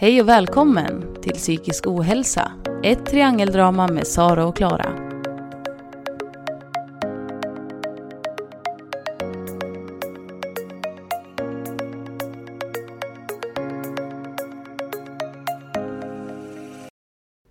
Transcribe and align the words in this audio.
Hej 0.00 0.20
och 0.20 0.28
välkommen 0.28 1.22
till 1.22 1.32
Psykisk 1.32 1.86
ohälsa. 1.86 2.52
Ett 2.84 3.06
triangeldrama 3.06 3.88
med 3.88 4.06
Sara 4.06 4.46
och 4.46 4.56
Klara. 4.56 4.92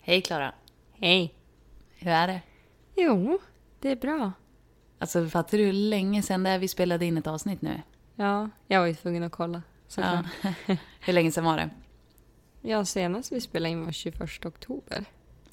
Hej 0.01 0.21
Klara. 0.21 0.53
Hej. 0.99 1.33
Hur 1.97 2.11
är 2.11 2.27
det? 2.27 2.41
Jo, 2.95 3.39
det 3.79 3.91
är 3.91 3.95
bra. 3.95 4.31
Alltså 4.99 5.27
fattar 5.27 5.57
du 5.57 5.63
hur 5.63 5.73
länge 5.73 6.21
sedan 6.21 6.43
det 6.43 6.49
är 6.49 6.59
vi 6.59 6.67
spelade 6.67 7.05
in 7.05 7.17
ett 7.17 7.27
avsnitt 7.27 7.61
nu? 7.61 7.81
Ja, 8.15 8.49
jag 8.67 8.79
var 8.79 8.87
ju 8.87 8.93
tvungen 8.93 9.23
att 9.23 9.31
kolla. 9.31 9.61
såklart. 9.87 10.25
Ja. 10.41 10.75
hur 10.99 11.13
länge 11.13 11.31
sedan 11.31 11.45
var 11.45 11.57
det? 11.57 11.69
Ja, 12.61 12.85
senast 12.85 13.31
vi 13.31 13.41
spelade 13.41 13.71
in 13.71 13.85
var 13.85 13.91
21 13.91 14.45
oktober. 14.45 15.05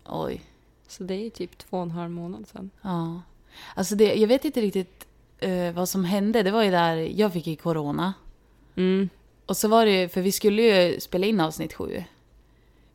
Oj. 0.07 0.43
Så 0.89 1.03
det 1.03 1.15
är 1.15 1.25
ju 1.25 1.31
typ 1.31 1.59
två 1.59 1.77
och 1.77 1.83
en 1.83 1.91
halv 1.91 2.11
månad 2.11 2.47
sedan. 2.49 2.71
Ja. 2.83 3.23
Alltså 3.75 3.95
det, 3.95 4.15
jag 4.15 4.29
vet 4.29 4.45
inte 4.45 4.61
riktigt 4.61 5.07
eh, 5.39 5.73
vad 5.73 5.89
som 5.89 6.05
hände. 6.05 6.43
Det 6.43 6.51
var 6.51 6.63
ju 6.63 6.71
där 6.71 6.97
jag 6.97 7.33
fick 7.33 7.47
ju 7.47 7.57
corona. 7.57 8.15
Mm. 8.77 9.09
Och 9.47 9.57
så 9.57 9.69
var 9.69 9.87
det 9.87 10.01
ju, 10.01 10.09
för 10.09 10.21
vi 10.21 10.33
skulle 10.33 10.63
ju 10.63 11.01
spela 11.01 11.27
in 11.27 11.41
avsnitt 11.41 11.73
sju. 11.75 12.05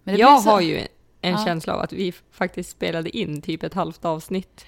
Men 0.03 0.15
det 0.15 0.21
Jag 0.21 0.41
så- 0.43 0.49
har 0.49 0.61
ju 0.61 0.77
en 1.21 1.31
Ja. 1.31 1.45
känsla 1.45 1.73
av 1.73 1.79
att 1.81 1.93
vi 1.93 2.11
faktiskt 2.31 2.69
spelade 2.69 3.17
in 3.17 3.41
typ 3.41 3.63
ett 3.63 3.73
halvt 3.73 4.05
avsnitt. 4.05 4.65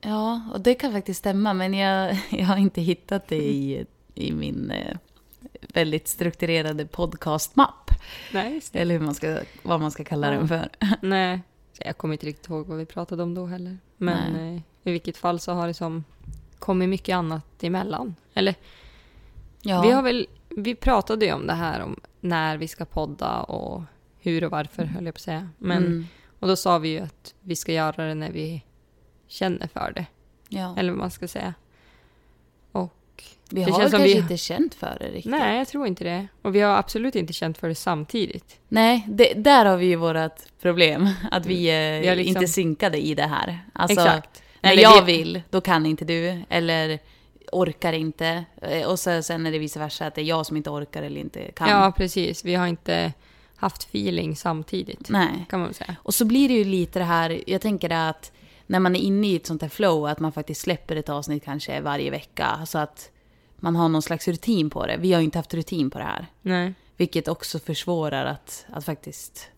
Ja, 0.00 0.40
och 0.52 0.60
det 0.60 0.74
kan 0.74 0.92
faktiskt 0.92 1.18
stämma. 1.18 1.52
Men 1.54 1.74
jag, 1.74 2.18
jag 2.30 2.46
har 2.46 2.56
inte 2.56 2.80
hittat 2.80 3.28
det 3.28 3.42
i, 3.42 3.86
i 4.14 4.32
min 4.32 4.70
eh, 4.70 4.96
väldigt 5.72 6.08
strukturerade 6.08 6.86
podcastmapp. 6.86 7.90
Nej. 8.32 8.60
Eller 8.72 8.98
hur 8.98 9.04
man 9.04 9.14
ska, 9.14 9.38
vad 9.62 9.80
man 9.80 9.90
ska 9.90 10.04
kalla 10.04 10.26
Ja. 10.26 10.38
den 10.38 10.48
för. 10.48 10.68
Nej, 11.02 11.42
jag 11.78 11.96
kommer 11.98 12.14
inte 12.14 12.26
riktigt 12.26 12.48
ihåg 12.48 12.66
vad 12.66 12.78
vi 12.78 12.86
pratade 12.86 13.22
om 13.22 13.34
då 13.34 13.46
heller. 13.46 13.78
Men 13.96 14.32
Nej. 14.32 14.54
eh, 14.56 14.60
i 14.88 14.92
vilket 14.92 15.16
fall 15.16 15.40
så 15.40 15.52
har 15.52 15.66
det 15.66 15.74
som 15.74 16.04
kommit 16.58 16.88
mycket 16.88 17.14
annat 17.14 17.62
emellan. 17.64 18.14
Eller 18.34 18.54
Ja, 19.64 19.82
Vi 19.82 19.90
har 19.90 20.02
väl, 20.02 20.26
vi 20.48 20.74
pratade 20.74 21.26
ju 21.26 21.32
om 21.32 21.46
det 21.46 21.52
här 21.52 21.80
om 21.82 22.00
när 22.20 22.56
vi 22.56 22.68
ska 22.68 22.84
podda 22.84 23.40
och 23.42 23.82
hur 24.20 24.44
och 24.44 24.50
varför 24.50 24.84
höll 24.84 25.04
jag 25.04 25.14
på 25.14 25.18
att 25.18 25.22
säga. 25.22 25.48
Men, 25.58 25.86
mm, 25.86 26.06
Och 26.40 26.48
då 26.48 26.56
sa 26.56 26.78
vi 26.78 26.88
ju 26.88 26.98
att 27.00 27.34
vi 27.40 27.56
ska 27.56 27.72
göra 27.72 28.04
det 28.06 28.14
när 28.14 28.30
vi 28.32 28.64
känner 29.26 29.66
för 29.66 29.92
det. 29.96 30.06
ja. 30.48 30.74
Eller 30.78 30.90
vad 30.92 30.98
man 30.98 31.10
ska 31.10 31.28
säga. 31.28 31.54
Vi 33.52 33.62
har 33.62 33.80
kanske 33.80 34.02
vi- 34.02 34.16
inte 34.16 34.36
känt 34.36 34.74
för 34.74 34.96
det 35.00 35.06
riktigt. 35.08 35.30
nej, 35.30 35.58
jag 35.58 35.68
tror 35.68 35.86
inte 35.86 36.04
det. 36.04 36.26
Och 36.42 36.54
vi 36.54 36.60
har 36.60 36.76
absolut 36.76 37.14
inte 37.16 37.32
känt 37.32 37.58
för 37.58 37.68
det 37.68 37.74
samtidigt. 37.74 38.58
Nej, 38.68 39.04
det, 39.08 39.32
där 39.36 39.64
har 39.64 39.76
vi 39.76 39.86
ju 39.86 39.96
vårt 39.96 40.32
problem. 40.62 41.08
Att 41.30 41.46
vi 41.46 41.64
är 41.70 42.00
Vi 42.00 42.08
har 42.08 42.16
liksom- 42.16 42.36
inte 42.42 42.52
synkade 42.52 42.98
i 43.06 43.14
det 43.14 43.26
här. 43.26 43.58
Alltså, 43.72 44.00
Exakt. 44.00 44.42
när 44.60 44.72
Eller 44.72 44.82
jag 44.82 45.04
vi- 45.04 45.16
vill, 45.16 45.42
då 45.50 45.60
kan 45.60 45.86
inte 45.86 46.04
du. 46.04 46.42
Eller 46.48 46.98
orkar 47.52 47.92
inte. 47.92 48.44
Eh, 48.62 48.86
Och 48.86 48.98
så, 48.98 49.22
sen 49.22 49.46
är 49.46 49.52
det 49.52 49.58
vice 49.58 49.78
versa, 49.78 50.06
att 50.06 50.14
det 50.14 50.20
är 50.20 50.24
jag 50.24 50.46
som 50.46 50.56
inte 50.56 50.70
orkar 50.70 51.02
eller 51.02 51.20
inte 51.20 51.52
kan. 51.52 51.68
Ja, 51.68 51.92
precis. 51.96 52.44
Vi 52.44 52.54
har 52.54 52.66
inte 52.66 53.12
haft 53.56 53.82
feeling 53.82 54.36
samtidigt. 54.36 55.08
Nej. 55.10 55.46
Kan 55.50 55.60
man 55.60 55.74
säga. 55.74 55.96
Och 56.02 56.14
så 56.14 56.24
blir 56.24 56.48
det 56.48 56.54
ju 56.54 56.64
lite 56.64 56.98
det 56.98 57.04
här, 57.04 57.40
jag 57.46 57.60
tänker 57.60 57.90
att 57.90 58.32
när 58.66 58.80
man 58.80 58.96
är 58.96 59.00
inne 59.00 59.26
i 59.26 59.36
ett 59.36 59.46
sånt 59.46 59.62
här 59.62 59.68
flow, 59.68 60.06
att 60.06 60.20
man 60.20 60.32
faktiskt 60.32 60.60
släpper 60.60 60.96
ett 60.96 61.08
avsnitt 61.08 61.44
kanske 61.44 61.80
varje 61.80 62.10
vecka. 62.10 62.66
Så 62.66 62.78
att 62.78 63.10
man 63.62 63.76
har 63.76 63.88
någon 63.88 64.02
slags 64.02 64.28
rutin 64.28 64.70
på 64.70 64.86
det. 64.86 64.96
Vi 64.96 65.12
har 65.12 65.20
ju 65.20 65.24
inte 65.24 65.38
haft 65.38 65.54
rutin 65.54 65.90
på 65.90 65.98
det 65.98 66.04
här. 66.04 66.26
Nej. 66.42 66.74
Vilket 66.96 67.28
också 67.28 67.58
försvårar 67.58 68.26
att, 68.26 68.66
att 68.72 68.84
faktiskt... 68.84 69.48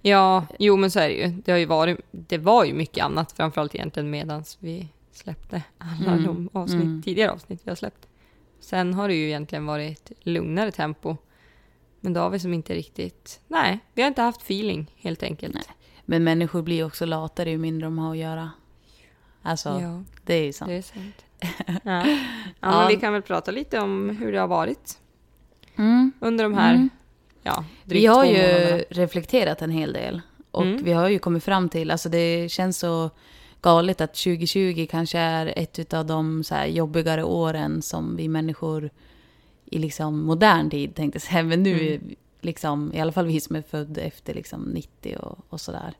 Ja, 0.00 0.46
jo 0.58 0.76
men 0.76 0.90
så 0.90 1.00
är 1.00 1.08
det 1.08 1.14
ju. 1.14 1.28
Det, 1.28 1.52
har 1.52 1.58
ju 1.58 1.66
varit, 1.66 2.00
det 2.10 2.38
var 2.38 2.64
ju 2.64 2.74
mycket 2.74 3.04
annat, 3.04 3.32
framförallt 3.32 3.74
egentligen 3.74 4.10
medans 4.10 4.58
vi 4.60 4.88
släppte 5.12 5.62
alla 5.78 6.12
Mm, 6.12 6.24
de 6.24 6.48
avsnitt, 6.52 6.82
mm. 6.82 7.02
tidigare 7.02 7.30
avsnitt 7.32 7.60
vi 7.64 7.70
har 7.70 7.76
släppt. 7.76 8.08
Sen 8.60 8.94
har 8.94 9.08
det 9.08 9.14
ju 9.14 9.26
egentligen 9.26 9.66
varit 9.66 10.12
lugnare 10.20 10.72
tempo. 10.72 11.16
Men 12.00 12.12
då 12.12 12.20
har 12.20 12.30
vi 12.30 12.38
som 12.38 12.54
inte 12.54 12.74
riktigt... 12.74 13.40
Nej, 13.48 13.78
vi 13.94 14.02
har 14.02 14.08
inte 14.08 14.22
haft 14.22 14.42
feeling 14.42 14.94
helt 14.96 15.22
enkelt. 15.22 15.54
Nej. 15.54 15.64
Men 16.04 16.24
människor 16.24 16.62
blir 16.62 16.76
ju 16.76 16.84
också 16.84 17.06
latare 17.06 17.50
ju 17.50 17.58
mindre 17.58 17.86
de 17.86 17.98
har 17.98 18.10
att 18.10 18.18
göra. 18.18 18.50
Alltså, 19.42 19.68
Ja, 19.68 20.04
det 20.24 20.34
är 20.34 20.44
ju 20.44 20.52
sant. 20.52 20.68
det 20.68 20.76
är 20.76 20.82
sant. 20.82 21.24
Ja. 21.66 22.06
Ja, 22.60 22.78
men 22.78 22.88
vi 22.88 22.96
kan 22.96 23.12
väl 23.12 23.22
prata 23.22 23.50
lite 23.50 23.80
om 23.80 24.16
hur 24.20 24.32
det 24.32 24.38
har 24.38 24.46
varit 24.48 24.98
Mm. 25.76 26.12
under 26.20 26.44
de 26.44 26.54
här, 26.54 26.74
Mm. 26.74 26.88
ja, 27.42 27.64
Vi 27.84 27.90
drygt 27.90 28.08
har 28.10 28.24
två 28.24 28.30
ju 28.32 28.36
månaderna. 28.42 28.82
reflekterat 28.90 29.62
en 29.62 29.70
hel 29.70 29.92
del. 29.92 30.20
Och 30.50 30.62
Mm. 30.62 30.82
vi 30.84 30.92
har 30.92 31.08
ju 31.08 31.18
kommit 31.18 31.44
fram 31.44 31.68
till, 31.68 31.90
alltså 31.90 32.08
det 32.08 32.48
känns 32.50 32.78
så 32.78 33.10
galet 33.60 34.00
att 34.00 34.14
2020 34.14 34.86
kanske 34.90 35.18
är 35.18 35.52
ett 35.56 35.94
av 35.94 36.06
de 36.06 36.44
så 36.44 36.54
här 36.54 36.66
jobbigare 36.66 37.24
åren 37.24 37.82
som 37.82 38.16
vi 38.16 38.28
människor 38.28 38.90
i 39.64 39.78
liksom 39.78 40.20
modern 40.26 40.70
tid 40.70 40.94
tänkte 40.94 41.20
säga. 41.20 41.42
Men 41.42 41.62
nu, 41.62 41.70
Mm. 41.72 41.84
vi 42.08 42.16
liksom, 42.40 42.92
i 42.94 43.00
alla 43.00 43.12
fall 43.12 43.26
vi 43.26 43.40
som 43.40 43.56
är 43.56 43.62
födda 43.62 44.00
efter 44.00 44.34
liksom 44.34 44.62
90 44.62 45.16
och, 45.16 45.38
och 45.48 45.60
sådär. 45.60 45.94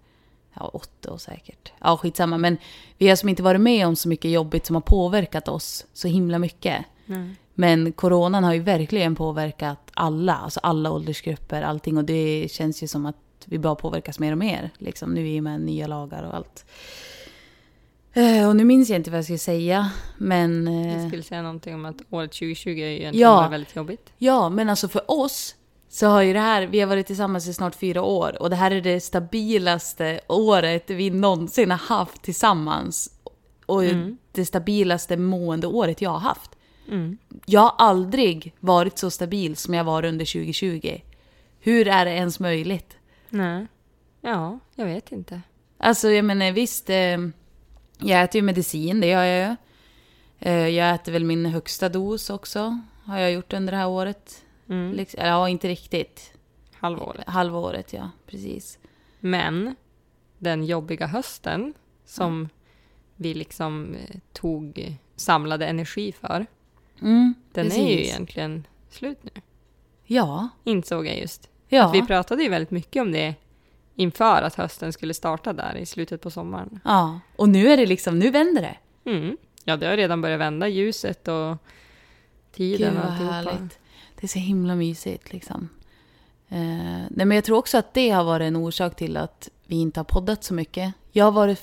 Ja, 0.54 0.70
80 0.74 1.08
och 1.08 1.20
säkert. 1.20 1.72
Ja, 1.80 1.96
skitsamma. 1.96 2.38
Men 2.38 2.56
vi 2.98 3.08
har 3.08 3.16
som 3.16 3.28
inte 3.28 3.42
varit 3.42 3.60
med 3.60 3.86
om 3.86 3.96
så 3.96 4.08
mycket 4.08 4.30
jobbigt 4.30 4.66
som 4.66 4.76
har 4.76 4.80
påverkat 4.80 5.48
oss 5.48 5.86
så 5.92 6.08
himla 6.08 6.38
mycket. 6.38 6.84
Nej. 7.06 7.30
Men 7.54 7.92
coronan 7.92 8.44
har 8.44 8.52
ju 8.54 8.60
verkligen 8.60 9.14
påverkat 9.14 9.90
alla, 9.94 10.34
alltså 10.34 10.60
alla 10.62 10.90
åldersgrupper, 10.92 11.62
allting. 11.62 11.96
Och 11.96 12.04
det 12.04 12.48
känns 12.50 12.82
ju 12.82 12.86
som 12.88 13.06
att 13.06 13.16
vi 13.44 13.58
bara 13.58 13.74
påverkas 13.74 14.18
mer 14.18 14.32
och 14.32 14.38
mer. 14.38 14.70
Liksom, 14.78 15.14
nu 15.14 15.28
i 15.28 15.40
och 15.40 15.44
med 15.44 15.60
nya 15.60 15.86
lagar 15.86 16.22
och 16.22 16.34
allt. 16.34 16.64
Eh, 18.12 18.48
Och 18.48 18.56
nu 18.56 18.64
minns 18.64 18.88
jag 18.90 18.96
inte 18.96 19.10
vad 19.10 19.18
jag 19.18 19.24
skulle 19.24 19.38
säga, 19.38 19.90
men... 20.18 20.68
eh, 20.68 20.92
Jag 20.98 21.08
skulle 21.08 21.22
säga 21.22 21.42
någonting 21.42 21.74
om 21.74 21.84
att 21.84 21.96
året 22.10 22.32
2020 22.32 22.68
är 22.70 22.74
ju 22.74 22.82
egentligen 22.98 23.20
Ja. 23.30 23.48
väldigt 23.48 23.76
jobbigt. 23.76 24.10
Ja, 24.18 24.48
men 24.48 24.70
alltså 24.70 24.88
för 24.88 25.10
oss 25.10 25.54
så 25.94 26.06
har 26.06 26.22
ju 26.22 26.32
det 26.32 26.40
här, 26.40 26.66
vi 26.66 26.80
har 26.80 26.86
varit 26.86 27.06
tillsammans 27.06 27.48
i 27.48 27.54
snart 27.54 27.74
fyra 27.74 28.02
år 28.02 28.42
och 28.42 28.50
det 28.50 28.56
här 28.56 28.70
är 28.70 28.80
det 28.80 29.00
stabilaste 29.00 30.20
året 30.28 30.90
vi 30.90 31.10
någonsin 31.10 31.70
har 31.70 31.78
haft 31.78 32.22
tillsammans. 32.22 33.10
Och 33.66 33.84
Mm. 33.84 34.18
det 34.32 34.44
stabilaste 34.44 35.16
mående 35.16 35.66
året 35.66 36.00
jag 36.02 36.10
har 36.10 36.18
haft. 36.18 36.50
Mm. 36.88 37.18
Jag 37.46 37.60
har 37.60 37.74
aldrig 37.78 38.54
varit 38.60 38.98
så 38.98 39.10
stabil 39.10 39.56
som 39.56 39.74
jag 39.74 39.84
var 39.84 40.04
under 40.04 40.24
2020. 40.24 41.00
Hur 41.60 41.88
är 41.88 42.04
det 42.04 42.10
ens 42.10 42.40
möjligt? 42.40 42.96
Nej. 43.28 43.66
Ja, 44.20 44.58
jag 44.74 44.86
vet 44.86 45.12
inte. 45.12 45.40
Alltså 45.78 46.10
jag 46.10 46.24
menar 46.24 46.52
visst, 46.52 46.90
eh, 46.90 47.18
jag 47.98 48.22
äter 48.22 48.36
ju 48.38 48.42
medicin, 48.42 49.00
det 49.00 49.06
gör 49.06 49.24
jag 49.24 49.48
ju. 49.50 49.56
Eh, 50.38 50.68
jag 50.68 50.94
äter 50.94 51.12
väl 51.12 51.24
min 51.24 51.46
högsta 51.46 51.88
dos 51.88 52.30
också, 52.30 52.80
har 53.04 53.18
jag 53.18 53.32
gjort 53.32 53.52
under 53.52 53.70
det 53.72 53.76
här 53.78 53.88
året. 53.88 54.40
Mm. 54.68 54.92
Liksom, 54.92 55.20
ja, 55.26 55.48
inte 55.48 55.68
riktigt. 55.68 56.32
Halvåret. 56.74 57.28
Halvåret, 57.28 57.92
ja. 57.92 58.10
Precis. 58.26 58.78
Men 59.20 59.74
den 60.38 60.64
jobbiga 60.64 61.06
hösten 61.06 61.74
som 62.04 62.48
vi 63.16 63.34
liksom 63.34 63.94
eh, 63.94 64.16
tog 64.32 64.96
samlade 65.16 65.66
energi 65.66 66.12
för, 66.12 66.46
Mm, 67.00 67.34
den 67.52 67.64
precis. 67.66 67.82
är 67.82 67.88
ju 67.92 68.04
egentligen 68.04 68.66
slut 68.90 69.18
nu. 69.22 69.30
Ja. 70.04 70.48
Insåg 70.64 71.06
jag 71.06 71.18
just. 71.18 71.48
Ja. 71.68 71.90
Vi 71.92 72.02
pratade 72.06 72.42
ju 72.42 72.48
väldigt 72.48 72.70
mycket 72.70 73.00
om 73.02 73.12
det 73.12 73.34
inför 73.94 74.42
att 74.42 74.54
hösten 74.54 74.92
skulle 74.92 75.14
starta 75.14 75.52
där 75.52 75.76
i 75.76 75.86
slutet 75.86 76.20
på 76.20 76.30
sommaren. 76.30 76.80
ja. 76.84 77.20
Och 77.36 77.48
nu 77.48 77.68
är 77.68 77.76
det 77.76 77.86
liksom, 77.86 78.18
nu 78.18 78.30
vänder 78.30 78.62
det. 78.62 78.76
Mm. 79.10 79.36
Ja, 79.64 79.76
det 79.76 79.86
har 79.86 79.96
redan 79.96 80.20
börjat 80.20 80.40
vända, 80.40 80.68
ljuset 80.68 81.28
och 81.28 81.56
tiden 82.52 82.92
Gud 82.94 83.02
och 83.02 83.10
alltihopa. 83.10 83.32
härligt. 83.34 83.78
Det 84.24 84.26
är 84.26 84.28
så 84.28 84.38
himla 84.38 84.74
mysigt 84.74 85.32
liksom. 85.32 85.68
Eh, 86.48 86.58
nej 87.10 87.26
men 87.26 87.30
jag 87.30 87.44
tror 87.44 87.58
också 87.58 87.78
att 87.78 87.94
det 87.94 88.10
har 88.10 88.24
varit 88.24 88.44
en 88.44 88.56
orsak 88.56 88.96
till 88.96 89.16
att 89.16 89.48
vi 89.66 89.76
inte 89.76 90.00
har 90.00 90.04
poddat 90.04 90.44
så 90.44 90.54
mycket. 90.54 90.94
Jag 91.12 91.24
har 91.24 91.32
varit 91.32 91.62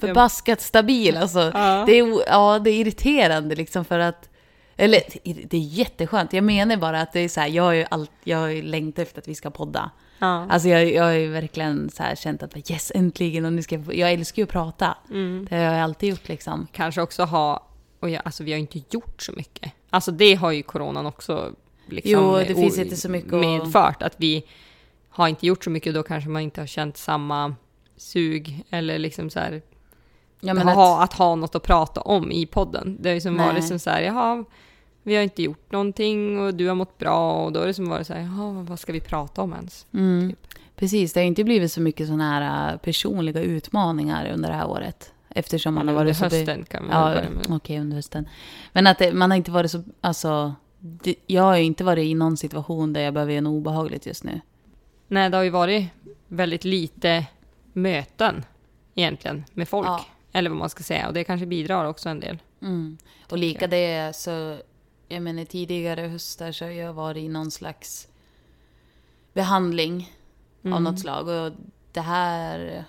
förbaskat 0.00 0.60
stabil 0.60 1.16
alltså. 1.16 1.50
Ja. 1.54 1.84
Det 1.86 1.92
är, 1.98 2.22
ja, 2.26 2.58
det 2.58 2.70
är 2.70 2.80
irriterande 2.80 3.54
liksom 3.54 3.84
för 3.84 3.98
att... 3.98 4.28
Eller 4.76 5.00
det 5.24 5.56
är 5.56 5.60
jätteskönt. 5.60 6.32
Jag 6.32 6.44
menar 6.44 6.76
bara 6.76 7.00
att 7.00 7.12
det 7.12 7.20
är 7.20 7.28
så 7.28 7.40
här, 7.40 7.48
jag 7.48 7.62
har 7.62 7.72
ju, 7.72 7.86
allt, 7.90 8.10
jag 8.24 8.38
har 8.38 8.48
ju 8.48 8.62
längtat 8.62 9.02
efter 9.02 9.20
att 9.20 9.28
vi 9.28 9.34
ska 9.34 9.50
podda. 9.50 9.90
Ja. 10.18 10.46
Alltså 10.50 10.68
jag, 10.68 10.92
jag 10.92 11.04
har 11.04 11.12
ju 11.12 11.30
verkligen 11.30 11.90
så 11.90 12.02
här 12.02 12.14
känt 12.14 12.42
att 12.42 12.70
yes, 12.70 12.92
äntligen, 12.94 13.44
och 13.44 13.52
nu 13.52 13.62
ska 13.62 13.74
jag, 13.74 13.94
jag 13.94 14.12
älskar 14.12 14.42
ju 14.42 14.44
att 14.44 14.50
prata. 14.50 14.96
Mm. 15.10 15.46
Det 15.50 15.56
har 15.56 15.62
jag 15.62 15.82
alltid 15.82 16.08
gjort 16.08 16.28
liksom. 16.28 16.66
kanske 16.72 17.02
också 17.02 17.24
ha, 17.24 17.67
och 18.00 18.10
jag, 18.10 18.22
alltså 18.24 18.44
vi 18.44 18.52
har 18.52 18.58
inte 18.58 18.80
gjort 18.90 19.22
så 19.22 19.32
mycket. 19.32 19.72
Alltså 19.90 20.10
det 20.10 20.34
har 20.34 20.52
ju 20.52 20.62
coronan 20.62 21.06
också 21.06 21.52
liksom 21.86 22.12
Jo, 22.12 22.36
det 22.36 22.54
finns 22.54 22.78
inte 22.78 22.96
så 22.96 23.08
mycket 23.08 23.32
medfört. 23.32 24.02
Att 24.02 24.14
vi 24.16 24.44
har 25.08 25.28
inte 25.28 25.46
gjort 25.46 25.64
så 25.64 25.70
mycket 25.70 25.90
och 25.90 25.94
då 25.94 26.02
kanske 26.02 26.30
man 26.30 26.42
inte 26.42 26.60
har 26.60 26.66
känt 26.66 26.96
samma 26.96 27.54
sug 27.96 28.64
eller 28.70 28.98
liksom 28.98 29.30
så 29.30 29.40
här, 29.40 29.62
Ja, 30.40 30.52
att, 30.52 30.74
ha, 30.74 31.02
att 31.02 31.12
ha 31.12 31.34
något 31.34 31.54
att 31.54 31.62
prata 31.62 32.00
om 32.00 32.32
i 32.32 32.46
podden. 32.46 32.96
Det 33.00 33.08
har 33.08 33.14
ju 33.14 33.20
som 33.20 33.34
Nej. 33.34 33.46
varit 33.46 33.68
som 33.68 33.78
så 33.78 33.90
här, 33.90 34.00
jaha, 34.00 34.44
vi 35.02 35.16
har 35.16 35.22
inte 35.22 35.42
gjort 35.42 35.72
någonting 35.72 36.40
och 36.40 36.54
du 36.54 36.68
har 36.68 36.74
mått 36.74 36.98
bra 36.98 37.44
och 37.44 37.52
då 37.52 37.60
är 37.60 37.66
det 37.66 37.74
som 37.74 37.88
varit 37.88 38.06
så 38.06 38.14
här, 38.14 38.20
jaha, 38.20 38.64
vad 38.68 38.78
ska 38.78 38.92
vi 38.92 39.00
prata 39.00 39.42
om 39.42 39.52
ens? 39.52 39.86
Mm. 39.92 40.36
Precis, 40.76 41.12
det 41.12 41.20
har 41.20 41.24
inte 41.24 41.44
blivit 41.44 41.72
så 41.72 41.80
mycket 41.80 42.06
sådana 42.06 42.30
här 42.30 42.72
äh, 42.72 42.78
personliga 42.78 43.40
utmaningar 43.40 44.32
under 44.32 44.48
det 44.48 44.54
här 44.54 44.68
året. 44.68 45.12
Eftersom 45.38 45.74
man 45.74 45.88
har 45.88 45.94
Under 45.94 46.04
varit 46.04 46.16
så... 46.16 46.28
be- 46.28 46.36
hösten 46.36 46.64
kan 46.64 46.82
vi 46.82 46.90
Ja, 46.92 47.04
börja 47.14 47.30
med. 47.30 47.46
okej, 47.50 47.78
under 47.80 47.96
hösten. 47.96 48.28
Men 48.72 48.86
att 48.86 48.98
det, 48.98 49.12
man 49.12 49.30
har 49.30 49.36
inte 49.36 49.50
varit 49.50 49.70
så... 49.70 49.82
Alltså, 50.00 50.54
det, 50.78 51.14
jag 51.26 51.42
har 51.42 51.56
ju 51.56 51.64
inte 51.64 51.84
varit 51.84 52.04
i 52.04 52.14
någon 52.14 52.36
situation 52.36 52.92
där 52.92 53.00
jag 53.00 53.14
behöver 53.14 53.32
göra 53.32 53.40
något 53.40 53.50
obehagligt 53.60 54.06
just 54.06 54.24
nu. 54.24 54.40
Nej, 55.08 55.30
det 55.30 55.36
har 55.36 55.44
ju 55.44 55.50
varit 55.50 55.86
väldigt 56.28 56.64
lite 56.64 57.26
möten 57.72 58.44
egentligen 58.94 59.44
med 59.54 59.68
folk. 59.68 59.86
Ja. 59.86 60.04
Eller 60.32 60.50
vad 60.50 60.58
man 60.58 60.70
ska 60.70 60.82
säga. 60.82 61.08
Och 61.08 61.14
det 61.14 61.24
kanske 61.24 61.46
bidrar 61.46 61.84
också 61.84 62.08
en 62.08 62.20
del. 62.20 62.38
Mm. 62.62 62.98
Och 63.30 63.38
lika 63.38 63.66
det 63.66 64.16
så... 64.16 64.58
Jag 65.10 65.22
menar 65.22 65.44
tidigare 65.44 66.00
höstar 66.00 66.52
så 66.52 66.64
har 66.64 66.72
jag 66.72 66.92
varit 66.92 67.24
i 67.24 67.28
någon 67.28 67.50
slags 67.50 68.08
behandling 69.32 70.12
av 70.64 70.66
Mm. 70.70 70.82
något 70.84 71.00
slag. 71.00 71.28
Och 71.28 71.52
det 71.92 72.00
här 72.00 72.84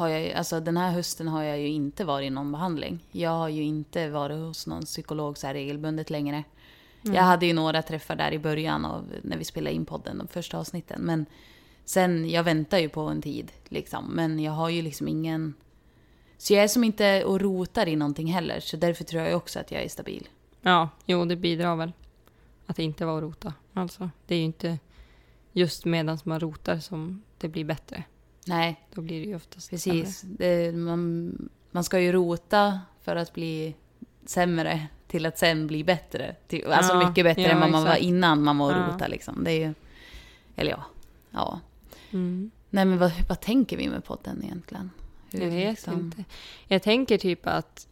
har 0.00 0.08
jag 0.08 0.22
ju- 0.22 0.32
alltså 0.32 0.60
den 0.60 0.76
här 0.76 0.90
hösten 0.90 1.28
har 1.28 1.42
jag 1.42 1.58
ju 1.60 1.68
inte 1.68 2.04
varit 2.04 2.26
i 2.26 2.30
någon 2.30 2.52
behandling. 2.52 3.04
Jag 3.12 3.30
har 3.30 3.48
ju 3.48 3.62
inte 3.62 4.08
varit 4.10 4.38
hos 4.38 4.66
någon 4.66 4.82
psykolog 4.82 5.38
så 5.38 5.46
här 5.46 5.54
regelbundet 5.54 6.10
längre. 6.10 6.44
Mm. 7.04 7.14
Jag 7.16 7.22
hade 7.22 7.46
ju 7.46 7.52
några 7.52 7.82
träffar 7.82 8.16
där 8.16 8.32
i 8.32 8.38
början 8.38 8.84
av 8.84 9.04
när 9.22 9.36
vi 9.38 9.44
spelade 9.44 9.76
in 9.76 9.84
podden, 9.84 10.18
de 10.18 10.28
första 10.28 10.58
avsnitten. 10.58 11.02
Men 11.02 11.26
sen, 11.84 12.30
jag 12.30 12.42
väntar 12.42 12.78
ju 12.78 12.88
på 12.88 13.00
en 13.00 13.22
tid 13.22 13.52
liksom. 13.68 14.04
Men 14.14 14.38
jag 14.40 14.52
har 14.52 14.68
ju 14.68 14.82
liksom 14.82 15.08
ingen... 15.08 15.54
Så 16.38 16.54
jag 16.54 16.64
är 16.64 16.68
som 16.68 16.84
inte 16.84 17.24
och 17.24 17.40
rotar 17.40 17.88
i 17.88 17.96
någonting 17.96 18.26
heller. 18.32 18.60
Så 18.60 18.76
därför 18.76 19.04
tror 19.04 19.22
jag 19.22 19.36
också 19.36 19.58
att 19.58 19.70
jag 19.70 19.82
är 19.82 19.88
stabil. 19.88 20.28
Ja, 20.62 20.88
jo, 21.06 21.24
det 21.24 21.36
bidrar 21.36 21.76
väl. 21.76 21.92
Att 22.66 22.78
inte 22.78 23.04
vara 23.04 23.16
och 23.16 23.22
rota. 23.22 23.54
Alltså, 23.74 24.10
det 24.26 24.34
är 24.34 24.38
ju 24.38 24.44
inte 24.44 24.78
just 25.52 25.84
medan 25.84 26.18
man 26.24 26.40
rotar 26.40 26.78
som 26.78 27.22
det 27.38 27.48
blir 27.48 27.64
bättre. 27.64 28.04
Nej, 28.46 28.80
Då 28.94 29.00
blir 29.00 29.20
det 29.20 29.26
ju 29.26 29.36
oftast 29.36 29.70
precis. 29.70 30.20
Det, 30.20 30.72
man, 30.76 31.32
man 31.70 31.84
ska 31.84 32.00
ju 32.00 32.12
rota 32.12 32.80
för 33.02 33.16
att 33.16 33.32
bli 33.34 33.74
sämre 34.26 34.86
till 35.08 35.26
att 35.26 35.38
sen 35.38 35.66
bli 35.66 35.84
bättre. 35.84 36.36
Till, 36.48 36.66
alltså 36.66 36.92
Ja, 36.92 37.08
mycket 37.08 37.24
bättre 37.24 37.42
ja, 37.42 37.48
än 37.48 37.60
vad 37.60 37.70
man 37.70 37.84
var 37.84 37.96
innan 37.96 38.42
man 38.42 38.58
var 38.58 38.72
Ja. 38.72 38.86
rota 38.92 39.06
liksom. 39.08 39.44
Det 39.44 39.50
är 39.52 39.66
ju... 39.68 39.74
Eller 40.56 40.70
ja. 40.70 40.84
Ja. 41.30 41.60
Mm. 42.10 42.50
Nej 42.70 42.84
men 42.84 42.98
vad, 42.98 43.12
vad 43.28 43.40
tänker 43.40 43.76
vi 43.76 43.88
med 43.88 44.04
podden 44.04 44.44
egentligen? 44.44 44.90
Hur 45.30 45.40
Jag 45.40 45.50
vet 45.50 45.70
liksom- 45.70 46.00
inte. 46.00 46.24
Jag 46.66 46.82
tänker 46.82 47.18
typ 47.18 47.46
att 47.46 47.86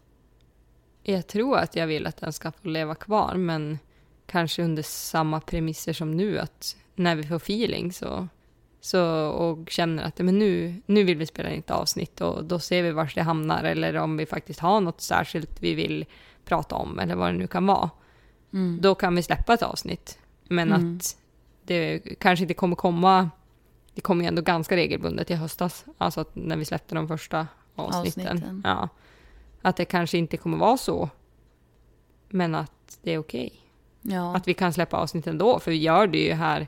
jag 1.02 1.26
tror 1.26 1.58
att 1.58 1.76
jag 1.76 1.86
vill 1.86 2.06
att 2.06 2.16
den 2.16 2.32
ska 2.32 2.52
få 2.52 2.68
leva 2.68 2.94
kvar, 2.94 3.34
men 3.34 3.78
kanske 4.26 4.62
under 4.62 4.82
samma 4.82 5.40
premisser 5.40 5.92
som 5.92 6.16
nu, 6.16 6.38
att 6.38 6.76
när 6.94 7.16
vi 7.16 7.22
får 7.22 7.36
feeling 7.36 7.92
så, 7.92 8.28
så 8.88 9.28
och 9.28 9.70
känner 9.70 10.02
att 10.02 10.18
men 10.18 10.38
nu, 10.38 10.82
nu 10.86 11.04
vill 11.04 11.18
vi 11.18 11.26
spela 11.26 11.50
in 11.50 11.58
ett 11.58 11.70
avsnitt 11.70 12.20
och 12.20 12.44
då 12.44 12.58
ser 12.58 12.82
vi 12.82 12.90
var 12.90 13.12
det 13.14 13.22
hamnar 13.22 13.64
eller 13.64 13.94
om 13.96 14.16
vi 14.16 14.26
faktiskt 14.26 14.60
har 14.60 14.80
något 14.80 15.00
särskilt 15.00 15.62
vi 15.62 15.74
vill 15.74 16.06
prata 16.44 16.74
om 16.74 16.98
eller 16.98 17.14
vad 17.14 17.28
det 17.28 17.38
nu 17.38 17.46
kan 17.46 17.66
vara. 17.66 17.90
Mm. 18.52 18.78
Då 18.82 18.94
kan 18.94 19.14
vi 19.16 19.22
släppa 19.22 19.54
ett 19.54 19.62
avsnitt. 19.62 20.18
Men 20.44 20.72
Mm. 20.72 20.96
att 20.96 21.16
det 21.64 22.00
kanske 22.20 22.42
inte 22.44 22.54
kommer 22.54 22.76
komma... 22.76 23.30
Det 23.94 24.00
kommer 24.00 24.24
ju 24.24 24.28
ändå 24.28 24.42
ganska 24.42 24.76
regelbundet 24.76 25.30
i 25.30 25.34
höstas. 25.34 25.84
Alltså 25.98 26.24
när 26.32 26.56
vi 26.56 26.64
släppte 26.64 26.94
de 26.94 27.08
första 27.08 27.46
avsnitten. 27.74 28.32
Avsnitten. 28.32 28.62
Ja. 28.64 28.88
Att 29.62 29.76
det 29.76 29.84
kanske 29.84 30.18
inte 30.18 30.36
kommer 30.36 30.58
vara 30.58 30.76
så. 30.76 31.10
Men 32.28 32.54
att 32.54 32.98
det 33.02 33.12
är 33.14 33.18
okej. 33.18 33.52
Ja. 34.02 34.36
Att 34.36 34.48
vi 34.48 34.54
kan 34.54 34.72
släppa 34.72 34.96
avsnitt 34.96 35.26
ändå. 35.26 35.58
För 35.58 35.70
vi 35.70 35.76
gör 35.76 36.06
det 36.06 36.18
ju 36.18 36.32
här 36.32 36.66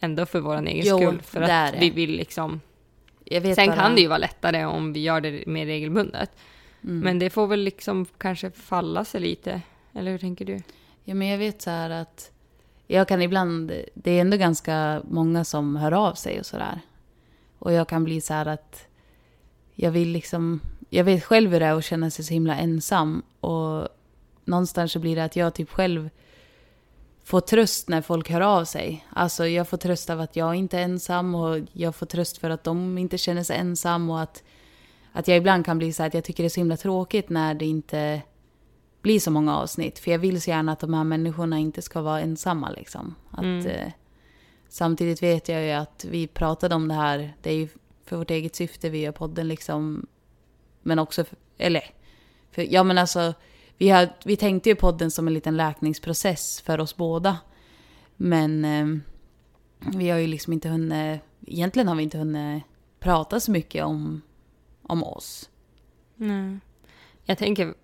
ändå 0.00 0.26
för 0.26 0.40
vår 0.40 0.66
egen 0.66 0.86
Jo, 0.86 0.98
skull. 0.98 1.22
För 1.22 1.40
är 1.40 1.66
att 1.66 1.72
det. 1.72 1.80
vi 1.80 1.90
vill 1.90 2.16
liksom... 2.16 2.60
Sen 3.30 3.42
bara, 3.42 3.76
kan 3.76 3.94
det 3.94 4.00
ju 4.00 4.08
vara 4.08 4.18
lättare 4.18 4.64
om 4.64 4.92
vi 4.92 5.00
gör 5.00 5.20
det 5.20 5.46
mer 5.46 5.66
regelbundet. 5.66 6.30
Mm. 6.84 7.00
Men 7.00 7.18
det 7.18 7.30
får 7.30 7.46
väl 7.46 7.60
liksom 7.60 8.06
kanske 8.18 8.50
falla 8.50 9.04
sig 9.04 9.20
lite. 9.20 9.60
Eller 9.92 10.10
hur 10.10 10.18
tänker 10.18 10.44
du? 10.44 10.60
Ja, 11.04 11.14
men 11.14 11.28
jag 11.28 11.38
vet 11.38 11.62
så 11.62 11.70
här 11.70 11.90
att 11.90 12.30
jag 12.86 13.08
kan 13.08 13.22
ibland, 13.22 13.72
det 13.94 14.10
är 14.10 14.20
ändå 14.20 14.36
ganska 14.36 15.02
många 15.08 15.44
som 15.44 15.76
hör 15.76 15.92
av 15.92 16.14
sig 16.14 16.40
och 16.40 16.46
sådär. 16.46 16.80
Och 17.58 17.72
jag 17.72 17.88
kan 17.88 18.04
bli 18.04 18.20
så 18.20 18.34
här 18.34 18.46
att 18.46 18.86
jag 19.74 19.90
vill 19.90 20.08
liksom, 20.08 20.60
jag 20.88 21.04
vet 21.04 21.24
själv 21.24 21.52
hur 21.52 21.60
det 21.60 21.66
är 21.66 21.74
att 21.74 21.84
känna 21.84 22.10
sig 22.10 22.24
så 22.24 22.32
himla 22.32 22.56
ensam. 22.56 23.22
Och 23.40 23.88
någonstans 24.44 24.92
så 24.92 24.98
blir 24.98 25.16
det 25.16 25.24
att 25.24 25.36
jag 25.36 25.54
typ 25.54 25.70
själv 25.70 26.10
får 27.24 27.40
tröst 27.40 27.88
när 27.88 28.02
folk 28.02 28.30
hör 28.30 28.40
av 28.40 28.64
sig. 28.64 29.06
Alltså 29.12 29.46
jag 29.46 29.68
får 29.68 29.76
tröst 29.76 30.10
av 30.10 30.20
att 30.20 30.36
jag 30.36 30.54
inte 30.54 30.78
är 30.78 30.82
ensam 30.82 31.34
och 31.34 31.58
jag 31.72 31.94
får 31.94 32.06
tröst 32.06 32.38
för 32.38 32.50
att 32.50 32.64
de 32.64 32.98
inte 32.98 33.18
känner 33.18 33.42
sig 33.42 33.56
ensam 33.56 34.10
och 34.10 34.20
att, 34.20 34.42
att 35.12 35.28
jag 35.28 35.36
ibland 35.36 35.64
kan 35.64 35.78
bli 35.78 35.92
så 35.92 36.02
att 36.02 36.14
jag 36.14 36.24
tycker 36.24 36.42
det 36.42 36.46
är 36.46 36.48
så 36.48 36.60
himla 36.60 36.76
tråkigt 36.76 37.28
när 37.28 37.54
det 37.54 37.66
inte 37.66 38.22
blir 39.02 39.20
så 39.20 39.30
många 39.30 39.56
avsnitt. 39.56 39.98
För 39.98 40.10
jag 40.10 40.18
vill 40.18 40.42
så 40.42 40.50
gärna 40.50 40.72
att 40.72 40.80
de 40.80 40.94
här 40.94 41.04
människorna 41.04 41.58
inte 41.58 41.82
ska 41.82 42.00
vara 42.02 42.20
ensamma 42.20 42.70
liksom. 42.70 43.14
Att, 43.30 43.42
Mm. 43.42 43.66
eh, 43.66 43.92
samtidigt 44.68 45.22
vet 45.22 45.48
jag 45.48 45.62
ju 45.64 45.70
att 45.70 46.04
vi 46.10 46.26
pratade 46.26 46.74
om 46.74 46.88
det 46.88 46.94
här, 46.94 47.34
det 47.42 47.50
är 47.50 47.54
ju 47.54 47.68
för 48.04 48.16
vårt 48.16 48.30
eget 48.30 48.56
syfte 48.56 48.90
vi 48.90 48.98
gör 48.98 49.12
podden 49.12 49.48
liksom. 49.48 50.06
Men 50.82 50.98
också, 50.98 51.24
för, 51.24 51.36
eller, 51.58 51.84
för, 52.50 52.62
ja 52.72 52.82
men 52.82 52.98
alltså, 52.98 53.34
vi, 53.80 53.88
har, 53.88 54.08
vi 54.24 54.36
tänkte 54.36 54.68
ju 54.68 54.74
podden 54.74 55.10
som 55.10 55.26
en 55.26 55.34
liten 55.34 55.56
läkningsprocess 55.56 56.60
för 56.60 56.80
oss 56.80 56.96
båda. 56.96 57.38
Men 58.16 58.64
eh, 58.64 58.86
vi 59.98 60.10
har 60.10 60.18
ju 60.18 60.26
liksom 60.26 60.52
inte 60.52 60.68
hunnit, 60.68 61.20
egentligen 61.46 61.88
har 61.88 61.94
vi 61.94 62.02
inte 62.02 62.18
hunnit 62.18 62.62
prata 62.98 63.40
så 63.40 63.50
mycket 63.50 63.84
om, 63.84 64.22
om 64.82 65.04
oss. 65.04 65.50
Nej. 66.16 66.58
Jag 67.24 67.38
tänker, 67.38 67.74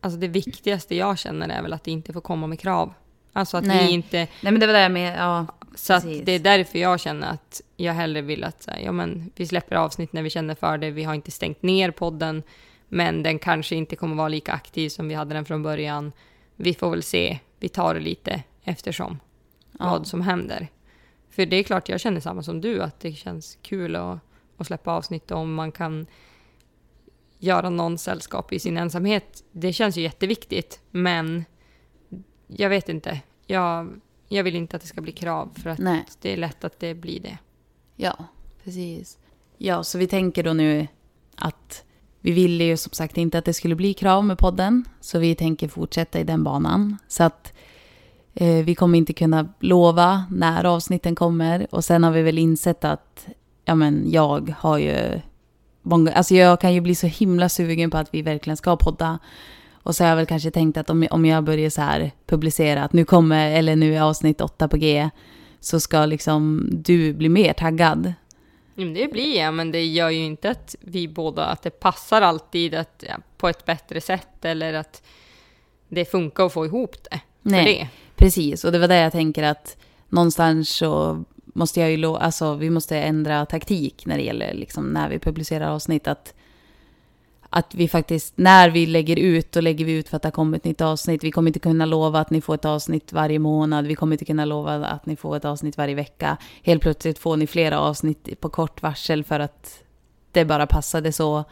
alltså 0.00 0.20
det 0.20 0.28
viktigaste 0.28 0.96
jag 0.96 1.18
känner 1.18 1.48
är 1.48 1.62
väl 1.62 1.72
att 1.72 1.84
det 1.84 1.90
inte 1.90 2.12
får 2.12 2.20
komma 2.20 2.46
med 2.46 2.60
krav. 2.60 2.94
Alltså 3.32 3.56
att 3.56 3.64
Nej. 3.64 3.86
vi 3.86 3.92
inte... 3.92 4.16
Nej 4.16 4.52
men 4.52 4.60
det 4.60 4.66
var 4.66 4.74
det 4.74 4.88
med, 4.88 5.18
ja. 5.18 5.46
Så 5.74 5.92
att 5.92 6.04
det 6.04 6.32
är 6.32 6.38
därför 6.38 6.78
jag 6.78 7.00
känner 7.00 7.30
att 7.30 7.62
jag 7.76 7.92
hellre 7.92 8.22
vill 8.22 8.44
att 8.44 8.62
så 8.62 8.70
här, 8.70 8.80
ja, 8.80 8.92
men 8.92 9.30
vi 9.34 9.46
släpper 9.46 9.76
avsnitt 9.76 10.12
när 10.12 10.22
vi 10.22 10.30
känner 10.30 10.54
för 10.54 10.78
det. 10.78 10.90
Vi 10.90 11.04
har 11.04 11.14
inte 11.14 11.30
stängt 11.30 11.62
ner 11.62 11.90
podden, 11.90 12.42
men 12.88 13.22
den 13.22 13.38
kanske 13.38 13.76
inte 13.76 13.96
kommer 13.96 14.16
vara 14.16 14.28
lika 14.28 14.52
aktiv 14.52 14.88
som 14.88 15.08
vi 15.08 15.14
hade 15.14 15.34
den 15.34 15.44
från 15.44 15.62
början. 15.62 16.12
Vi 16.56 16.74
får 16.74 16.90
väl 16.90 17.02
se. 17.02 17.38
Vi 17.58 17.68
tar 17.68 17.94
det 17.94 18.00
lite 18.00 18.42
eftersom 18.62 19.18
ja. 19.78 19.90
vad 19.90 20.06
som 20.06 20.20
händer. 20.20 20.68
För 21.30 21.46
det 21.46 21.56
är 21.56 21.62
klart, 21.62 21.88
jag 21.88 22.00
känner 22.00 22.20
samma 22.20 22.42
som 22.42 22.60
du, 22.60 22.82
att 22.82 23.00
det 23.00 23.12
känns 23.12 23.58
kul 23.62 23.96
att, 23.96 24.18
att 24.56 24.66
släppa 24.66 24.92
avsnitt 24.92 25.30
om 25.30 25.54
man 25.54 25.72
kan 25.72 26.06
göra 27.38 27.70
någon 27.70 27.98
sällskap 27.98 28.52
i 28.52 28.58
sin 28.58 28.76
ensamhet. 28.76 29.44
Det 29.52 29.72
känns 29.72 29.96
ju 29.96 30.02
jätteviktigt, 30.02 30.80
men 30.90 31.44
jag 32.46 32.68
vet 32.68 32.88
inte. 32.88 33.20
Jag, 33.46 34.00
jag 34.28 34.44
vill 34.44 34.56
inte 34.56 34.76
att 34.76 34.82
det 34.82 34.88
ska 34.88 35.00
bli 35.00 35.12
krav, 35.12 35.52
för 35.62 35.70
att 35.70 35.78
Nej. 35.78 36.04
det 36.20 36.32
är 36.32 36.36
lätt 36.36 36.64
att 36.64 36.80
det 36.80 36.94
blir 36.94 37.20
det. 37.20 37.38
Ja, 37.96 38.24
precis. 38.64 39.18
Ja, 39.58 39.82
så 39.82 39.98
vi 39.98 40.06
tänker 40.06 40.42
då 40.42 40.52
nu 40.52 40.86
att 41.36 41.84
vi 42.26 42.32
ville 42.32 42.64
ju 42.64 42.76
som 42.76 42.92
sagt 42.92 43.18
inte 43.18 43.38
att 43.38 43.44
det 43.44 43.52
skulle 43.52 43.74
bli 43.74 43.94
krav 43.94 44.24
med 44.24 44.38
podden. 44.38 44.84
Så 45.00 45.18
vi 45.18 45.34
tänker 45.34 45.68
fortsätta 45.68 46.20
i 46.20 46.24
den 46.24 46.44
banan. 46.44 46.98
Så 47.08 47.22
att 47.22 47.52
eh, 48.34 48.64
vi 48.64 48.74
kommer 48.74 48.98
inte 48.98 49.12
kunna 49.12 49.48
lova 49.60 50.24
när 50.30 50.64
avsnitten 50.64 51.14
kommer. 51.14 51.66
Och 51.70 51.84
sen 51.84 52.04
har 52.04 52.10
vi 52.10 52.22
väl 52.22 52.38
insett 52.38 52.84
att 52.84 53.26
ja, 53.64 53.74
men 53.74 54.10
jag 54.10 54.54
har 54.58 54.78
ju... 54.78 55.20
Många, 55.82 56.12
alltså 56.12 56.34
jag 56.34 56.60
kan 56.60 56.74
ju 56.74 56.80
bli 56.80 56.94
så 56.94 57.06
himla 57.06 57.48
sugen 57.48 57.90
på 57.90 57.96
att 57.96 58.14
vi 58.14 58.22
verkligen 58.22 58.56
ska 58.56 58.76
podda. 58.76 59.18
Och 59.72 59.96
så 59.96 60.04
har 60.04 60.08
jag 60.08 60.16
väl 60.16 60.26
kanske 60.26 60.50
tänkt 60.50 60.76
att 60.76 60.90
om, 60.90 61.06
om 61.10 61.24
jag 61.24 61.44
börjar 61.44 61.70
så 61.70 61.80
här 61.80 62.12
publicera 62.26 62.84
att 62.84 62.92
nu 62.92 63.04
kommer, 63.04 63.50
eller 63.50 63.76
nu 63.76 63.96
är 63.96 64.00
avsnitt 64.00 64.40
åtta 64.40 64.68
på 64.68 64.76
G, 64.76 65.10
så 65.60 65.80
ska 65.80 66.06
liksom 66.06 66.68
du 66.72 67.14
bli 67.14 67.28
mer 67.28 67.52
taggad. 67.52 68.12
Det 68.76 69.12
blir 69.12 69.38
jag, 69.38 69.54
men 69.54 69.72
det 69.72 69.84
gör 69.84 70.10
ju 70.10 70.24
inte 70.24 70.50
att 70.50 70.76
vi 70.80 71.08
båda, 71.08 71.44
att 71.44 71.62
det 71.62 71.70
passar 71.70 72.22
alltid 72.22 72.74
att, 72.74 73.04
ja, 73.08 73.16
på 73.36 73.48
ett 73.48 73.64
bättre 73.64 74.00
sätt 74.00 74.44
eller 74.44 74.74
att 74.74 75.02
det 75.88 76.04
funkar 76.04 76.46
att 76.46 76.52
få 76.52 76.66
ihop 76.66 76.96
det. 77.10 77.20
Nej, 77.42 77.64
det. 77.64 77.88
precis. 78.16 78.64
Och 78.64 78.72
det 78.72 78.78
var 78.78 78.88
det 78.88 79.00
jag 79.00 79.12
tänker 79.12 79.42
att 79.42 79.76
någonstans 80.08 80.68
så 80.68 81.24
måste 81.44 81.80
jag 81.80 81.90
ju, 81.90 82.06
alltså 82.06 82.54
vi 82.54 82.70
måste 82.70 82.98
ändra 82.98 83.46
taktik 83.46 84.06
när 84.06 84.16
det 84.16 84.24
gäller 84.24 84.54
liksom 84.54 84.86
när 84.86 85.08
vi 85.08 85.18
publicerar 85.18 85.70
avsnitt. 85.70 86.08
Att, 86.08 86.34
att 87.50 87.74
vi 87.74 87.88
faktiskt, 87.88 88.32
när 88.36 88.70
vi 88.70 88.86
lägger 88.86 89.18
ut, 89.18 89.52
då 89.52 89.60
lägger 89.60 89.84
vi 89.84 89.92
ut 89.92 90.08
för 90.08 90.16
att 90.16 90.22
det 90.22 90.26
har 90.26 90.32
kommit 90.32 90.60
ett 90.60 90.64
nytt 90.64 90.80
avsnitt. 90.80 91.24
Vi 91.24 91.30
kommer 91.30 91.48
inte 91.48 91.58
kunna 91.58 91.86
lova 91.86 92.20
att 92.20 92.30
ni 92.30 92.40
får 92.40 92.54
ett 92.54 92.64
avsnitt 92.64 93.12
varje 93.12 93.38
månad. 93.38 93.86
Vi 93.86 93.94
kommer 93.94 94.14
inte 94.14 94.24
kunna 94.24 94.44
lova 94.44 94.86
att 94.86 95.06
ni 95.06 95.16
får 95.16 95.36
ett 95.36 95.44
avsnitt 95.44 95.76
varje 95.76 95.94
vecka. 95.94 96.36
Helt 96.62 96.82
plötsligt 96.82 97.18
får 97.18 97.36
ni 97.36 97.46
flera 97.46 97.80
avsnitt 97.80 98.40
på 98.40 98.48
kort 98.48 98.82
varsel 98.82 99.24
för 99.24 99.40
att 99.40 99.82
det 100.32 100.44
bara 100.44 100.66
passade 100.66 101.12
så. 101.12 101.44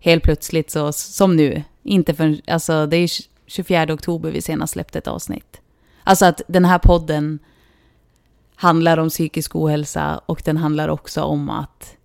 Helt 0.00 0.22
plötsligt 0.22 0.70
så, 0.70 0.92
som 0.92 1.36
nu. 1.36 1.62
Inte 1.82 2.14
för, 2.14 2.40
alltså 2.46 2.86
det 2.86 2.96
är 2.96 3.08
24 3.46 3.94
oktober 3.94 4.30
vi 4.30 4.42
senast 4.42 4.72
släppte 4.72 4.98
ett 4.98 5.08
avsnitt. 5.08 5.60
Alltså 6.04 6.26
att 6.26 6.40
den 6.46 6.64
här 6.64 6.78
podden 6.78 7.38
handlar 8.54 8.98
om 8.98 9.08
psykisk 9.08 9.56
ohälsa 9.56 10.20
och 10.26 10.42
den 10.44 10.56
handlar 10.56 10.88
också 10.88 11.22
om 11.22 11.50
att 11.50 11.97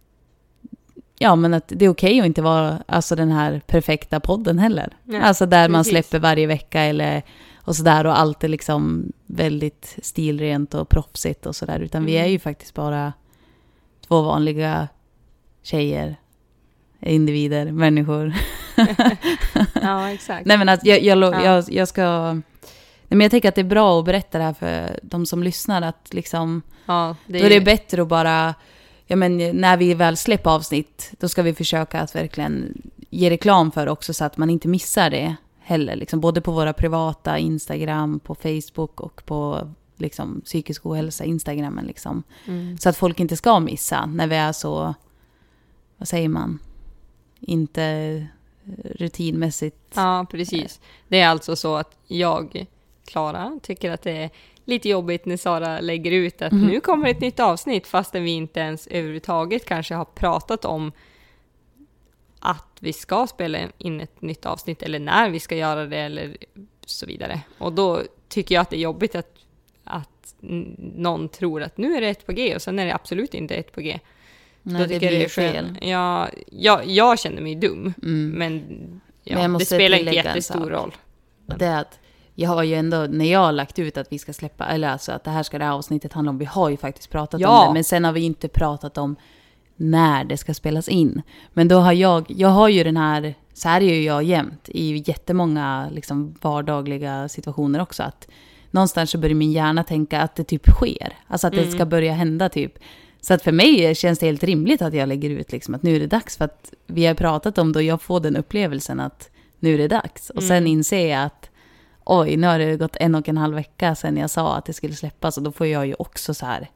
ja, 1.24 1.36
men 1.36 1.54
att 1.54 1.68
det 1.76 1.86
är 1.86 1.90
okej 1.90 2.20
att 2.20 2.26
inte 2.26 2.42
vara 2.42 2.84
alltså, 2.88 3.16
den 3.16 3.32
här 3.32 3.62
perfekta 3.68 4.20
podden 4.20 4.60
heller. 4.60 4.98
Nej, 5.04 5.22
alltså 5.22 5.46
där 5.46 5.70
man 5.70 5.80
precis. 5.80 5.92
släpper 5.92 6.20
varje 6.20 6.48
vecka 6.48 6.82
eller 6.82 7.22
och 7.66 7.76
sådär 7.76 8.06
och 8.06 8.20
allt 8.20 8.44
är 8.44 8.48
liksom 8.48 9.12
väldigt 9.26 9.98
stilrent 10.02 10.74
och 10.74 10.90
proffsigt 10.90 11.46
och 11.46 11.56
sådär. 11.56 11.80
Utan 11.80 12.06
vi 12.06 12.16
Mm. 12.16 12.26
är 12.26 12.30
ju 12.32 12.40
faktiskt 12.40 12.74
bara 12.74 13.14
två 14.08 14.22
vanliga 14.22 14.88
tjejer, 15.64 16.16
individer, 17.02 17.72
människor. 17.72 18.34
Ja, 19.82 20.10
exakt. 20.12 20.46
Nej 20.46 20.58
men 20.58 20.70
att 20.70 20.86
jag, 20.86 21.02
jag, 21.04 21.44
jag, 21.44 21.64
jag 21.70 21.88
ska... 21.88 22.34
Nej, 22.34 23.18
men 23.18 23.22
jag 23.22 23.32
tänker 23.32 23.50
att 23.50 23.56
det 23.56 23.62
är 23.62 23.66
bra 23.66 24.00
att 24.00 24.06
berätta 24.06 24.38
det 24.38 24.44
här 24.44 24.54
för 24.54 25.00
de 25.04 25.26
som 25.26 25.44
lyssnar. 25.44 25.82
Att 25.82 26.14
liksom, 26.14 26.62
ja, 26.86 27.16
det 27.28 27.40
då 27.40 27.46
är 27.46 27.50
det 27.50 27.62
bättre 27.62 28.02
att 28.02 28.08
bara... 28.08 28.54
Ja, 29.14 29.18
men 29.18 29.38
när 29.38 29.78
vi 29.78 29.94
väl 29.94 30.18
släpper 30.18 30.50
avsnitt, 30.50 31.12
då 31.20 31.30
ska 31.30 31.42
vi 31.44 31.54
försöka 31.54 32.02
att 32.02 32.16
verkligen 32.16 32.82
ge 33.10 33.30
reklam 33.30 33.72
för 33.72 33.88
också 33.88 34.14
så 34.14 34.26
att 34.26 34.38
man 34.38 34.50
inte 34.50 34.68
missar 34.68 35.10
det 35.10 35.36
heller. 35.60 35.96
Liksom, 35.96 36.20
både 36.20 36.42
på 36.42 36.52
våra 36.52 36.74
privata 36.74 37.38
Instagram, 37.38 38.20
på 38.20 38.36
Facebook 38.36 39.02
och 39.02 39.26
på 39.26 39.70
liksom, 39.98 40.42
psykisk 40.46 40.86
ohälsa 40.86 41.24
Instagrammen. 41.24 41.86
Liksom. 41.86 42.24
Mm. 42.46 42.78
Så 42.78 42.90
att 42.90 42.98
folk 42.98 43.20
inte 43.20 43.38
ska 43.38 43.60
missa 43.60 44.06
när 44.06 44.28
vi 44.28 44.36
är 44.36 44.52
så, 44.52 44.94
vad 45.98 46.08
säger 46.08 46.30
man, 46.30 46.60
inte 47.40 47.84
eh, 47.84 48.24
rutinmässigt. 48.96 49.78
Ja, 49.96 50.26
precis. 50.32 50.80
Det 51.08 51.20
är 51.20 51.28
alltså 51.28 51.56
så 51.56 51.76
att 51.76 51.98
jag, 52.08 52.66
Klara, 53.06 53.60
tycker 53.64 53.92
att 53.92 54.02
det 54.02 54.12
är 54.12 54.30
lite 54.66 54.90
jobbigt 54.90 55.26
när 55.26 55.38
Sara 55.38 55.80
lägger 55.80 56.12
ut 56.12 56.42
att 56.42 56.52
Mhm. 56.52 56.68
nu 56.68 56.80
kommer 56.80 57.10
ett 57.10 57.22
nytt 57.22 57.40
avsnitt 57.40 57.88
fastän 57.88 58.24
vi 58.24 58.32
inte 58.32 58.60
ens 58.60 58.88
överhuvudtaget 58.88 59.66
kanske 59.66 59.96
har 59.96 60.06
pratat 60.06 60.66
om 60.66 60.92
att 62.40 62.78
vi 62.80 62.94
ska 62.94 63.28
spela 63.28 63.60
in 63.78 64.02
ett 64.02 64.22
nytt 64.22 64.46
avsnitt 64.46 64.84
eller 64.84 65.00
när 65.00 65.30
vi 65.30 65.40
ska 65.40 65.56
göra 65.56 65.86
det 65.86 65.98
eller 65.98 66.38
så 66.86 67.06
vidare. 67.06 67.42
Och 67.58 67.74
då 67.74 68.02
tycker 68.30 68.56
jag 68.56 68.62
att 68.62 68.70
det 68.70 68.76
är 68.78 68.82
jobbigt 68.82 69.16
att, 69.16 69.30
att 69.84 70.36
någon 70.96 71.30
tror 71.30 71.64
att 71.64 71.78
nu 71.78 71.96
är 71.96 72.02
det 72.02 72.08
ett 72.10 72.26
på 72.26 72.32
G 72.32 72.56
och 72.56 72.62
sen 72.62 72.80
är 72.80 72.86
det 72.86 72.94
absolut 72.96 73.34
inte 73.34 73.56
ett 73.56 73.72
på 73.72 73.82
G. 73.82 74.00
Nej, 74.62 74.82
då 74.82 74.88
det 74.88 75.00
blir 75.00 75.30
skön- 75.30 75.54
fel. 75.54 75.78
Ja, 75.82 76.30
jag, 76.52 76.86
jag 76.88 77.20
känner 77.20 77.42
mig 77.42 77.56
dum, 77.56 77.94
Mm. 78.04 78.30
men, 78.30 78.62
ja, 79.24 79.36
Men 79.38 79.54
det 79.54 79.66
spelar 79.66 79.98
inte 79.98 80.12
jättestor 80.12 80.70
roll. 80.70 80.96
Det 81.46 81.66
är 81.66 81.82
att 81.82 82.00
jag 82.36 82.50
har 82.50 82.64
ju 82.64 82.76
ändå, 82.76 83.08
när 83.10 83.26
jag 83.32 83.40
har 83.40 83.52
lagt 83.52 83.80
ut 83.80 83.98
att 83.98 84.12
vi 84.12 84.20
ska 84.20 84.34
släppa, 84.34 84.66
eller 84.66 84.88
alltså 84.90 85.12
att 85.12 85.24
det 85.24 85.32
här 85.32 85.44
ska 85.44 85.58
det 85.60 85.66
här 85.66 85.72
avsnittet 85.72 86.14
handla 86.14 86.30
om, 86.30 86.38
vi 86.38 86.46
har 86.46 86.70
ju 86.70 86.78
faktiskt 86.78 87.10
pratat 87.10 87.42
Ja. 87.42 87.62
om 87.62 87.68
det, 87.68 87.74
men 87.74 87.84
sen 87.84 88.04
har 88.06 88.12
vi 88.12 88.22
inte 88.22 88.48
pratat 88.48 88.98
om 88.98 89.16
när 89.76 90.24
det 90.24 90.38
ska 90.38 90.54
spelas 90.54 90.88
in. 90.90 91.22
Men 91.54 91.68
då 91.68 91.76
har 91.80 91.94
jag, 91.94 92.26
jag 92.28 92.50
har 92.50 92.70
ju 92.70 92.84
den 92.84 92.98
här, 92.98 93.34
så 93.54 93.70
här 93.70 93.82
är 93.82 93.94
ju 93.94 94.04
jag 94.04 94.24
jämt 94.24 94.70
i 94.70 95.04
jättemånga 95.06 95.90
liksom 95.92 96.36
vardagliga 96.42 97.30
situationer 97.30 97.82
också, 97.82 98.04
att 98.04 98.28
någonstans 98.72 99.12
så 99.12 99.18
börjar 99.18 99.36
min 99.36 99.52
hjärna 99.52 99.84
tänka 99.84 100.22
att 100.22 100.36
det 100.36 100.44
typ 100.44 100.68
sker, 100.70 101.14
alltså 101.28 101.48
att 101.48 101.54
det 101.54 101.60
Mm. 101.62 101.72
ska 101.72 101.86
börja 101.86 102.14
hända 102.14 102.50
typ. 102.50 102.74
Så 103.22 103.34
att 103.34 103.42
för 103.42 103.52
mig 103.52 103.96
känns 103.96 104.20
det 104.20 104.26
helt 104.26 104.44
rimligt 104.44 104.82
att 104.82 104.94
jag 104.94 105.08
lägger 105.10 105.30
ut 105.30 105.52
liksom 105.52 105.76
att 105.76 105.84
nu 105.84 105.96
är 105.96 106.00
det 106.00 106.08
dags, 106.08 106.38
för 106.38 106.46
att 106.46 106.74
vi 106.88 107.06
har 107.06 107.14
pratat 107.14 107.58
om 107.58 107.72
det 107.74 107.80
och 107.80 107.84
jag 107.84 108.02
får 108.02 108.20
den 108.20 108.36
upplevelsen 108.36 109.00
att 109.00 109.30
nu 109.60 109.74
är 109.74 109.78
det 109.78 109.88
dags. 109.88 110.30
Och 110.30 110.44
sen 110.44 110.58
Mm. 110.58 110.68
inser 110.68 111.08
jag 111.08 111.24
att 111.24 111.50
oj, 112.06 112.38
nu 112.38 112.48
har 112.48 112.60
det 112.60 112.78
gått 112.78 112.96
en 113.00 113.16
och 113.16 113.30
en 113.30 113.38
halv 113.38 113.56
vecka 113.56 113.96
sedan 113.96 114.18
jag 114.18 114.30
sa 114.30 114.56
att 114.56 114.66
det 114.66 114.74
skulle 114.74 114.94
släppas. 114.94 115.38
Och 115.38 115.44
då 115.44 115.52
får 115.52 115.68
jag 115.68 115.88
ju 115.88 115.96
också 116.00 116.34
så 116.34 116.46
här 116.46 116.70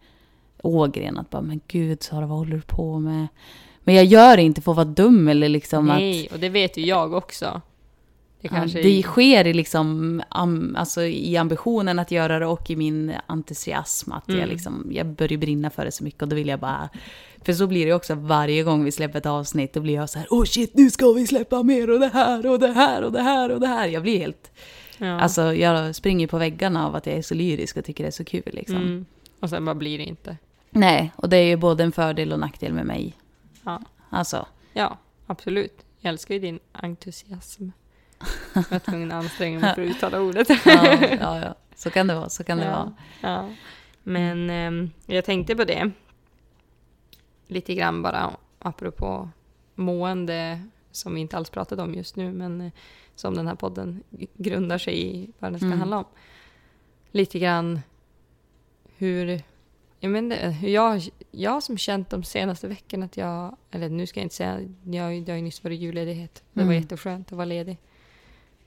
ågren 0.61 1.17
att 1.17 1.29
bara, 1.29 1.41
men 1.41 1.61
gud 1.67 2.03
Sara, 2.03 2.25
vad 2.25 2.37
håller 2.37 2.55
du 2.55 2.61
på 2.61 2.99
med? 2.99 3.27
Men 3.83 3.95
jag 3.95 4.05
gör 4.05 4.37
det 4.37 4.43
inte 4.43 4.61
för 4.61 4.71
att 4.71 4.75
vara 4.75 4.85
dum 4.85 5.27
eller 5.27 5.49
liksom 5.49 5.89
att... 5.89 5.97
Nej, 5.97 6.29
och 6.31 6.39
det 6.39 6.49
vet 6.49 6.77
ju 6.77 6.85
jag 6.85 7.13
också. 7.13 7.61
Det 8.41 8.47
kanske 8.47 8.81
det 8.81 9.03
sker 9.03 9.47
i, 9.47 9.53
liksom, 9.53 10.21
am, 10.29 10.75
alltså 10.79 11.01
i 11.01 11.37
ambitionen 11.37 11.99
att 11.99 12.11
göra 12.11 12.39
det 12.39 12.45
och 12.45 12.69
i 12.69 12.75
min 12.75 13.13
entusiasm. 13.27 14.11
Att 14.11 14.23
jag, 14.25 14.37
Mm. 14.37 14.49
liksom, 14.49 14.87
jag 14.91 15.05
börjar 15.07 15.37
brinna 15.37 15.69
för 15.69 15.85
det 15.85 15.91
så 15.91 16.03
mycket 16.03 16.21
och 16.21 16.27
då 16.27 16.35
vill 16.35 16.47
jag 16.47 16.59
bara... 16.59 16.89
För 17.41 17.53
så 17.53 17.67
blir 17.67 17.85
det 17.85 17.93
också 17.93 18.15
varje 18.15 18.63
gång 18.63 18.83
vi 18.83 18.91
släpper 18.91 19.19
ett 19.19 19.25
avsnitt. 19.25 19.73
Då 19.73 19.79
blir 19.81 19.93
jag 19.93 20.09
så 20.09 20.19
här, 20.19 20.27
oh 20.29 20.45
shit, 20.45 20.71
nu 20.75 20.89
ska 20.89 21.11
vi 21.11 21.27
släppa 21.27 21.63
mer 21.63 21.89
och 21.89 21.99
det 21.99 22.07
här 22.13 22.45
och 22.47 22.59
det 22.59 22.71
här 22.71 23.01
och 23.01 23.11
det 23.11 23.21
här 23.21 23.51
och 23.51 23.59
det 23.59 23.67
här. 23.67 23.87
Jag 23.87 24.03
blir 24.03 24.19
helt... 24.19 24.51
ja. 24.97 25.19
Alltså 25.19 25.53
jag 25.53 25.95
springer 25.95 26.27
på 26.27 26.37
väggarna 26.37 26.87
av 26.87 26.95
att 26.95 27.05
jag 27.05 27.15
är 27.15 27.21
så 27.21 27.33
lyrisk 27.35 27.77
och 27.77 27.85
tycker 27.85 28.03
det 28.03 28.07
är 28.09 28.11
så 28.11 28.25
kul 28.25 28.43
liksom. 28.45 28.75
mm. 28.75 29.05
Och 29.39 29.49
sen 29.49 29.65
bara 29.65 29.75
blir 29.75 29.97
det 29.97 30.03
inte. 30.03 30.37
Nej, 30.69 31.11
och 31.15 31.29
det 31.29 31.37
är 31.37 31.43
ju 31.45 31.55
både 31.55 31.83
en 31.83 31.91
fördel 31.91 32.33
och 32.33 32.39
nackdel 32.39 32.73
med 32.73 32.85
mig. 32.85 33.13
Ja, 33.63 33.81
Alltså, 34.09 34.45
ja 34.73 34.97
absolut. 35.27 35.85
Jag 35.99 36.09
älskar 36.09 36.33
ju 36.33 36.39
din 36.39 36.59
entusiasm. 36.71 37.69
Jag 38.53 38.63
var 38.71 38.79
tvungen 38.79 39.11
att 39.11 39.23
anstränga 39.23 39.59
mig 39.59 39.75
för 39.75 39.81
att 39.81 39.87
uttala 39.89 40.21
ordet. 40.21 40.49
ja, 40.65 40.97
ja, 41.19 41.39
ja. 41.39 41.55
Så 41.75 41.89
kan 41.89 42.07
det 42.07 42.15
vara, 42.15 42.29
så 42.29 42.43
kan 42.43 42.57
det 42.57 42.65
Ja. 42.65 42.71
vara. 42.71 42.93
Ja. 43.21 43.49
Men 44.03 44.49
ehm, 44.49 44.91
jag 45.05 45.25
tänkte 45.25 45.55
på 45.55 45.63
det. 45.63 45.91
Lite 47.47 47.73
grann 47.75 48.01
bara 48.01 48.31
apropå 48.59 49.29
mående 49.75 50.61
som 50.91 51.15
vi 51.15 51.21
inte 51.21 51.37
alls 51.37 51.49
pratade 51.49 51.81
om 51.81 51.93
just 51.95 52.15
nu 52.15 52.33
men 52.33 52.61
eh, 52.61 52.71
som 53.19 53.33
den 53.35 53.47
här 53.47 53.55
podden 53.55 54.03
grundar 54.33 54.77
sig 54.77 55.07
i 55.07 55.29
vad 55.39 55.51
den 55.51 55.59
ska 55.59 55.65
Mm. 55.67 55.79
handla 55.79 55.97
om. 55.97 56.05
Lite 57.11 57.39
grann 57.39 57.79
hur, 58.97 59.41
jag, 59.99 60.11
men, 60.11 60.29
det- 60.29 60.49
hur 60.51 60.69
jag, 60.69 61.01
jag 61.31 61.63
som 61.63 61.77
känt 61.77 62.09
de 62.09 62.23
senaste 62.23 62.67
veckorna 62.67 63.05
att 63.05 63.17
jag, 63.17 63.57
eller 63.71 63.89
nu 63.89 64.07
ska 64.07 64.19
jag 64.19 64.25
inte 64.25 64.35
säga, 64.35 64.59
jag, 64.83 65.23
det 65.23 65.31
har 65.31 65.37
ju 65.37 65.41
nyss 65.43 65.63
varit 65.63 65.79
julledighet. 65.79 66.43
Det 66.53 66.59
var 66.59 66.63
Mm. 66.71 66.81
jätteskönt 66.81 67.27
att 67.31 67.37
vara 67.37 67.45
ledig. 67.45 67.77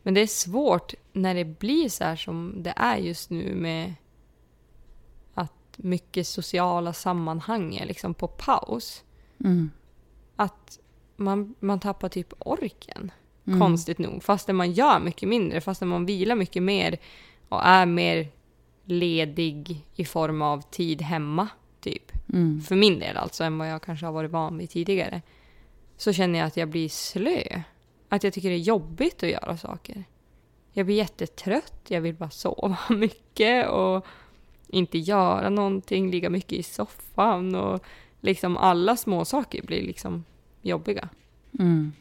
Men 0.03 0.15
det 0.15 0.21
är 0.21 0.27
svårt 0.27 0.95
när 1.13 1.35
det 1.35 1.45
blir 1.45 1.89
så 1.89 2.05
här 2.05 2.17
som 2.17 2.55
det 2.63 2.73
är 2.77 2.97
just 2.97 3.31
nu 3.31 3.55
med 3.55 3.95
att 5.35 5.53
mycket 5.77 6.27
sociala 6.27 6.93
sammanhang 6.93 7.75
är 7.77 7.87
liksom 7.87 8.15
på 8.15 8.29
paus. 8.29 9.05
Mm. 9.45 9.71
Att 10.37 10.79
man, 11.17 11.55
man 11.61 11.81
tappar 11.81 12.09
typ 12.09 12.33
orken, 12.39 13.11
Mm. 13.47 13.61
konstigt 13.61 13.99
nog. 13.99 14.23
Fastän 14.23 14.57
man 14.57 14.73
gör 14.73 15.01
mycket 15.01 15.29
mindre, 15.29 15.61
fastän 15.61 15.89
man 15.89 16.07
vilar 16.07 16.35
mycket 16.35 16.63
mer 16.63 16.99
och 17.49 17.67
är 17.67 17.87
mer 17.87 18.29
ledig 18.85 19.87
i 19.95 20.05
form 20.05 20.43
av 20.43 20.61
tid 20.71 21.03
hemma, 21.03 21.49
typ. 21.81 22.13
Mm. 22.33 22.61
För 22.61 22.77
min 22.77 22.99
del 22.99 23.17
alltså, 23.17 23.45
än 23.45 23.59
vad 23.59 23.71
jag 23.71 23.83
kanske 23.83 24.07
har 24.07 24.13
varit 24.13 24.31
van 24.31 24.59
vid 24.59 24.71
tidigare. 24.71 25.23
Så 25.97 26.13
känner 26.13 26.39
jag 26.39 26.47
att 26.47 26.57
jag 26.57 26.69
blir 26.69 26.89
slö. 26.89 27.63
Att 28.09 28.25
jag 28.25 28.33
tycker 28.33 28.49
det 28.49 28.55
är 28.55 28.59
jobbigt 28.59 29.23
att 29.23 29.31
göra 29.31 29.57
saker. 29.57 30.05
Jag 30.73 30.87
blir 30.87 30.97
jättetrött, 30.97 31.83
jag 31.89 32.01
vill 32.01 32.15
bara 32.15 32.31
sova 32.31 32.79
mycket 32.91 33.69
och 33.69 34.07
inte 34.67 34.99
göra 34.99 35.49
någonting, 35.49 36.11
ligga 36.11 36.31
mycket 36.31 36.53
i 36.53 36.63
soffan 36.63 37.55
och 37.55 37.85
liksom 38.21 38.57
alla 38.57 38.97
små 38.97 39.25
saker 39.25 39.63
blir 39.63 39.83
liksom 39.83 40.25
jobbiga. 40.63 41.09
Mm. 41.59 41.93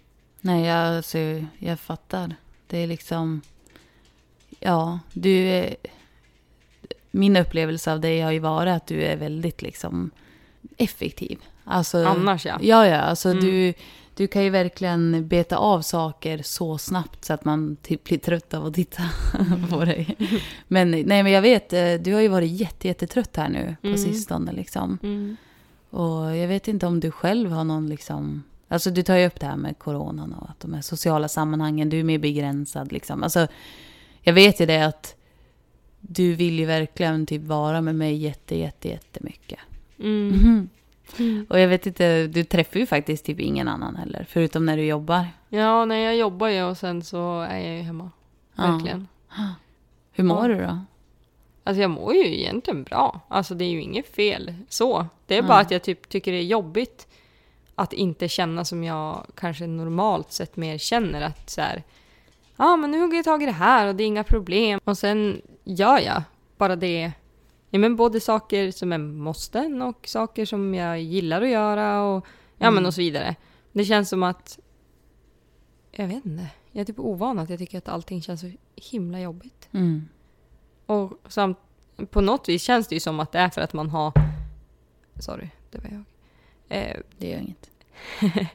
Nej, 0.42 0.66
jag, 0.66 0.96
alltså, 0.98 1.18
jag 1.60 1.80
fattar. 1.80 2.36
Det 2.68 2.78
är 2.78 2.88
liksom... 2.88 3.42
Ja, 4.60 5.00
du... 5.14 5.48
är- 5.50 5.76
Min 7.12 7.38
upplevelse 7.38 7.92
av 7.94 8.00
dig 8.00 8.22
har 8.22 8.32
ju 8.32 8.40
varit 8.40 8.72
att 8.72 8.88
du 8.88 9.04
är 9.04 9.18
väldigt 9.18 9.62
liksom 9.62 10.12
effektiv. 10.78 11.40
Alltså, 11.64 11.98
Annars 12.06 12.46
ja. 12.46 12.58
Ja, 12.62 12.88
ja. 12.88 12.98
Alltså 12.98 13.30
Mm. 13.30 13.44
du, 13.46 13.74
du 14.16 14.28
kan 14.28 14.44
ju 14.44 14.50
verkligen 14.50 15.28
beta 15.28 15.58
av 15.58 15.82
saker 15.82 16.42
så 16.44 16.78
snabbt 16.78 17.26
så 17.26 17.34
att 17.34 17.46
man 17.46 17.76
typ 17.82 18.04
blir 18.04 18.18
trött 18.18 18.54
av 18.54 18.66
att 18.66 18.74
titta 18.74 19.04
på 19.70 19.86
dig. 19.86 20.16
Men 20.68 20.92
nej, 20.92 21.24
men 21.24 21.32
jag 21.32 21.42
vet, 21.42 21.74
eh, 21.74 21.94
du 21.94 22.14
har 22.14 22.22
ju 22.22 22.28
varit 22.28 22.52
jätte, 22.52 22.88
jättetrött 22.88 23.36
här 23.38 23.50
nu 23.50 23.76
på 23.82 23.88
Mm. 23.88 23.98
sistone 23.98 24.52
liksom. 24.52 24.98
Mm. 25.04 25.38
Och 25.90 26.38
jag 26.38 26.48
vet 26.48 26.68
inte 26.68 26.88
om 26.88 27.00
du 27.00 27.12
själv 27.12 27.52
har 27.52 27.64
någon 27.64 27.90
liksom... 27.90 28.44
Alltså 28.72 28.90
du 28.92 29.04
tar 29.04 29.16
ju 29.16 29.26
upp 29.28 29.40
det 29.40 29.46
här 29.46 29.58
med 29.58 29.80
coronan 29.80 30.34
och 30.34 30.50
att 30.50 30.60
de 30.60 30.74
här 30.74 30.82
sociala 30.82 31.28
sammanhangen, 31.28 31.90
du 31.90 32.00
är 32.00 32.04
mer 32.04 32.18
begränsad 32.20 32.92
liksom. 32.92 33.24
Alltså, 33.24 33.48
jag 34.22 34.34
vet 34.34 34.62
ju 34.62 34.66
det 34.66 34.86
att 34.86 35.16
du 36.00 36.34
vill 36.34 36.60
ju 36.60 36.66
verkligen 36.66 37.26
typ 37.26 37.42
vara 37.42 37.82
med 37.82 37.96
mig 37.96 38.16
jätte, 38.16 38.56
jätte, 38.58 38.88
jättemycket. 38.88 39.60
Mm. 40.00 40.28
Mhm. 40.28 40.70
Mm. 41.20 41.46
Och 41.50 41.60
jag 41.60 41.68
vet 41.68 41.86
inte, 41.88 42.28
du 42.28 42.44
träffar 42.44 42.80
ju 42.80 42.86
faktiskt 42.86 43.26
typ 43.26 43.40
ingen 43.40 43.68
annan 43.68 43.96
heller, 43.96 44.26
förutom 44.30 44.66
när 44.66 44.78
du 44.78 44.84
jobbar. 44.86 45.28
Ja, 45.50 45.86
nej 45.86 46.04
jag 46.04 46.16
jobbar 46.16 46.48
ju 46.48 46.64
och 46.64 46.78
sen 46.78 47.02
så 47.04 47.42
är 47.42 47.58
jag 47.60 47.76
ju 47.78 47.82
hemma. 47.82 48.12
Verkligen. 48.56 49.08
Hur 50.12 50.24
mår 50.24 50.50
Ja. 50.50 50.56
du 50.56 50.62
då? 50.64 50.80
Alltså 51.64 51.82
jag 51.82 51.92
mår 51.92 52.14
ju 52.14 52.40
egentligen 52.40 52.84
bra. 52.84 53.22
Alltså 53.28 53.56
det 53.56 53.66
är 53.66 53.70
ju 53.70 53.82
inget 53.82 54.16
fel 54.16 54.54
så. 54.70 55.06
Det 55.28 55.38
är 55.38 55.42
bara 55.42 55.60
att 55.60 55.72
jag 55.72 55.84
typ 55.84 56.10
tycker 56.10 56.32
det 56.32 56.38
är 56.38 56.44
jobbigt 56.44 57.08
att 57.80 57.94
inte 57.94 58.28
känna 58.28 58.66
som 58.66 58.84
jag 58.84 59.26
kanske 59.36 59.68
normalt 59.68 60.32
sett 60.32 60.58
mer 60.58 60.78
känner 60.78 61.22
att 61.22 61.50
så 61.50 61.62
här. 61.62 61.84
Ja, 62.58 62.66
ah, 62.74 62.78
men 62.78 62.92
nu 62.92 63.00
hugger 63.02 63.16
jag 63.18 63.26
tag 63.26 63.44
i 63.44 63.46
det 63.46 63.52
här 63.52 63.88
och 63.88 63.96
det 63.96 64.04
är 64.04 64.08
inga 64.08 64.24
problem. 64.24 64.80
Och 64.84 64.98
sen 64.98 65.42
gör 65.64 66.00
jag 66.00 66.24
bara 66.58 66.76
det, 66.76 67.12
ja 67.70 67.80
men 67.80 67.96
både 67.96 68.20
saker 68.20 68.72
som 68.72 68.92
är 68.94 68.98
måsten 68.98 69.82
och 69.82 70.08
saker 70.08 70.46
som 70.46 70.74
jag 70.74 71.02
gillar 71.02 71.42
att 71.42 71.50
göra 71.50 72.02
och 72.04 72.26
ja 72.58 72.68
Mm. 72.68 72.76
men 72.76 72.86
och 72.86 72.94
så 72.94 73.02
vidare. 73.02 73.36
Det 73.72 73.86
känns 73.86 74.10
som 74.10 74.24
att, 74.24 74.60
jag 75.92 76.08
vet 76.08 76.26
inte, 76.26 76.48
jag 76.72 76.82
är 76.82 76.86
typ 76.86 77.00
ovan 77.00 77.40
att 77.40 77.50
jag 77.50 77.60
tycker 77.60 77.78
att 77.78 77.90
allting 77.90 78.22
känns 78.22 78.42
så 78.42 78.52
himla 78.76 79.20
jobbigt. 79.20 79.70
Mm. 79.72 80.08
Och 80.86 81.12
samt, 81.28 81.58
på 82.12 82.22
något 82.22 82.50
vis 82.50 82.64
känns 82.64 82.88
det 82.88 82.96
ju 82.96 83.00
som 83.00 83.20
att 83.20 83.32
det 83.32 83.40
är 83.40 83.50
för 83.50 83.62
att 83.62 83.74
man 83.74 83.90
har, 83.90 84.12
sorry, 85.20 85.50
det 85.72 85.78
var 85.78 85.90
jag. 85.92 86.04
Eh, 86.70 86.98
Det 87.18 87.30
gör 87.30 87.40
inget. 87.40 87.70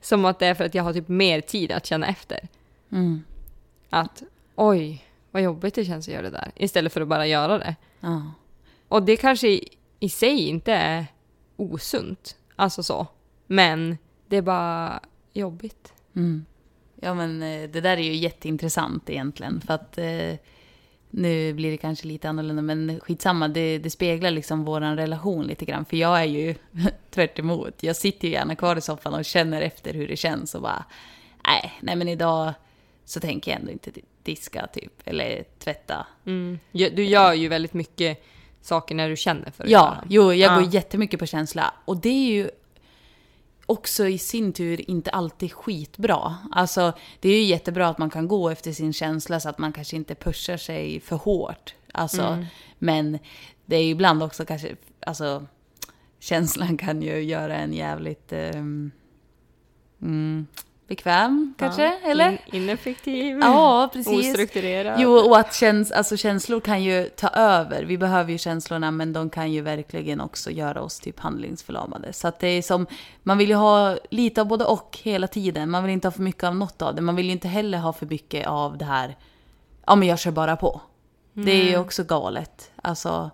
som 0.00 0.24
att 0.24 0.38
det 0.38 0.46
är 0.46 0.54
för 0.54 0.64
att 0.64 0.74
jag 0.74 0.82
har 0.82 0.92
typ 0.92 1.08
mer 1.08 1.40
tid 1.40 1.72
att 1.72 1.86
känna 1.86 2.06
efter. 2.06 2.48
Mm. 2.92 3.24
Att 3.90 4.22
oj, 4.54 5.04
vad 5.30 5.42
jobbigt 5.42 5.74
det 5.74 5.84
känns 5.84 6.08
att 6.08 6.14
göra 6.14 6.22
det 6.22 6.30
där. 6.30 6.50
Istället 6.56 6.92
för 6.92 7.00
att 7.00 7.08
bara 7.08 7.26
göra 7.26 7.58
det. 7.58 7.76
Ja. 8.00 8.32
Och 8.88 9.02
det 9.02 9.16
kanske 9.16 9.48
i, 9.48 9.68
i 10.00 10.08
sig 10.08 10.48
inte 10.48 10.72
är 10.72 11.06
osunt. 11.56 12.36
Alltså 12.56 12.82
så. 12.82 13.06
Men 13.46 13.98
det 14.28 14.36
är 14.36 14.42
bara 14.42 15.00
jobbigt. 15.32 15.92
Mm. 16.16 16.44
Ja 17.00 17.14
men 17.14 17.42
eh, 17.42 17.70
det 17.70 17.80
där 17.80 17.96
är 17.96 18.02
ju 18.02 18.14
jätteintressant 18.14 19.10
egentligen. 19.10 19.60
För 19.60 19.74
att 19.74 19.98
eh, 19.98 20.34
nu 21.16 21.52
blir 21.52 21.70
det 21.70 21.76
kanske 21.76 22.06
lite 22.06 22.28
annorlunda 22.28 22.62
men 22.62 23.00
skitsamma. 23.00 23.48
Det, 23.48 23.78
det 23.78 23.90
speglar 23.90 24.30
liksom 24.30 24.64
våran 24.64 24.96
relation 24.96 25.44
lite 25.46 25.64
grann. 25.64 25.84
För 25.84 25.96
jag 25.96 26.20
är 26.20 26.24
ju 26.24 26.54
tvärt 27.10 27.38
emot. 27.38 27.82
Jag 27.82 27.96
sitter 27.96 28.28
ju 28.28 28.34
gärna 28.34 28.56
kvar 28.56 28.76
i 28.76 28.80
soffan 28.80 29.14
och 29.14 29.24
känner 29.24 29.62
efter 29.62 29.94
hur 29.94 30.08
det 30.08 30.16
känns 30.16 30.54
och 30.54 30.62
bara 30.62 30.84
nej, 31.46 31.72
nej 31.80 31.96
men 31.96 32.08
idag 32.08 32.52
så 33.04 33.20
tänker 33.20 33.50
jag 33.50 33.60
ändå 33.60 33.72
inte 33.72 33.90
diska 34.22 34.66
typ. 34.66 34.92
Eller 35.04 35.44
tvätta. 35.58 36.06
Mm. 36.26 36.58
Du 36.72 37.04
gör 37.04 37.32
ju 37.32 37.48
väldigt 37.48 37.74
mycket 37.74 38.24
saker 38.60 38.94
när 38.94 39.08
du 39.08 39.16
känner 39.16 39.50
för 39.50 39.64
att 39.64 39.70
Ja, 39.70 39.96
jo, 40.08 40.32
jag 40.32 40.52
Ja. 40.52 40.60
går 40.60 40.74
jättemycket 40.74 41.20
på 41.20 41.26
känsla. 41.26 41.74
Och 41.84 41.96
det 41.96 42.08
är 42.08 42.32
ju 42.32 42.50
också 43.66 44.06
i 44.06 44.18
sin 44.18 44.52
tur 44.52 44.90
inte 44.90 45.10
alltid 45.10 45.52
skitbra. 45.52 46.36
Alltså, 46.52 46.92
det 47.20 47.28
är 47.28 47.36
ju 47.36 47.42
jättebra 47.44 47.88
att 47.88 47.98
man 47.98 48.10
kan 48.10 48.28
gå 48.28 48.50
efter 48.50 48.72
sin 48.72 48.92
känsla 48.92 49.40
så 49.40 49.48
att 49.48 49.58
man 49.58 49.72
kanske 49.72 49.96
inte 49.96 50.14
pushar 50.14 50.56
sig 50.56 51.00
för 51.00 51.16
hårt. 51.16 51.74
Alltså, 51.92 52.22
Mm. 52.22 52.46
Men 52.78 53.18
det 53.66 53.76
är 53.76 53.82
ju 53.82 53.90
ibland 53.90 54.22
också 54.22 54.44
kanske, 54.44 54.76
alltså, 55.06 55.46
känslan 56.18 56.76
kan 56.76 57.02
ju 57.02 57.20
göra 57.20 57.56
en 57.56 57.72
jävligt 57.72 58.32
ehm, 58.32 58.90
mm, 60.02 60.46
bekväm 60.86 61.54
kanske, 61.58 61.84
Ja. 61.84 62.10
eller? 62.10 62.30
In, 62.30 62.38
ineffektiv. 62.52 63.38
Ja, 63.38 63.90
precis. 63.92 64.30
Ostrukturerad. 64.30 65.00
Jo, 65.00 65.12
och 65.12 65.38
att 65.38 65.54
käns 65.54 65.92
alltså, 65.92 66.16
känslor 66.16 66.60
kan 66.60 66.82
ju 66.82 67.08
ta 67.08 67.28
över. 67.28 67.82
Vi 67.84 67.98
behöver 67.98 68.32
ju 68.32 68.38
känslorna, 68.38 68.90
men 68.90 69.12
de 69.12 69.30
kan 69.30 69.52
ju 69.52 69.60
verkligen 69.60 70.20
också 70.20 70.50
göra 70.50 70.82
oss 70.82 71.00
typ 71.00 71.20
handlingsförlamade. 71.20 72.12
Så 72.12 72.28
att 72.28 72.40
det 72.40 72.48
är 72.48 72.62
som, 72.62 72.86
man 73.22 73.38
vill 73.38 73.48
ju 73.48 73.54
ha 73.54 73.96
lite 74.10 74.40
av 74.40 74.46
både 74.46 74.64
och 74.64 74.98
hela 75.02 75.26
tiden. 75.26 75.70
Man 75.70 75.84
vill 75.84 75.92
inte 75.92 76.06
ha 76.08 76.12
för 76.12 76.22
mycket 76.22 76.44
av 76.44 76.56
något 76.56 76.82
av 76.82 76.94
det. 76.94 77.02
Man 77.02 77.16
vill 77.16 77.26
ju 77.26 77.32
inte 77.32 77.48
heller 77.48 77.78
ha 77.78 77.92
för 77.92 78.06
mycket 78.06 78.46
av 78.46 78.78
det 78.78 78.84
här, 78.84 79.16
ja 79.86 79.94
men 79.96 80.08
jag 80.08 80.18
kör 80.18 80.30
bara 80.30 80.56
på. 80.56 80.80
Det 81.32 81.50
är 81.52 81.70
ju 81.70 81.76
också 81.78 82.04
galet. 82.04 82.70
Alltså, 82.82 83.30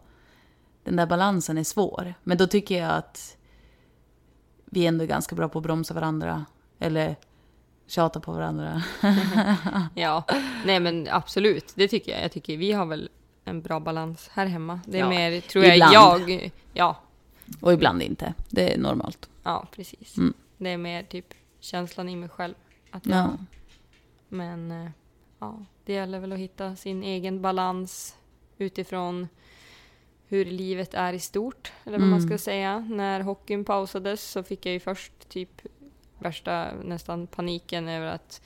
den 0.84 0.96
där 0.96 1.06
balansen 1.06 1.58
är 1.58 1.64
svår. 1.64 2.14
Men 2.22 2.38
då 2.38 2.46
tycker 2.46 2.82
jag 2.82 2.90
att 2.90 3.36
vi 4.64 4.86
ändå 4.86 5.04
är 5.04 5.08
ganska 5.08 5.34
bra 5.36 5.48
på 5.48 5.58
att 5.58 5.62
bromsa 5.62 5.94
varandra. 5.94 6.44
Eller 6.78 7.16
tjata 7.90 8.20
på 8.20 8.32
varandra. 8.32 8.82
Ja, 9.94 10.24
nej 10.64 10.80
men 10.80 11.08
absolut. 11.10 11.72
Det 11.74 11.88
tycker 11.88 12.12
jag. 12.12 12.24
Jag 12.24 12.32
tycker 12.32 12.56
vi 12.56 12.72
har 12.72 12.86
väl 12.86 13.08
en 13.44 13.62
bra 13.62 13.80
balans 13.80 14.30
här 14.32 14.46
hemma. 14.46 14.80
Det 14.86 14.96
är 14.98 15.00
Ja, 15.02 15.08
mer, 15.08 15.40
tror 15.40 15.64
jag, 15.64 15.74
ibland. 15.76 15.94
jag... 15.94 16.50
Ja, 16.72 16.96
Och 17.60 17.72
ibland 17.72 18.02
inte. 18.02 18.34
Det 18.48 18.74
är 18.74 18.78
normalt. 18.78 19.28
ja 19.42 19.66
precis. 19.76 20.16
Mm. 20.16 20.34
Det 20.58 20.70
är 20.70 20.76
mer 20.76 21.02
typ 21.02 21.34
känslan 21.60 22.08
i 22.08 22.16
mig 22.16 22.28
själv. 22.28 22.54
Att 22.90 23.06
Ja. 23.06 23.16
jag, 23.16 23.38
Men 24.28 24.70
eh, 24.70 24.90
ja, 25.38 25.64
det 25.84 25.92
gäller 25.92 26.18
väl 26.20 26.32
att 26.32 26.38
hitta 26.38 26.76
sin 26.76 27.02
egen 27.02 27.42
balans 27.42 28.16
utifrån 28.58 29.28
hur 30.28 30.44
livet 30.44 30.94
är 30.94 31.12
i 31.12 31.18
stort. 31.20 31.72
Eller 31.84 31.98
vad 31.98 32.08
man 32.08 32.18
Mm. 32.18 32.28
ska 32.28 32.38
säga. 32.38 32.78
När 32.78 33.20
hockeyn 33.20 33.64
pausades 33.64 34.30
så 34.30 34.42
fick 34.42 34.66
jag 34.66 34.72
ju 34.72 34.80
först 34.80 35.28
typ 35.28 35.62
värsta 36.22 36.68
nästan 36.84 37.26
paniken 37.26 37.88
över 37.88 38.06
att 38.06 38.42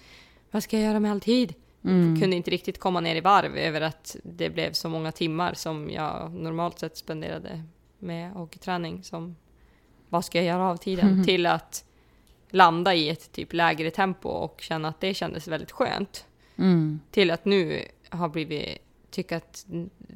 vad 0.50 0.62
ska 0.62 0.76
jag 0.76 0.86
göra 0.86 1.00
med 1.00 1.10
all 1.10 1.20
tid? 1.20 1.54
Mm. 1.84 2.20
kunde 2.20 2.36
inte 2.36 2.50
riktigt 2.50 2.78
komma 2.78 3.00
ner 3.00 3.16
i 3.16 3.20
varv 3.20 3.56
över 3.56 3.80
att 3.80 4.16
det 4.22 4.50
blev 4.50 4.72
så 4.72 4.88
många 4.88 5.12
timmar 5.12 5.54
som 5.54 5.90
jag 5.90 6.34
normalt 6.34 6.78
sett 6.78 6.96
spenderade 6.96 7.62
med 7.98 8.30
hockeyträning 8.32 9.02
som 9.02 9.36
vad 10.08 10.24
ska 10.24 10.38
jag 10.38 10.46
göra 10.46 10.70
av 10.70 10.76
tiden? 10.76 11.14
Mhm. 11.14 11.24
Till 11.24 11.46
att 11.46 11.84
landa 12.50 12.94
i 12.94 13.08
ett 13.08 13.32
typ 13.32 13.52
lägre 13.52 13.90
tempo 13.90 14.28
och 14.28 14.60
känna 14.60 14.88
att 14.88 15.00
det 15.00 15.14
kändes 15.14 15.48
väldigt 15.48 15.72
skönt. 15.72 16.26
Mm. 16.56 17.00
Till 17.10 17.30
att 17.30 17.44
nu 17.44 17.88
har 18.08 18.28
blivit 18.28 18.78
tycka 19.10 19.36
att 19.36 19.66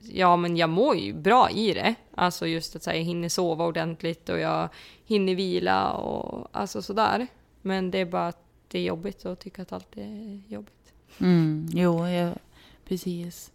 ja 0.03 0.37
men 0.37 0.57
jag 0.57 0.71
mår 0.71 0.97
ju 0.97 1.12
bra 1.12 1.51
i 1.51 1.75
det. 1.75 1.94
Alltså 2.14 2.47
just 2.47 2.77
att 2.77 2.87
här, 2.87 2.94
jag 2.94 3.03
hinner 3.03 3.29
sova 3.29 3.66
ordentligt 3.66 4.29
och 4.29 4.38
jag 4.38 4.68
hinner 5.05 5.35
vila 5.35 5.92
och 5.92 6.49
alltså 6.53 6.83
sådär. 6.83 7.27
Men 7.62 7.90
det 7.90 7.99
är 7.99 8.05
bara 8.05 8.29
att 8.29 8.44
det 8.68 8.79
är 8.79 8.83
jobbigt 8.83 9.27
att 9.27 9.40
tycka 9.40 9.62
att 9.62 9.73
allt 9.73 9.97
är 9.97 10.40
jobbigt. 10.49 10.92
Mm. 11.18 11.68
Jo, 11.73 12.07
ja, 12.07 12.35
precis. 12.85 13.53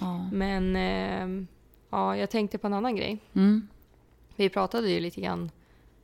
Ja. 0.00 0.28
Men 0.32 0.76
ehm, 0.76 1.46
ja, 1.90 2.16
jag 2.16 2.30
tänkte 2.30 2.58
på 2.58 2.66
en 2.66 2.74
annan 2.74 2.96
grej. 2.96 3.18
Mm. 3.34 3.68
Vi 4.36 4.48
pratade 4.48 4.90
ju 4.90 5.00
lite 5.00 5.20
grann 5.20 5.50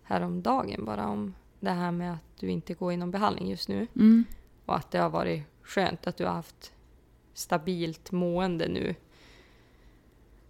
häromdagen 0.02 0.85
bara 0.85 1.08
om 1.08 1.35
det 1.61 1.70
här 1.70 1.92
med 1.92 2.12
att 2.12 2.40
du 2.40 2.50
inte 2.50 2.74
går 2.74 2.92
inom 2.92 3.11
behandling 3.11 3.50
just 3.50 3.68
nu. 3.68 3.87
Mm. 3.96 4.24
Och 4.66 4.76
att 4.76 4.90
det 4.90 4.98
har 4.98 5.11
varit 5.11 5.42
skönt 5.62 6.06
att 6.06 6.16
du 6.16 6.24
har 6.24 6.32
haft 6.32 6.72
stabilt 7.35 8.12
mående 8.12 8.68
nu. 8.68 8.94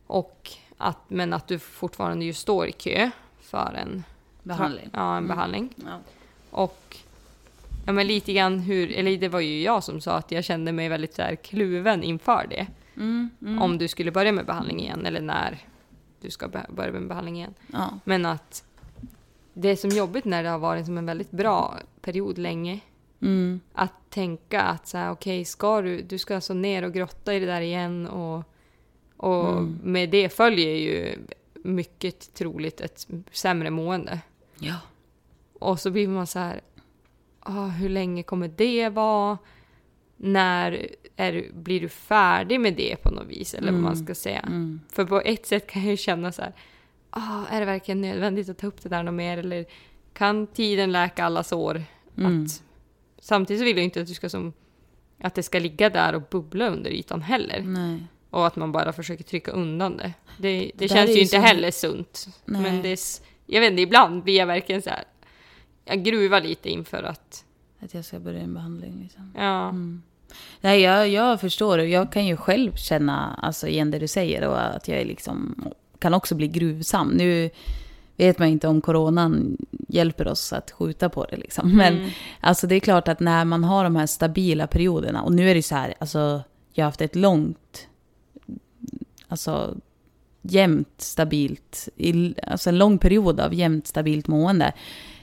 Och 0.07 0.51
att, 0.77 1.11
men 1.11 1.33
att 1.33 1.49
du 1.49 1.59
fortfarande 1.59 2.25
ju 2.25 2.33
står 2.33 2.67
i 2.67 2.73
kö 2.73 3.11
för 3.41 3.75
en 3.75 4.05
Behandling. 4.43 4.91
Ja, 4.93 5.11
en 5.13 5.25
Mm. 5.25 5.29
behandling. 5.29 5.75
Ja. 5.77 5.99
Och 6.51 6.97
ja, 7.87 7.93
men 7.93 8.07
lite 8.07 8.33
grann 8.33 8.59
hur, 8.59 8.93
eller 8.93 9.17
det 9.19 9.29
var 9.29 9.41
ju 9.41 9.63
jag 9.63 9.85
som 9.85 10.01
sa 10.01 10.13
att 10.17 10.33
jag 10.33 10.45
kände 10.45 10.73
mig 10.73 10.89
väldigt 10.89 11.15
så 11.15 11.23
här 11.23 11.35
kluven 11.37 12.03
inför 12.03 12.47
det. 12.51 12.67
Mm. 12.97 13.31
Mm. 13.43 13.63
Om 13.63 13.79
du 13.79 13.89
skulle 13.89 14.11
börja 14.11 14.33
med 14.33 14.47
behandling 14.47 14.81
igen 14.81 15.07
eller 15.07 15.21
när 15.21 15.59
du 16.21 16.31
ska 16.31 16.49
börja 16.69 16.93
med 16.93 17.09
behandling 17.09 17.37
igen. 17.37 17.55
Ja. 17.73 17.99
Men 18.05 18.27
att 18.27 18.65
det 19.55 19.69
är 19.69 19.77
som 19.77 19.91
jobbigt 19.91 20.25
när 20.25 20.43
det 20.43 20.49
har 20.49 20.59
varit 20.59 20.87
som 20.87 20.99
en 20.99 21.07
väldigt 21.07 21.31
bra 21.31 21.79
period 22.01 22.39
länge. 22.39 22.81
Mm. 23.21 23.61
Att 23.73 23.93
tänka 24.11 24.61
att 24.63 24.89
så 24.89 24.99
här, 24.99 25.11
okej, 25.11 25.45
ska 25.45 25.83
du, 25.83 26.03
du 26.03 26.19
ska 26.19 26.35
alltså 26.35 26.55
ner 26.55 26.83
och 26.85 26.93
grotta 26.93 27.35
i 27.35 27.41
det 27.41 27.47
där 27.47 27.61
igen 27.61 28.07
och, 28.07 28.45
och 29.17 29.49
Mm. 29.53 29.79
med 29.83 30.11
det 30.11 30.29
följer 30.29 30.75
ju 30.77 31.19
mycket 31.55 32.35
troligt 32.35 32.81
ett 32.81 33.07
sämre 33.33 33.71
mående. 33.71 34.21
Ja. 34.63 34.77
Och 35.59 35.81
så 35.81 35.91
blir 35.91 36.09
man 36.09 36.27
så 36.27 36.39
här, 36.39 36.61
ah, 37.41 37.67
hur 37.67 37.89
länge 37.89 38.23
kommer 38.23 38.49
det 38.49 38.89
vara? 38.89 39.39
När 40.17 40.87
är, 41.17 41.51
blir 41.53 41.81
du 41.81 41.89
färdig 41.89 42.61
med 42.61 42.75
det 42.77 42.97
på 43.03 43.11
något 43.11 43.27
vis? 43.27 43.55
Eller 43.55 43.73
vad 43.73 43.81
man 43.81 43.93
Mm. 43.93 44.05
ska 44.05 44.15
säga. 44.15 44.41
Mm. 44.41 44.81
För 44.93 45.05
på 45.05 45.21
ett 45.21 45.47
sätt 45.47 45.67
kan 45.67 45.83
jag 45.83 45.91
ju 45.91 45.97
känna 45.97 46.33
så 46.33 46.43
här, 46.43 46.53
ah, 47.11 47.47
är 47.51 47.61
det 47.61 47.67
verkligen 47.67 48.01
nödvändigt 48.01 48.49
att 48.49 48.59
ta 48.59 48.67
upp 48.67 48.83
det 48.83 48.89
där 48.89 49.03
något 49.03 49.15
mer? 49.15 49.39
Eller 49.39 49.65
kan 50.13 50.47
tiden 50.47 50.93
läka 50.93 51.25
alla 51.25 51.43
sår? 51.43 51.83
Mm. 52.19 52.45
Att, 52.45 52.63
samtidigt 53.19 53.63
vill 53.63 53.77
jag 53.77 53.85
inte 53.85 54.01
att 54.01 54.07
du 54.07 54.15
ska 54.15 54.29
som, 54.29 54.53
att 55.21 55.35
det 55.35 55.43
ska 55.43 55.59
ligga 55.59 55.91
där 55.91 56.15
och 56.15 56.23
bubbla 56.31 56.69
under 56.69 56.91
ytan 56.91 57.23
heller. 57.23 57.63
Nej. 57.63 58.05
Och 58.31 58.47
att 58.47 58.57
man 58.57 58.73
bara 58.73 58.93
försöker 58.93 59.25
trycka 59.25 59.51
undan 59.51 59.97
det. 59.97 60.13
Det, 60.39 60.59
det, 60.75 60.87
där 60.87 60.89
känns 60.89 61.11
ju 61.11 61.21
inte 61.21 61.37
så- 61.37 61.43
heller 61.43 61.71
sunt. 61.71 62.29
Nej. 62.45 62.63
Men 62.63 62.83
det 62.83 62.89
är, 62.89 62.99
jag 63.47 63.61
vet 63.61 63.71
inte, 63.71 63.83
ibland 63.83 64.23
blir 64.23 64.37
jag 64.37 64.47
verkligen 64.47 64.83
så 64.83 64.91
här. 64.91 65.05
Jag 65.85 66.03
gruvar 66.05 66.41
lite 66.41 66.71
inför 66.71 67.03
att, 67.03 67.45
Att 67.81 67.95
jag 67.95 68.05
ska 68.05 68.19
börja 68.21 68.41
en 68.41 68.55
behandling 68.55 69.01
liksom. 69.03 69.33
ja. 69.37 69.69
Mm. 69.69 70.03
Nej, 70.61 70.81
jag, 70.81 71.09
jag 71.09 71.41
förstår. 71.41 71.79
och 71.79 71.87
Jag 71.89 72.13
kan 72.13 72.27
ju 72.27 72.37
själv 72.37 72.75
känna 72.77 73.35
alltså, 73.43 73.69
igen 73.69 73.91
det 73.91 73.99
du 73.99 74.09
säger 74.09 74.49
och 74.49 74.61
att 74.77 74.89
jag 74.89 74.99
är 75.01 75.05
liksom, 75.05 75.65
kan 75.99 76.15
också 76.15 76.35
bli 76.35 76.49
gruvsam. 76.49 77.09
Nu 77.09 77.51
vet 78.17 78.39
man 78.39 78.49
inte 78.49 78.69
om 78.69 78.81
coronan 78.81 79.57
hjälper 79.89 80.29
oss 80.29 80.53
att 80.53 80.71
skjuta 80.71 81.09
på 81.09 81.25
det. 81.25 81.37
Liksom. 81.37 81.77
Men 81.77 81.95
Mm. 81.99 82.11
alltså, 82.41 82.67
det 82.67 82.75
är 82.75 82.81
klart 82.81 83.09
att 83.09 83.21
när 83.21 83.45
man 83.45 83.65
har 83.65 83.85
de 83.85 83.97
här 83.97 84.07
stabila 84.07 84.67
perioderna, 84.67 85.23
och 85.23 85.33
nu 85.33 85.51
är 85.51 85.55
det 85.55 85.63
så 85.63 85.75
här, 85.75 85.95
alltså, 85.99 86.43
jag 86.73 86.85
har 86.85 86.89
haft 86.89 87.01
ett 87.01 87.17
långt, 87.17 87.89
alltså 89.29 89.75
jämnt 90.43 91.01
stabilt, 91.01 91.89
i- 91.97 92.35
alltså 92.47 92.69
en 92.71 92.79
lång 92.79 92.99
period 92.99 93.41
av 93.41 93.55
jämnt 93.55 93.87
stabilt 93.87 94.29
mående. 94.29 94.73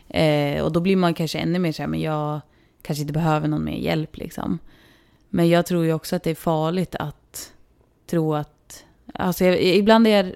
Eh, 0.08 0.64
och 0.64 0.72
då 0.72 0.80
blir 0.80 0.96
man 0.96 1.14
kanske 1.14 1.40
ännu 1.40 1.60
mer 1.60 1.72
så 1.72 1.82
här, 1.82 1.88
men 1.88 2.02
jag 2.02 2.40
kanske 2.82 3.02
inte 3.02 3.14
behöver 3.14 3.48
någon 3.48 3.64
mer 3.66 3.78
hjälp 3.78 4.18
liksom. 4.18 4.60
Men 5.30 5.50
jag 5.50 5.66
tror 5.66 5.86
ju 5.86 5.94
också 5.94 6.16
att 6.16 6.24
det 6.24 6.30
är 6.32 6.36
farligt 6.36 6.96
att 6.96 7.54
tro 8.08 8.34
att 8.36 8.86
Alltså 9.14 9.46
jag, 9.46 9.62
ibland 9.64 10.08
är 10.08 10.24
jag... 10.24 10.36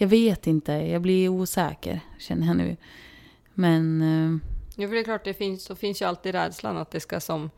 Jag 0.00 0.08
vet 0.08 0.46
inte, 0.46 0.72
jag 0.72 1.02
blir 1.02 1.28
osäker 1.28 2.00
känner 2.18 2.46
jag 2.46 2.56
nu. 2.56 2.76
Men... 3.54 4.02
eh, 4.02 4.38
Ja, 4.76 4.88
för 4.88 4.94
det 4.94 5.00
är 5.00 5.04
klart, 5.04 5.24
det 5.24 5.34
finns, 5.34 5.64
så 5.64 5.74
finns 5.76 6.02
ju 6.02 6.06
alltid 6.06 6.32
rädslan 6.34 6.76
att 6.76 6.90
det 6.90 7.00
ska 7.00 7.20
som 7.20 7.50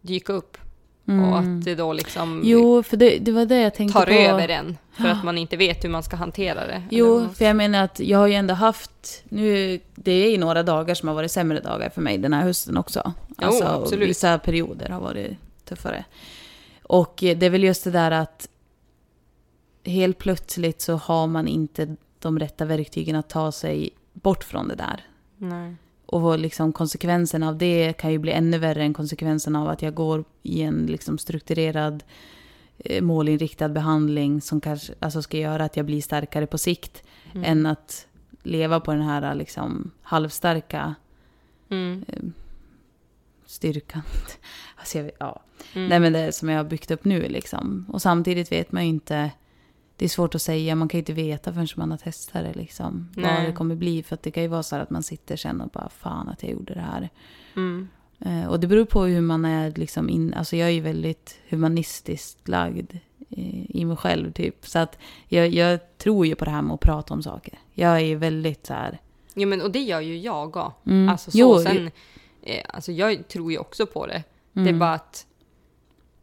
dyka 0.00 0.32
upp 0.32 0.58
mm. 1.08 1.24
Och 1.24 1.38
att 1.38 1.64
det 1.64 1.74
då 1.74 1.92
liksom 1.92 2.40
Jo, 2.44 2.82
för 2.82 2.96
det, 2.96 3.18
det 3.18 3.32
var 3.32 3.44
det 3.44 3.60
jag 3.60 3.74
tänkte 3.74 3.98
tar 3.98 4.06
på. 4.06 4.12
över 4.12 4.48
en. 4.48 4.78
För 4.92 5.08
att 5.08 5.24
man 5.24 5.38
inte 5.38 5.56
vet 5.56 5.84
hur 5.84 5.88
man 5.88 6.02
ska 6.02 6.16
hantera 6.16 6.66
det. 6.66 6.82
Jo, 6.90 7.28
för 7.34 7.44
jag 7.44 7.56
menar 7.56 7.84
att 7.84 8.00
jag 8.00 8.18
har 8.18 8.26
ju 8.26 8.34
ändå 8.34 8.54
haft... 8.54 9.22
Nu, 9.28 9.80
det 9.94 10.12
är 10.12 10.30
ju 10.30 10.38
några 10.38 10.62
dagar 10.62 10.94
som 10.94 11.08
har 11.08 11.14
varit 11.14 11.30
sämre 11.32 11.60
dagar 11.60 11.90
för 11.90 12.00
mig 12.00 12.18
den 12.18 12.32
här 12.32 12.42
hösten 12.42 12.76
också. 12.76 13.12
Jo, 13.28 13.46
Alltså, 13.46 13.64
absolut. 13.64 14.08
Vissa 14.08 14.38
perioder 14.38 14.88
har 14.88 15.00
varit 15.00 15.38
tuffare. 15.64 16.04
Och 16.82 17.14
det 17.20 17.42
är 17.42 17.50
väl 17.50 17.64
just 17.64 17.84
det 17.84 17.90
där 17.90 18.10
att 18.10 18.48
helt 19.84 20.18
plötsligt 20.18 20.80
så 20.80 20.96
har 20.96 21.26
man 21.26 21.48
inte 21.48 21.96
de 22.18 22.38
rätta 22.38 22.64
verktygen 22.64 23.16
att 23.16 23.28
ta 23.28 23.52
sig 23.52 23.90
bort 24.12 24.44
från 24.44 24.68
det 24.68 24.74
där. 24.74 25.06
Nej. 25.36 25.76
Och 26.12 26.38
liksom 26.38 26.72
konsekvenserna 26.72 27.48
av 27.48 27.58
det 27.58 27.92
kan 27.92 28.12
ju 28.12 28.18
bli 28.18 28.32
ännu 28.32 28.58
värre 28.58 28.82
än 28.82 28.94
konsekvenserna 28.94 29.62
av 29.62 29.68
att 29.68 29.82
jag 29.82 29.94
går 29.94 30.24
i 30.42 30.62
en 30.62 30.86
liksom 30.86 31.18
strukturerad 31.18 32.04
eh, 32.78 33.02
målinriktad 33.02 33.68
behandling 33.68 34.40
som 34.40 34.60
kanske 34.60 34.94
alltså 35.00 35.22
ska 35.22 35.38
göra 35.38 35.64
att 35.64 35.76
jag 35.76 35.86
blir 35.86 36.02
starkare 36.02 36.46
på 36.46 36.58
sikt 36.58 37.02
Mm. 37.34 37.44
än 37.44 37.66
att 37.66 38.06
leva 38.42 38.80
på 38.80 38.92
den 38.92 39.02
här 39.02 39.34
liksom 39.34 39.90
halvstarka 40.02 40.94
Mm. 41.70 42.04
styrkan. 43.46 44.02
Alltså 44.76 44.98
jag, 44.98 45.10
ja. 45.18 45.42
Mm. 45.74 45.88
Nej 45.88 46.00
men 46.00 46.12
det 46.12 46.32
som 46.32 46.48
jag 46.48 46.56
har 46.56 46.64
byggt 46.64 46.90
upp 46.90 47.04
nu 47.04 47.28
liksom. 47.28 47.86
Och 47.88 48.02
samtidigt 48.02 48.52
vet 48.52 48.72
man 48.72 48.82
ju 48.82 48.88
inte, 48.88 49.30
det 49.96 50.04
är 50.04 50.08
svårt 50.08 50.34
att 50.34 50.42
säga, 50.42 50.74
man 50.74 50.88
kan 50.88 50.98
ju 50.98 51.02
inte 51.02 51.12
veta 51.12 51.52
förrän 51.52 51.68
man 51.76 51.90
har 51.90 51.98
testat 51.98 52.42
det 52.44 52.52
liksom. 52.54 53.08
Vad 53.16 53.44
det 53.46 53.52
kommer 53.52 53.74
bli. 53.74 54.02
För 54.02 54.18
det 54.22 54.30
kan 54.30 54.42
ju 54.42 54.48
vara 54.48 54.62
så 54.62 54.76
här 54.76 54.82
att 54.82 54.90
man 54.90 55.02
sitter 55.02 55.36
sen 55.36 55.60
och 55.60 55.68
bara 55.70 55.88
fan 55.88 56.28
att 56.28 56.42
jag 56.42 56.52
gjorde 56.52 56.74
det 56.74 56.80
här. 56.80 57.10
Mm. 57.56 57.88
Eh, 58.20 58.46
Och 58.46 58.60
det 58.60 58.66
beror 58.66 58.84
på 58.84 59.04
hur 59.04 59.20
man 59.20 59.44
är 59.44 59.70
liksom 59.70 60.08
in, 60.08 60.34
alltså 60.34 60.56
jag 60.56 60.68
är 60.68 60.72
ju 60.72 60.80
väldigt 60.80 61.38
humanistiskt 61.48 62.48
lagd 62.48 62.92
eh, 63.30 63.70
i 63.76 63.84
mig 63.84 63.96
själv 63.96 64.32
typ. 64.32 64.66
Så 64.66 64.78
att 64.78 64.98
jag, 65.28 65.48
jag 65.48 65.98
tror 65.98 66.26
ju 66.26 66.34
på 66.34 66.44
det 66.44 66.50
här 66.50 66.62
med 66.62 66.74
att 66.74 66.80
prata 66.80 67.14
om 67.14 67.22
saker. 67.22 67.58
Jag 67.74 67.92
är 67.96 68.04
ju 68.04 68.16
väldigt 68.16 68.66
så 68.66 68.74
här. 68.74 68.98
Jo, 69.34 69.48
men 69.48 69.62
och 69.62 69.70
det 69.70 69.78
gör 69.82 70.00
ju 70.00 70.18
jag 70.18 70.48
också. 70.48 70.72
Mm. 70.86 71.08
Alltså 71.08 71.30
så, 71.30 71.38
Jo, 71.38 71.58
sen, 71.58 71.90
eh, 72.42 72.64
alltså 72.68 72.92
jag 72.92 73.28
tror 73.28 73.52
ju 73.52 73.58
också 73.58 73.86
på 73.86 74.06
det. 74.06 74.22
Det 74.52 74.60
är 74.60 74.66
Mm. 74.66 74.78
bara 74.78 74.94
att, 74.94 75.26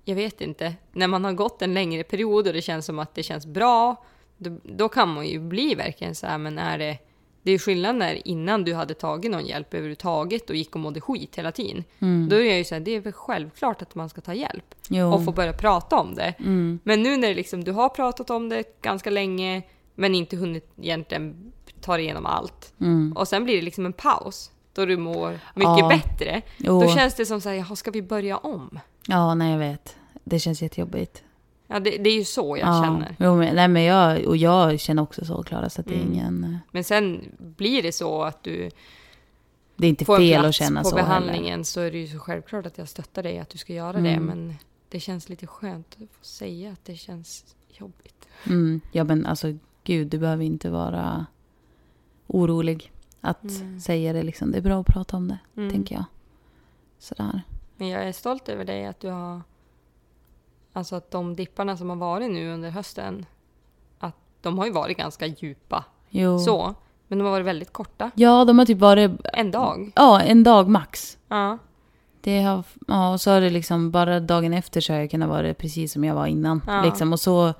jag 0.09 0.15
vet 0.15 0.41
inte, 0.41 0.73
när 0.91 1.07
man 1.07 1.23
har 1.23 1.33
gått 1.33 1.61
en 1.61 1.73
längre 1.73 2.03
period 2.03 2.47
och 2.47 2.53
det 2.53 2.61
känns 2.61 2.85
som 2.85 2.99
att 2.99 3.15
det 3.15 3.23
känns 3.23 3.45
bra, 3.45 4.03
då, 4.37 4.57
då 4.63 4.89
kan 4.89 5.09
man 5.13 5.27
ju 5.27 5.39
bli 5.39 5.75
verkligen 5.75 6.15
så 6.15 6.27
här, 6.27 6.37
men 6.37 6.57
är 6.59 6.77
det, 6.77 6.97
det 7.43 7.51
är 7.51 7.57
skillnad 7.59 7.95
när 7.95 8.27
innan 8.27 8.63
du 8.63 8.73
hade 8.73 8.93
tagit 8.93 9.31
någon 9.31 9.45
hjälp 9.45 9.73
överhuvudtaget 9.73 10.49
och 10.49 10.55
gick 10.55 10.75
och 10.75 10.79
mådde 10.81 11.01
skit 11.01 11.35
hela 11.35 11.51
tiden. 11.51 11.83
Mm. 11.99 12.29
Då 12.29 12.35
är 12.35 12.43
jag 12.43 12.57
ju 12.57 12.63
så 12.63 12.75
här, 12.75 12.79
det 12.79 12.91
är 12.91 12.99
väl 12.99 13.13
självklart 13.13 13.81
att 13.81 13.95
man 13.95 14.09
ska 14.09 14.21
ta 14.21 14.33
hjälp 14.33 14.75
Jo. 14.89 15.13
och 15.13 15.25
få 15.25 15.31
börja 15.31 15.53
prata 15.53 15.99
om 15.99 16.15
det. 16.15 16.33
Mm. 16.39 16.79
Men 16.83 17.03
nu 17.03 17.17
när 17.17 17.33
liksom, 17.33 17.63
du 17.63 17.71
har 17.71 17.89
pratat 17.89 18.29
om 18.29 18.49
det 18.49 18.81
ganska 18.81 19.09
länge, 19.09 19.61
men 19.95 20.15
inte 20.15 20.35
hunnit 20.37 20.71
egentligen 20.81 21.51
ta 21.81 21.99
igenom 21.99 22.25
allt. 22.25 22.73
Mm. 22.81 23.13
Och 23.17 23.27
sen 23.27 23.43
blir 23.43 23.55
det 23.55 23.61
liksom 23.61 23.85
en 23.85 23.93
paus 23.93 24.51
då 24.73 24.85
du 24.85 24.97
mår 24.97 25.39
mycket 25.55 25.79
Ja. 25.79 25.87
bättre. 25.89 26.41
Jo. 26.57 26.81
Då 26.81 26.87
känns 26.87 27.15
det 27.15 27.25
som 27.25 27.41
så 27.41 27.49
här, 27.49 27.55
jaha, 27.55 27.75
ska 27.75 27.91
vi 27.91 28.01
börja 28.01 28.37
om? 28.37 28.79
Ja, 29.07 29.35
nej 29.35 29.51
jag 29.51 29.59
vet. 29.59 29.95
Det 30.29 30.39
känns 30.39 30.61
jättejobbigt. 30.61 31.23
Ja, 31.67 31.79
det, 31.79 31.89
det 31.97 32.09
är 32.09 32.15
ju 32.17 32.23
så 32.23 32.57
jag 32.57 32.67
ja. 32.69 32.83
känner. 32.83 33.15
Jo, 33.19 33.35
men, 33.37 33.55
nej 33.55 33.67
men 33.67 33.83
jag, 33.83 34.25
och 34.27 34.37
jag 34.37 34.79
känner 34.79 35.01
också 35.03 35.25
så 35.25 35.43
Klara, 35.43 35.69
så 35.69 35.81
att 35.81 35.87
det 35.87 35.93
är 35.93 36.01
Mm. 36.01 36.13
ingen... 36.13 36.43
eh, 36.43 36.55
Men 36.71 36.83
sen 36.83 37.21
blir 37.37 37.83
det 37.83 37.91
så 37.91 38.23
att 38.23 38.43
du 38.43 38.69
Det 39.75 39.85
är 39.85 39.89
inte 39.89 40.05
får 40.05 40.17
fel 40.17 40.45
att 40.45 40.55
känna 40.55 40.83
på 40.83 40.89
så 40.89 40.95
behandlingen 40.95 41.65
så 41.65 41.81
är 41.81 41.91
det 41.91 41.97
ju 41.97 42.07
så 42.07 42.19
självklart 42.19 42.65
att 42.65 42.77
jag 42.77 42.87
stöttar 42.89 43.23
dig 43.23 43.39
att 43.39 43.49
du 43.49 43.57
ska 43.57 43.73
göra 43.73 44.01
det. 44.01 44.09
Mm. 44.09 44.25
Men 44.25 44.55
det 44.89 44.99
känns 44.99 45.29
lite 45.29 45.47
skönt 45.47 45.87
att 46.01 46.17
få 46.19 46.25
säga 46.25 46.71
att 46.71 46.85
det 46.85 46.95
känns 46.95 47.55
jobbigt. 47.69 48.27
heller. 48.43 48.55
Mm. 48.57 48.81
Ja 48.91 49.03
men 49.03 49.25
alltså 49.25 49.53
gud, 49.83 50.07
du 50.07 50.17
behöver 50.17 50.43
inte 50.43 50.69
vara 50.69 51.25
orolig. 52.27 52.91
Att 53.21 53.43
Mm. 53.43 53.79
säga 53.79 54.13
det 54.13 54.23
liksom. 54.23 54.51
Det 54.51 54.57
är 54.57 54.61
bra 54.61 54.79
att 54.81 54.87
prata 54.87 55.17
om 55.17 55.27
det, 55.27 55.37
Mm. 55.57 55.71
tänker 55.71 55.95
jag. 55.95 56.05
Sådär. 56.99 57.41
Men 57.77 57.87
jag 57.87 58.03
är 58.03 58.11
stolt 58.11 58.49
över 58.49 58.65
dig 58.65 58.85
att 58.85 58.99
du 58.99 59.07
har... 59.09 59.41
Alltså 60.73 60.95
att 60.95 61.11
de 61.11 61.35
dipparna 61.35 61.77
som 61.77 61.89
har 61.89 61.95
varit 61.97 62.31
nu 62.31 62.53
under 62.53 62.69
hösten, 62.69 63.25
att 63.99 64.15
de 64.41 64.57
har 64.57 64.65
ju 64.65 64.71
varit 64.71 64.97
ganska 64.97 65.25
djupa. 65.25 65.85
Jo. 66.09 66.39
Så. 66.39 66.75
Men 67.07 67.17
de 67.17 67.23
har 67.23 67.31
varit 67.31 67.45
väldigt 67.45 67.73
korta. 67.73 68.11
Ja, 68.15 68.45
de 68.45 68.59
har 68.59 68.65
typ 68.65 68.77
varit... 68.77 69.11
En 69.33 69.51
dag. 69.51 69.91
Ja, 69.95 70.21
en 70.21 70.43
dag 70.43 70.69
max. 70.69 71.17
Ja. 71.27 71.57
Det 72.21 72.41
har, 72.41 72.63
ja, 72.87 73.13
och 73.13 73.21
så 73.21 73.31
har 73.31 73.41
det 73.41 73.49
liksom 73.49 73.91
bara 73.91 74.19
dagen 74.19 74.53
efter 74.53 74.81
så 74.81 74.93
har 74.93 74.99
jag 74.99 75.11
kunnat 75.11 75.29
vara 75.29 75.53
precis 75.53 75.93
som 75.93 76.03
jag 76.03 76.15
var 76.15 76.27
innan. 76.27 76.61
Ja. 76.67 76.83
Liksom, 76.85 77.13
och 77.13 77.19
så, 77.19 77.53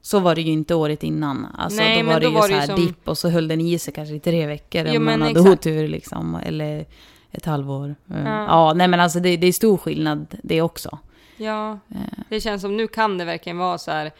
så 0.00 0.20
var 0.20 0.34
det 0.34 0.42
ju 0.42 0.52
inte 0.52 0.74
året 0.74 1.02
innan. 1.02 1.46
Alltså, 1.58 1.80
Nej, 1.80 2.02
då 2.02 2.06
var 2.08 2.20
det 2.20 2.26
då 2.26 2.32
ju 2.32 2.34
var 2.36 2.48
så 2.48 2.54
här 2.54 2.66
som- 2.66 2.76
dipp 2.76 3.08
och 3.08 3.18
så 3.18 3.28
höll 3.28 3.48
den 3.48 3.60
i 3.60 3.78
sig 3.78 3.94
kanske 3.94 4.14
i 4.14 4.20
tre 4.20 4.46
veckor 4.46 4.86
Jo, 4.86 4.96
om 4.96 5.04
man 5.04 5.22
hade 5.22 5.40
otur 5.40 5.88
liksom. 5.88 6.34
Eller 6.44 6.86
ett 7.30 7.44
halvår. 7.44 7.94
Ja, 8.06 8.16
Ja. 8.18 8.44
ja 8.46 8.72
nej 8.74 8.88
men 8.88 9.00
alltså 9.00 9.20
det, 9.20 9.36
det 9.36 9.46
är 9.46 9.52
stor 9.52 9.76
skillnad 9.76 10.26
det 10.42 10.62
också. 10.62 10.98
Ja, 11.36 11.78
Eh, 11.88 12.00
det 12.28 12.40
känns 12.40 12.62
som 12.62 12.76
nu 12.76 12.86
kan 12.88 13.18
det 13.18 13.24
verkligen 13.24 13.58
vara 13.58 13.78
så 13.78 13.90
här. 13.90 14.12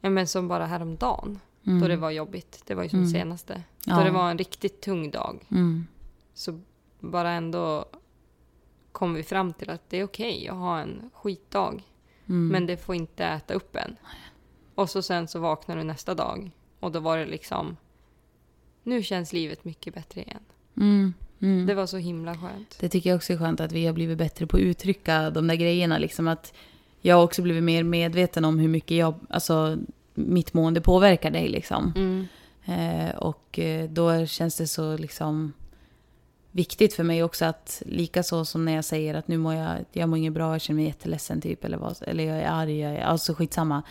Ja, 0.00 0.10
men 0.10 0.26
som 0.26 0.48
bara 0.48 0.66
häromdagen. 0.66 1.40
Mm. 1.66 1.80
Då 1.80 1.88
det 1.88 1.96
var 1.96 2.10
jobbigt. 2.10 2.62
Det 2.66 2.74
var 2.74 2.82
ju 2.82 2.88
som 2.88 2.98
Mm. 2.98 3.10
senaste. 3.10 3.62
Ja. 3.84 3.96
Då 3.98 4.04
det 4.04 4.10
var 4.10 4.30
en 4.30 4.38
riktigt 4.38 4.80
tung 4.80 5.10
dag. 5.10 5.46
Mm. 5.50 5.86
Så 6.34 6.60
bara 7.00 7.30
ändå 7.30 7.84
kom 8.92 9.14
vi 9.14 9.22
fram 9.22 9.52
till 9.52 9.70
att 9.70 9.90
det 9.90 9.96
är 9.96 10.04
okej 10.04 10.48
att 10.48 10.56
ha 10.56 10.78
en 10.80 11.10
skitdag. 11.14 11.82
Mm. 12.28 12.48
Men 12.48 12.66
det 12.66 12.76
får 12.76 12.94
inte 12.94 13.24
äta 13.24 13.54
upp 13.54 13.76
en. 13.76 13.96
Och 14.74 14.90
så 14.90 15.02
sen 15.02 15.28
så 15.28 15.38
vaknar 15.38 15.76
du 15.76 15.82
nästa 15.84 16.14
dag. 16.14 16.50
Och 16.80 16.92
då 16.92 17.00
var 17.00 17.18
det 17.18 17.26
liksom. 17.26 17.76
Nu 18.82 19.02
känns 19.02 19.32
livet 19.32 19.64
mycket 19.64 19.94
bättre 19.94 20.20
igen. 20.22 20.42
Mm. 20.76 21.14
Mm. 21.40 21.66
Det 21.66 21.74
var 21.74 21.86
så 21.86 21.96
himla 21.96 22.34
skönt. 22.34 22.76
Det 22.80 22.88
tycker 22.88 23.10
jag 23.10 23.16
också 23.16 23.32
är 23.32 23.36
skönt 23.36 23.60
att 23.60 23.72
vi 23.72 23.86
har 23.86 23.92
blivit 23.92 24.18
bättre 24.18 24.46
på 24.46 24.56
att 24.56 24.62
uttrycka 24.62 25.30
de 25.30 25.46
där 25.46 25.54
grejerna. 25.54 25.98
Liksom 25.98 26.28
att 26.28 26.52
jag 27.00 27.16
har 27.16 27.24
också 27.24 27.42
blivit 27.42 27.62
mer 27.62 27.82
medveten 27.82 28.44
om 28.44 28.58
hur 28.58 28.68
mycket 28.68 28.96
jag, 28.96 29.14
alltså, 29.28 29.78
mitt 30.14 30.54
mående 30.54 30.80
påverkar 30.80 31.30
dig. 31.30 31.48
Liksom. 31.48 31.92
Mm. 31.96 32.26
Eh, 32.64 33.16
och 33.16 33.58
eh, 33.58 33.90
då 33.90 34.26
känns 34.26 34.56
det 34.56 34.66
så 34.66 34.96
liksom 34.96 35.52
viktigt 36.50 36.94
för 36.94 37.04
mig 37.04 37.22
också 37.22 37.44
att 37.44 37.82
lika 37.86 38.22
så 38.22 38.44
som 38.44 38.64
när 38.64 38.74
jag 38.74 38.84
säger 38.84 39.14
att 39.14 39.28
nu 39.28 39.38
mår 39.38 39.54
jag, 39.54 39.84
jag 39.92 40.08
mår 40.08 40.18
inget 40.18 40.32
bra, 40.32 40.54
jag 40.54 40.60
känner 40.60 40.76
mig 40.76 40.86
jätteledsen 40.86 41.40
typ, 41.40 41.64
eller, 41.64 41.78
vad, 41.78 41.96
eller 42.00 42.24
jag 42.24 42.36
är 42.36 42.48
arg, 42.48 42.80
jag 42.80 42.92
är, 42.92 43.00
alltså 43.00 43.34
skitsamma. 43.34 43.82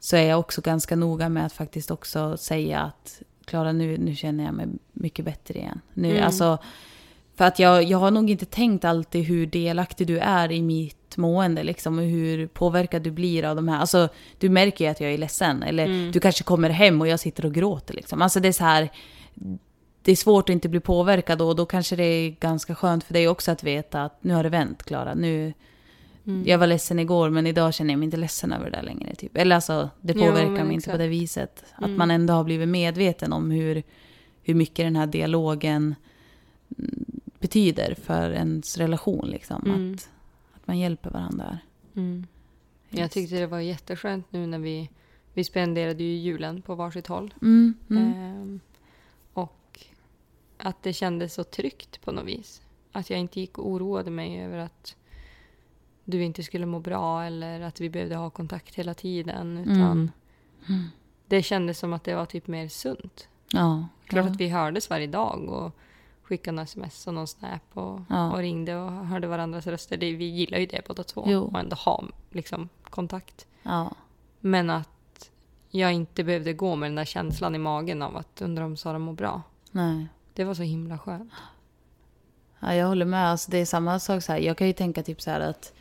Så 0.00 0.16
är 0.16 0.22
jag 0.22 0.40
också 0.40 0.60
ganska 0.60 0.96
noga 0.96 1.28
med 1.28 1.46
att 1.46 1.52
faktiskt 1.52 1.90
också 1.90 2.36
säga 2.36 2.80
att 2.80 3.22
Klara 3.46 3.72
nu, 3.72 3.98
nu 3.98 4.14
känner 4.14 4.44
jag 4.44 4.54
mig 4.54 4.66
mycket 4.92 5.24
bättre 5.24 5.54
igen. 5.58 5.80
Nu, 5.94 6.10
Mm. 6.10 6.24
alltså, 6.24 6.58
för 7.36 7.44
att 7.44 7.58
jag, 7.58 7.82
jag 7.82 7.98
har 7.98 8.10
nog 8.10 8.30
inte 8.30 8.44
tänkt 8.46 8.84
alltid 8.84 9.24
hur 9.24 9.46
delaktig 9.46 10.06
du 10.06 10.18
är 10.18 10.52
i 10.52 10.62
mitt 10.62 11.16
mående 11.16 11.62
liksom, 11.62 11.98
och 11.98 12.04
hur 12.04 12.46
påverkad 12.46 13.02
du 13.02 13.10
blir 13.10 13.44
av 13.44 13.56
de 13.56 13.68
här. 13.68 13.80
Alltså, 13.80 14.08
du 14.38 14.48
märker 14.48 14.84
ju 14.84 14.90
att 14.90 15.00
jag 15.00 15.12
är 15.12 15.18
ledsen. 15.18 15.62
Eller 15.62 15.84
Mm. 15.86 16.12
du 16.12 16.20
kanske 16.20 16.44
kommer 16.44 16.70
hem 16.70 17.00
och 17.00 17.08
jag 17.08 17.20
sitter 17.20 17.46
och 17.46 17.54
gråter. 17.54 17.94
Liksom. 17.94 18.22
Alltså 18.22 18.40
det 18.40 18.48
är 18.48 18.52
så 18.52 18.64
här... 18.64 18.88
Det 20.02 20.12
är 20.12 20.16
svårt 20.16 20.48
att 20.48 20.52
inte 20.52 20.68
bli 20.68 20.80
påverkad 20.80 21.42
och 21.42 21.56
då 21.56 21.66
kanske 21.66 21.96
det 21.96 22.04
är 22.04 22.30
ganska 22.30 22.74
skönt 22.74 23.04
för 23.04 23.14
dig 23.14 23.28
också 23.28 23.50
att 23.50 23.62
veta 23.62 24.04
att 24.04 24.24
nu 24.24 24.34
har 24.34 24.42
det 24.42 24.48
vänt, 24.48 24.82
Klara. 24.82 25.14
Nu, 25.14 25.52
Mm. 26.26 26.42
Jag 26.46 26.58
var 26.58 26.66
ledsen 26.66 26.98
igår 26.98 27.30
men 27.30 27.46
idag 27.46 27.74
känner 27.74 27.92
jag 27.94 27.98
mig 27.98 28.04
inte 28.04 28.16
ledsen 28.16 28.52
över 28.52 28.64
det 28.64 28.76
där 28.76 28.82
längre. 28.82 29.14
Typ. 29.14 29.36
Eller 29.36 29.54
alltså, 29.54 29.90
det 30.00 30.12
Jo, 30.16 30.20
påverkar 30.20 30.50
men 30.50 30.66
mig 30.66 30.74
inte 30.74 30.90
på 30.90 30.96
det 30.96 31.08
viset. 31.08 31.64
Att 31.74 31.84
Mm. 31.84 31.98
man 31.98 32.10
ändå 32.10 32.34
har 32.34 32.44
blivit 32.44 32.68
medveten 32.68 33.32
om 33.32 33.50
hur, 33.50 33.82
hur 34.42 34.54
mycket 34.54 34.86
den 34.86 34.96
här 34.96 35.06
dialogen 35.06 35.94
mm, 36.78 37.04
betyder 37.38 37.94
för 37.94 38.30
ens 38.30 38.76
relation. 38.78 39.28
Liksom. 39.28 39.62
Mm. 39.66 39.94
Att, 39.94 40.10
att 40.54 40.66
man 40.66 40.78
hjälper 40.78 41.10
varandra. 41.10 41.58
Mm. 41.96 42.26
Jag 42.90 43.10
tyckte 43.10 43.36
det 43.36 43.46
var 43.46 43.60
jätteskönt 43.60 44.32
nu 44.32 44.46
när 44.46 44.58
vi, 44.58 44.90
vi 45.34 45.44
spenderade 45.44 46.02
ju 46.04 46.16
julen 46.16 46.62
på 46.62 46.74
varsitt 46.74 47.06
håll. 47.06 47.34
Mm. 47.42 47.74
Ehm, 47.90 48.60
och 49.32 49.80
att 50.58 50.82
det 50.82 50.92
kändes 50.92 51.34
så 51.34 51.44
tryggt 51.44 52.00
på 52.04 52.12
något 52.12 52.26
vis. 52.26 52.62
Att 52.92 53.10
jag 53.10 53.18
inte 53.18 53.40
gick 53.40 53.58
och 53.58 53.68
oroade 53.70 54.10
mig 54.10 54.40
över 54.44 54.58
att 54.58 54.96
du 56.08 56.22
inte 56.22 56.42
skulle 56.42 56.66
må 56.66 56.80
bra 56.80 57.24
eller 57.24 57.60
att 57.60 57.80
vi 57.80 57.90
behövde 57.90 58.16
ha 58.16 58.30
kontakt 58.30 58.74
hela 58.74 58.94
tiden. 58.94 59.58
Utan 59.58 59.74
Mm. 59.74 60.10
Mm. 60.68 60.84
det 61.26 61.42
kändes 61.42 61.78
som 61.78 61.92
att 61.92 62.04
det 62.04 62.14
var 62.14 62.26
typ 62.26 62.46
mer 62.46 62.68
sunt. 62.68 63.28
Ja. 63.52 63.86
Klart 64.06 64.24
ja. 64.24 64.30
att 64.30 64.36
vi 64.36 64.48
hördes 64.48 64.90
varje 64.90 65.06
dag 65.06 65.48
och 65.48 65.72
skickade 66.22 66.54
en 66.60 66.64
sms 66.64 67.06
och 67.06 67.14
någon 67.14 67.26
snap 67.26 67.62
och, 67.72 68.00
Ja. 68.08 68.32
och 68.32 68.38
ringde 68.38 68.76
och 68.76 68.90
hörde 68.92 69.26
varandras 69.26 69.66
röster. 69.66 69.96
Det, 69.96 70.12
vi 70.12 70.24
gillar 70.24 70.58
ju 70.58 70.66
det 70.66 70.82
båda 70.88 71.02
två. 71.02 71.24
Jo. 71.26 71.40
Och 71.42 71.58
ändå 71.58 71.76
ha 71.76 72.04
liksom, 72.30 72.68
kontakt. 72.82 73.46
Ja. 73.62 73.90
Men 74.40 74.70
att 74.70 75.30
jag 75.70 75.92
inte 75.92 76.24
behövde 76.24 76.52
gå 76.52 76.76
med 76.76 76.90
den 76.90 76.96
där 76.96 77.04
känslan 77.04 77.54
i 77.54 77.58
magen 77.58 78.02
av 78.02 78.16
att 78.16 78.42
undra 78.42 78.64
om 78.64 78.76
Sara 78.76 78.98
mår 78.98 79.12
bra. 79.12 79.42
Nej. 79.70 80.06
Det 80.34 80.44
var 80.44 80.54
så 80.54 80.62
himla 80.62 80.98
skönt. 80.98 81.32
Ja, 82.60 82.74
jag 82.74 82.86
håller 82.86 83.06
med. 83.06 83.26
Alltså, 83.30 83.50
det 83.50 83.58
är 83.58 83.64
samma 83.66 83.98
sak 84.00 84.22
så 84.22 84.32
här. 84.32 84.38
Jag 84.38 84.56
kan 84.58 84.66
ju 84.66 84.72
tänka 84.72 85.02
typ 85.02 85.22
så 85.22 85.30
här 85.30 85.40
att 85.40 85.72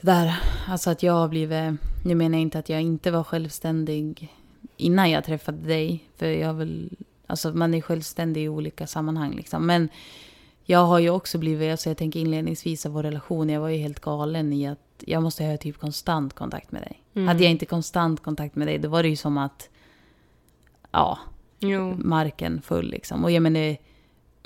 det 0.00 0.06
där, 0.06 0.34
alltså 0.68 0.90
att 0.90 1.02
jag 1.02 1.12
har 1.12 1.28
blivit, 1.28 1.80
nu 2.04 2.14
menar 2.14 2.38
jag 2.38 2.42
inte 2.42 2.58
att 2.58 2.68
jag 2.68 2.82
inte 2.82 3.10
var 3.10 3.24
självständig 3.24 4.34
innan 4.76 5.10
jag 5.10 5.24
träffade 5.24 5.58
dig. 5.58 6.04
För 6.16 6.26
jag 6.26 6.54
väl, 6.54 6.90
alltså 7.26 7.52
man 7.52 7.74
är 7.74 7.80
självständig 7.80 8.44
i 8.44 8.48
olika 8.48 8.86
sammanhang 8.86 9.34
liksom. 9.36 9.66
Men 9.66 9.88
jag 10.64 10.84
har 10.86 10.98
ju 10.98 11.10
också 11.10 11.38
blivit, 11.38 11.70
alltså 11.70 11.90
jag 11.90 11.96
tänker 11.96 12.20
inledningsvis 12.20 12.86
av 12.86 12.92
vår 12.92 13.02
relation, 13.02 13.48
jag 13.48 13.60
var 13.60 13.68
ju 13.68 13.76
helt 13.76 14.00
galen 14.00 14.52
i 14.52 14.68
att 14.68 14.78
jag 14.98 15.22
måste 15.22 15.44
ha 15.44 15.56
typ 15.56 15.78
konstant 15.78 16.34
kontakt 16.34 16.72
med 16.72 16.82
dig. 16.82 17.02
Mm. 17.14 17.28
Hade 17.28 17.42
jag 17.42 17.50
inte 17.50 17.66
konstant 17.66 18.22
kontakt 18.22 18.56
med 18.56 18.68
dig, 18.68 18.78
då 18.78 18.88
var 18.88 19.02
det 19.02 19.08
ju 19.08 19.16
som 19.16 19.38
att, 19.38 19.68
ja, 20.90 21.18
Jo. 21.58 21.96
marken 21.98 22.62
full 22.62 22.90
liksom. 22.90 23.24
Och 23.24 23.30
jag 23.30 23.42
menar, 23.42 23.76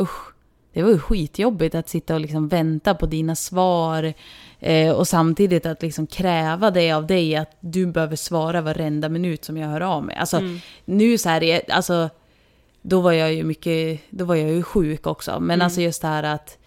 usch. 0.00 0.32
Det 0.80 0.84
var 0.84 0.90
ju 0.92 0.98
skitjobbigt 0.98 1.74
att 1.74 1.88
sitta 1.88 2.14
och 2.14 2.20
liksom 2.20 2.48
vänta 2.48 2.94
på 2.94 3.06
dina 3.06 3.34
svar. 3.36 4.12
Eh, 4.58 4.92
och 4.92 5.08
samtidigt 5.08 5.66
att 5.66 5.82
liksom 5.82 6.06
kräva 6.06 6.70
det 6.70 6.92
av 6.92 7.06
dig 7.06 7.36
att 7.36 7.56
du 7.60 7.86
behöver 7.86 8.16
svara 8.16 8.60
varenda 8.60 9.08
minut 9.08 9.44
som 9.44 9.56
jag 9.56 9.68
hör 9.68 9.80
av 9.80 10.04
mig. 10.04 10.16
Alltså 10.16 10.36
Mm. 10.36 10.58
nu 10.84 11.18
så 11.18 11.28
här, 11.28 11.42
är- 11.42 11.70
alltså 11.72 12.10
då 12.82 13.00
var 13.00 13.12
jag 13.12 13.34
ju 13.34 13.44
mycket, 13.44 14.00
då 14.10 14.24
var 14.24 14.34
jag 14.34 14.50
ju 14.50 14.62
sjuk 14.62 15.06
också. 15.06 15.40
Men 15.40 15.54
Mm. 15.54 15.64
alltså 15.64 15.80
just 15.80 16.02
det 16.02 16.08
här 16.08 16.22
att, 16.22 16.58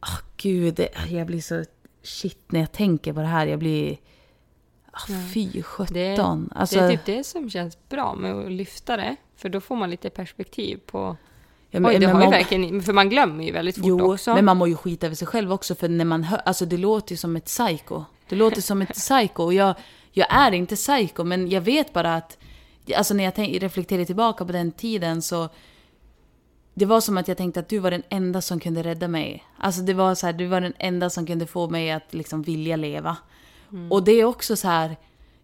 ah 0.00 0.18
gud, 0.36 0.74
det, 0.74 0.88
jag 1.10 1.26
blir 1.26 1.40
så 1.40 1.64
shit 2.02 2.52
när 2.52 2.60
jag 2.60 2.72
tänker 2.72 3.12
på 3.12 3.20
det 3.20 3.26
här. 3.26 3.46
Jag 3.46 3.58
blir, 3.58 3.96
ah, 4.92 4.98
Ja. 5.08 5.14
fy 5.34 5.62
sjutton. 5.62 5.94
Det- 5.94 6.58
alltså, 6.58 6.78
Det 6.78 6.84
är 6.84 6.90
typ 6.90 7.04
det 7.06 7.24
som 7.24 7.50
känns 7.50 7.88
bra 7.88 8.14
med 8.14 8.34
att 8.34 8.52
lyfta 8.52 8.96
det. 8.96 9.16
För 9.36 9.48
då 9.48 9.60
får 9.60 9.76
man 9.76 9.90
lite 9.90 10.10
perspektiv 10.10 10.80
på... 10.86 11.16
ja, 11.70 11.80
men- 11.80 11.90
Oj, 11.90 11.98
det 11.98 12.06
men 12.06 12.16
har 12.16 12.22
ju 12.22 12.26
man- 12.26 12.30
verkligen... 12.30 12.82
För 12.82 12.92
man 12.92 13.08
glömmer 13.08 13.44
ju 13.44 13.52
väldigt 13.52 13.76
fort 13.76 13.84
Jo, 13.86 14.12
också. 14.14 14.34
men 14.34 14.44
man 14.44 14.56
må 14.56 14.66
ju 14.66 14.76
skita 14.76 15.06
över 15.06 15.16
sig 15.16 15.26
själv 15.28 15.52
också 15.52 15.74
för 15.74 15.88
när 15.88 16.04
man 16.04 16.24
hör, 16.24 16.40
alltså 16.44 16.66
det 16.66 16.76
låter 16.76 17.12
ju 17.12 17.16
som 17.16 17.36
ett 17.36 17.44
psycho. 17.44 18.04
Det 18.28 18.36
låter 18.36 18.60
som 18.62 18.82
ett 18.82 18.92
psycho 18.94 19.42
och 19.42 19.54
jag, 19.54 19.74
jag 20.12 20.26
är 20.30 20.52
inte 20.52 20.76
psycho 20.76 21.24
men 21.24 21.50
jag 21.50 21.60
vet 21.60 21.92
bara 21.92 22.14
att, 22.14 22.38
alltså 22.96 23.14
när 23.14 23.24
jag 23.24 23.34
tänk, 23.34 23.62
reflekterar 23.62 24.04
tillbaka 24.04 24.44
på 24.44 24.52
den 24.52 24.72
tiden 24.72 25.22
så 25.22 25.48
det 26.74 26.86
var 26.86 27.00
som 27.00 27.18
att 27.18 27.28
jag 27.28 27.36
tänkte 27.36 27.60
att 27.60 27.68
du 27.68 27.78
var 27.78 27.90
den 27.90 28.02
enda 28.08 28.40
som 28.40 28.60
kunde 28.60 28.82
rädda 28.82 29.08
mig. 29.08 29.44
Alltså 29.58 29.80
det 29.82 29.94
var 29.94 30.14
så 30.14 30.26
här, 30.26 30.32
du 30.32 30.46
var 30.46 30.60
den 30.60 30.72
enda 30.78 31.10
som 31.10 31.26
kunde 31.26 31.46
få 31.46 31.68
mig 31.70 31.90
att 31.90 32.14
liksom 32.14 32.42
vilja 32.42 32.76
leva. 32.76 33.16
Mm. 33.72 33.92
Och 33.92 34.02
det 34.04 34.12
är 34.12 34.24
också 34.24 34.56
så 34.56 34.68
här, 34.68 34.96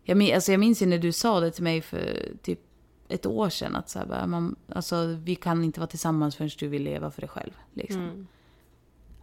jag, 0.05 0.17
min, 0.17 0.35
alltså 0.35 0.53
jag 0.53 0.59
minns 0.61 0.83
ju 0.83 0.87
när 0.87 0.99
du 0.99 1.13
sa 1.13 1.41
det 1.41 1.51
till 1.51 1.63
mig 1.63 1.81
för 1.83 2.29
typ 2.43 2.61
ett 3.09 3.27
år 3.27 3.49
sedan 3.49 3.77
att 3.77 3.91
så 3.91 3.99
här, 3.99 4.27
man, 4.27 4.57
alltså, 4.69 5.07
vi 5.07 5.35
kan 5.35 5.65
inte 5.65 5.81
vara 5.81 5.91
tillsammans 5.91 6.37
förrän 6.37 6.51
du 6.59 6.69
vill 6.69 6.83
leva 6.83 7.11
för 7.11 7.21
dig 7.21 7.31
själv. 7.31 7.53
Liksom. 7.75 8.03
Mm. 8.03 8.27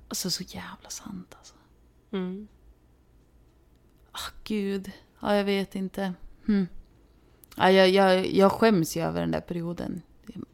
Alltså 0.08 0.30
så 0.30 0.44
jävla 0.44 0.90
sant 0.90 1.36
alltså. 1.38 1.56
Mm. 2.12 2.48
Ah, 4.12 4.32
gud. 4.44 4.92
Ja, 5.20 5.36
jag 5.36 5.44
vet 5.44 5.76
inte. 5.76 6.14
Hm. 6.46 6.68
Ja, 7.56 7.72
jag, 7.72 7.90
jag, 7.90 8.28
jag 8.28 8.52
skäms 8.52 8.98
ju 8.98 9.02
över 9.02 9.22
den 9.22 9.32
där 9.32 9.42
perioden. 9.42 10.02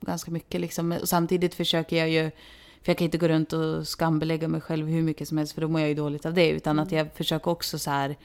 Ganska 0.01 0.31
mycket 0.31 0.61
liksom. 0.61 0.91
Och 0.91 1.09
samtidigt 1.09 1.55
försöker 1.55 1.97
jag 1.97 2.09
ju... 2.09 2.31
För 2.81 2.91
jag 2.91 2.97
kan 2.97 3.05
inte 3.05 3.17
gå 3.17 3.27
runt 3.27 3.53
och 3.53 3.87
skambelägga 3.87 4.47
mig 4.47 4.61
själv 4.61 4.87
hur 4.87 5.01
mycket 5.01 5.27
som 5.27 5.37
helst 5.37 5.53
för 5.53 5.61
då 5.61 5.67
mår 5.67 5.81
jag 5.81 5.89
ju 5.89 5.95
dåligt 5.95 6.25
av 6.25 6.33
det. 6.33 6.49
Utan 6.49 6.79
att 6.79 6.91
jag 6.91 7.13
försöker 7.13 7.51
också 7.51 7.79
så 7.79 7.91
här... 7.91 8.15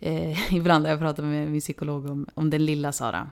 Eh, 0.00 0.54
ibland 0.54 0.84
har 0.84 0.90
jag 0.90 1.00
pratat 1.00 1.24
med 1.24 1.50
min 1.50 1.60
psykolog 1.60 2.06
om, 2.06 2.26
om 2.34 2.50
den 2.50 2.64
lilla 2.64 2.92
Sara. 2.92 3.30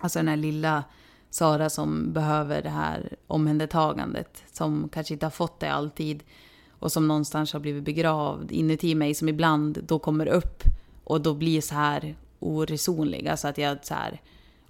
Alltså 0.00 0.18
den 0.18 0.28
här 0.28 0.36
lilla 0.36 0.84
Sara 1.30 1.70
som 1.70 2.12
behöver 2.12 2.62
det 2.62 2.70
här 2.70 3.16
omhändertagandet. 3.26 4.42
Som 4.52 4.88
kanske 4.92 5.14
inte 5.14 5.26
har 5.26 5.30
fått 5.30 5.60
det 5.60 5.72
alltid. 5.72 6.22
Och 6.70 6.92
som 6.92 7.08
någonstans 7.08 7.52
har 7.52 7.60
blivit 7.60 7.84
begravd 7.84 8.52
inuti 8.52 8.94
mig. 8.94 9.14
Som 9.14 9.28
ibland 9.28 9.78
då 9.86 9.98
kommer 9.98 10.26
upp 10.26 10.62
och 11.04 11.20
då 11.20 11.34
blir 11.34 11.60
så 11.60 11.74
här 11.74 12.16
oresonlig. 12.38 13.28
Alltså 13.28 13.48
att 13.48 13.58
jag 13.58 13.78
så 13.82 13.94
här... 13.94 14.20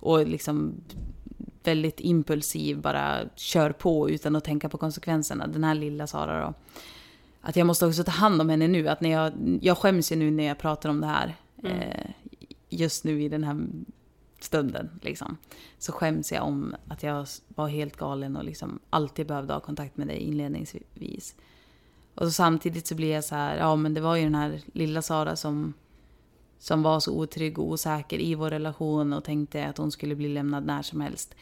Och 0.02 0.26
liksom 0.26 0.74
väldigt 1.64 2.00
impulsiv, 2.00 2.80
bara 2.80 3.20
kör 3.36 3.72
på 3.72 4.10
utan 4.10 4.36
att 4.36 4.44
tänka 4.44 4.68
på 4.68 4.78
konsekvenserna. 4.78 5.46
Den 5.46 5.64
här 5.64 5.74
lilla 5.74 6.06
Sara 6.06 6.46
då. 6.46 6.54
Att 7.40 7.56
jag 7.56 7.66
måste 7.66 7.86
också 7.86 8.04
ta 8.04 8.10
hand 8.10 8.40
om 8.40 8.48
henne 8.48 8.68
nu. 8.68 8.88
Att 8.88 9.00
när 9.00 9.10
jag, 9.10 9.32
jag 9.62 9.78
skäms 9.78 10.12
ju 10.12 10.16
nu 10.16 10.30
när 10.30 10.44
jag 10.44 10.58
pratar 10.58 10.88
om 10.88 11.00
det 11.00 11.06
här. 11.06 11.36
Mm. 11.62 11.80
Eh, 11.80 12.10
just 12.68 13.04
nu 13.04 13.22
i 13.22 13.28
den 13.28 13.44
här 13.44 13.60
stunden. 14.44 14.90
Liksom. 15.02 15.36
Så 15.78 15.92
skäms 15.92 16.32
jag 16.32 16.44
om 16.44 16.74
att 16.88 17.02
jag 17.02 17.26
var 17.48 17.68
helt 17.68 17.96
galen 17.96 18.36
och 18.36 18.44
liksom 18.44 18.78
alltid 18.90 19.26
behövde 19.26 19.52
ha 19.52 19.60
kontakt 19.60 19.96
med 19.96 20.06
dig 20.06 20.18
inledningsvis. 20.18 21.34
Och 22.14 22.26
så 22.26 22.32
samtidigt 22.32 22.86
så 22.86 22.94
blir 22.94 23.12
jag 23.12 23.24
så 23.24 23.34
här, 23.34 23.56
ja 23.56 23.76
men 23.76 23.94
det 23.94 24.00
var 24.00 24.16
ju 24.16 24.24
den 24.24 24.34
här 24.34 24.60
lilla 24.72 25.02
Sara 25.02 25.36
som, 25.36 25.74
som 26.58 26.82
var 26.82 27.00
så 27.00 27.12
otrygg 27.12 27.58
och 27.58 27.68
osäker 27.68 28.18
i 28.18 28.34
vår 28.34 28.50
relation 28.50 29.12
och 29.12 29.24
tänkte 29.24 29.66
att 29.66 29.78
hon 29.78 29.92
skulle 29.92 30.14
bli 30.14 30.28
lämnad 30.28 30.66
när 30.66 30.82
som 30.82 31.00
helst. 31.00 31.34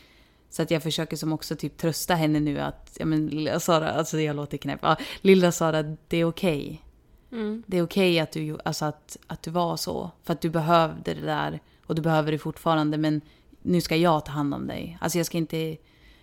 Så 0.50 0.62
att 0.62 0.70
jag 0.70 0.82
försöker 0.82 1.16
som 1.16 1.32
också 1.32 1.56
typ 1.56 1.76
trösta 1.76 2.14
henne 2.14 2.40
nu 2.40 2.58
att, 2.58 2.96
ja 3.00 3.06
men 3.06 3.26
lilla 3.26 3.60
Sara, 3.60 3.90
alltså 3.90 4.20
jag 4.20 4.36
låter 4.36 4.58
knäpp. 4.58 4.80
Ja, 4.82 4.96
lilla 5.20 5.52
Sara, 5.52 5.82
det 5.82 6.16
är 6.16 6.24
okej. 6.24 6.84
Mm. 7.32 7.62
Det 7.66 7.78
är 7.78 7.82
okej 7.82 8.20
att, 8.20 8.32
du, 8.32 8.58
alltså 8.64 8.84
att, 8.84 9.16
att 9.26 9.42
du 9.42 9.50
var 9.50 9.76
så. 9.76 10.10
För 10.22 10.32
att 10.32 10.40
du 10.40 10.50
behövde 10.50 11.14
det 11.14 11.26
där 11.26 11.60
och 11.88 11.94
du 11.94 12.02
behöver 12.02 12.32
det 12.32 12.38
fortfarande. 12.38 12.98
Men 12.98 13.20
nu 13.62 13.80
ska 13.80 13.96
jag 13.96 14.24
ta 14.24 14.32
hand 14.32 14.54
om 14.54 14.66
dig. 14.66 14.98
Alltså 15.00 15.18
jag 15.18 15.26
ska 15.26 15.38
inte 15.38 15.76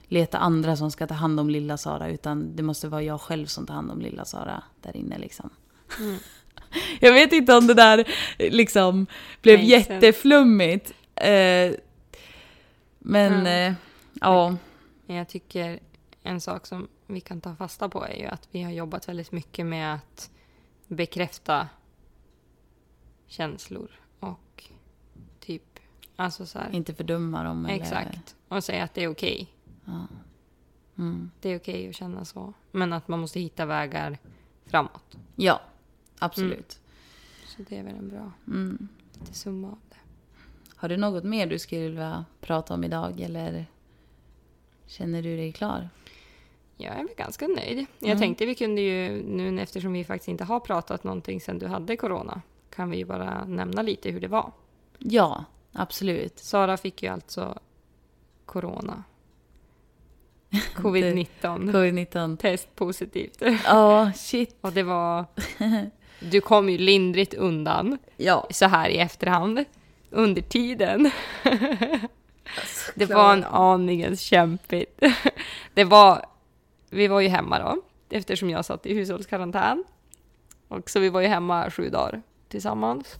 leta 0.08 0.38
andra 0.38 0.76
som 0.76 0.92
ska 0.92 1.08
ta 1.08 1.14
hand 1.14 1.40
om 1.40 1.50
lilla 1.50 1.78
Sara. 1.78 2.10
Utan 2.10 2.56
det 2.56 2.64
måste 2.64 2.88
vara 2.88 3.02
jag 3.04 3.22
själv 3.22 3.46
som 3.46 3.66
tar 3.68 3.74
hand 3.74 3.92
om 3.92 4.02
lilla 4.02 4.26
Sara 4.26 4.64
där 4.82 4.98
inne 4.98 5.18
liksom. 5.18 5.50
Mm. 6.00 6.18
Jag 7.00 7.14
vet 7.14 7.34
inte 7.34 7.56
om 7.56 7.68
det 7.68 7.74
där 7.74 8.06
liksom 8.38 9.06
blev 9.42 9.58
sense. 9.58 9.94
jätteflummigt. 9.94 10.94
Eh, 11.16 11.72
men 13.00 13.34
Mm. 13.34 13.72
eh, 13.72 13.74
ja. 14.22 14.56
Jag 15.08 15.28
tycker 15.30 15.80
en 16.24 16.42
sak 16.42 16.66
som 16.68 16.88
vi 17.08 17.20
kan 17.22 17.42
ta 17.42 17.56
fasta 17.56 17.90
på 17.90 18.06
är 18.06 18.18
ju 18.20 18.26
att 18.26 18.48
vi 18.52 18.64
har 18.64 18.72
jobbat 18.72 19.10
väldigt 19.10 19.32
mycket 19.32 19.66
med 19.66 19.94
att 19.96 20.30
bekräfta 20.88 21.68
känslor 23.28 23.92
alltså 26.16 26.46
så 26.46 26.60
här, 26.60 26.70
Inte 26.72 26.94
fördöma 26.94 27.44
dem. 27.44 27.66
Eller, 27.66 27.76
exakt, 27.76 28.36
och 28.48 28.64
säga 28.64 28.84
att 28.84 28.94
det 28.94 29.04
är 29.04 29.08
okej. 29.08 29.48
Ja. 29.86 30.08
Mm. 30.98 31.32
Det 31.42 31.50
är 31.50 31.58
okej 31.60 31.90
att 31.90 31.96
känna 31.96 32.26
så. 32.26 32.54
Men 32.72 32.94
att 32.94 33.08
man 33.08 33.20
måste 33.20 33.40
hitta 33.40 33.66
vägar 33.66 34.18
framåt. 34.66 35.18
ja, 35.36 35.62
absolut. 36.20 36.80
Så 37.48 37.62
det 37.70 37.78
är 37.78 37.84
väl 37.84 37.96
en 37.96 38.10
bra 38.10 38.32
Mm. 38.48 38.88
summa 39.32 39.68
av 39.68 39.78
det. 39.90 39.96
Har 40.76 40.90
du 40.90 40.98
något 40.98 41.24
mer 41.24 41.48
du 41.48 41.60
skulle 41.60 41.82
vilja 41.82 42.26
prata 42.42 42.74
om 42.74 42.84
idag 42.84 43.20
eller 43.22 43.66
känner 44.86 45.22
du 45.24 45.38
dig 45.38 45.52
klar? 45.52 45.90
Jag 46.78 46.94
är 46.94 46.98
väl 47.04 47.16
ganska 47.18 47.48
nöjd. 47.48 47.86
Jag 48.00 48.08
Mm. 48.10 48.20
tänkte 48.20 48.46
vi 48.46 48.56
kunde 48.56 48.82
ju, 48.82 49.24
nu 49.24 49.62
eftersom 49.62 49.94
vi 49.94 50.04
faktiskt 50.04 50.28
inte 50.28 50.44
har 50.44 50.60
pratat 50.60 51.04
någonting 51.04 51.42
sedan 51.42 51.60
du 51.60 51.68
hade 51.68 51.98
corona, 51.98 52.42
kan 52.70 52.90
vi 52.90 52.98
ju 52.98 53.06
bara 53.06 53.46
nämna 53.46 53.82
lite 53.82 54.10
hur 54.12 54.20
det 54.22 54.28
var. 54.28 54.52
Ja, 55.00 55.46
absolut. 55.76 56.40
Sara 56.40 56.78
fick 56.78 57.04
ju 57.04 57.10
alltså 57.10 57.60
corona. 58.46 59.04
Covid-19. 60.76 61.28
Covid-19. 61.42 62.38
Test 62.38 62.76
positivt. 62.76 63.42
Ja, 63.66 64.12
shit. 64.16 64.56
Och 64.62 64.72
det 64.74 64.84
var... 64.84 65.26
Du 66.20 66.42
kom 66.42 66.70
ju 66.70 66.78
lindrigt 66.78 67.34
undan 67.34 67.98
Ja. 68.18 68.48
så 68.52 68.66
här 68.66 68.90
i 68.90 68.98
efterhand. 68.98 69.66
Under 70.10 70.42
tiden. 70.42 71.12
Det 72.96 73.06
var 73.06 73.34
en 73.34 73.44
aningen 73.44 74.18
kämpigt. 74.18 75.04
Det 75.74 75.84
var... 75.84 76.26
Vi 76.90 77.08
var 77.08 77.20
ju 77.20 77.28
hemma 77.28 77.60
då, 77.60 77.82
eftersom 78.18 78.50
jag 78.50 78.66
satt 78.66 78.86
i 78.86 78.94
hushållskarantän. 78.94 79.84
Och 80.68 80.90
så 80.90 81.00
vi 81.00 81.10
var 81.10 81.22
ju 81.22 81.28
hemma 81.28 81.72
sju 81.72 81.90
dagar 81.90 82.22
tillsammans. 82.48 83.16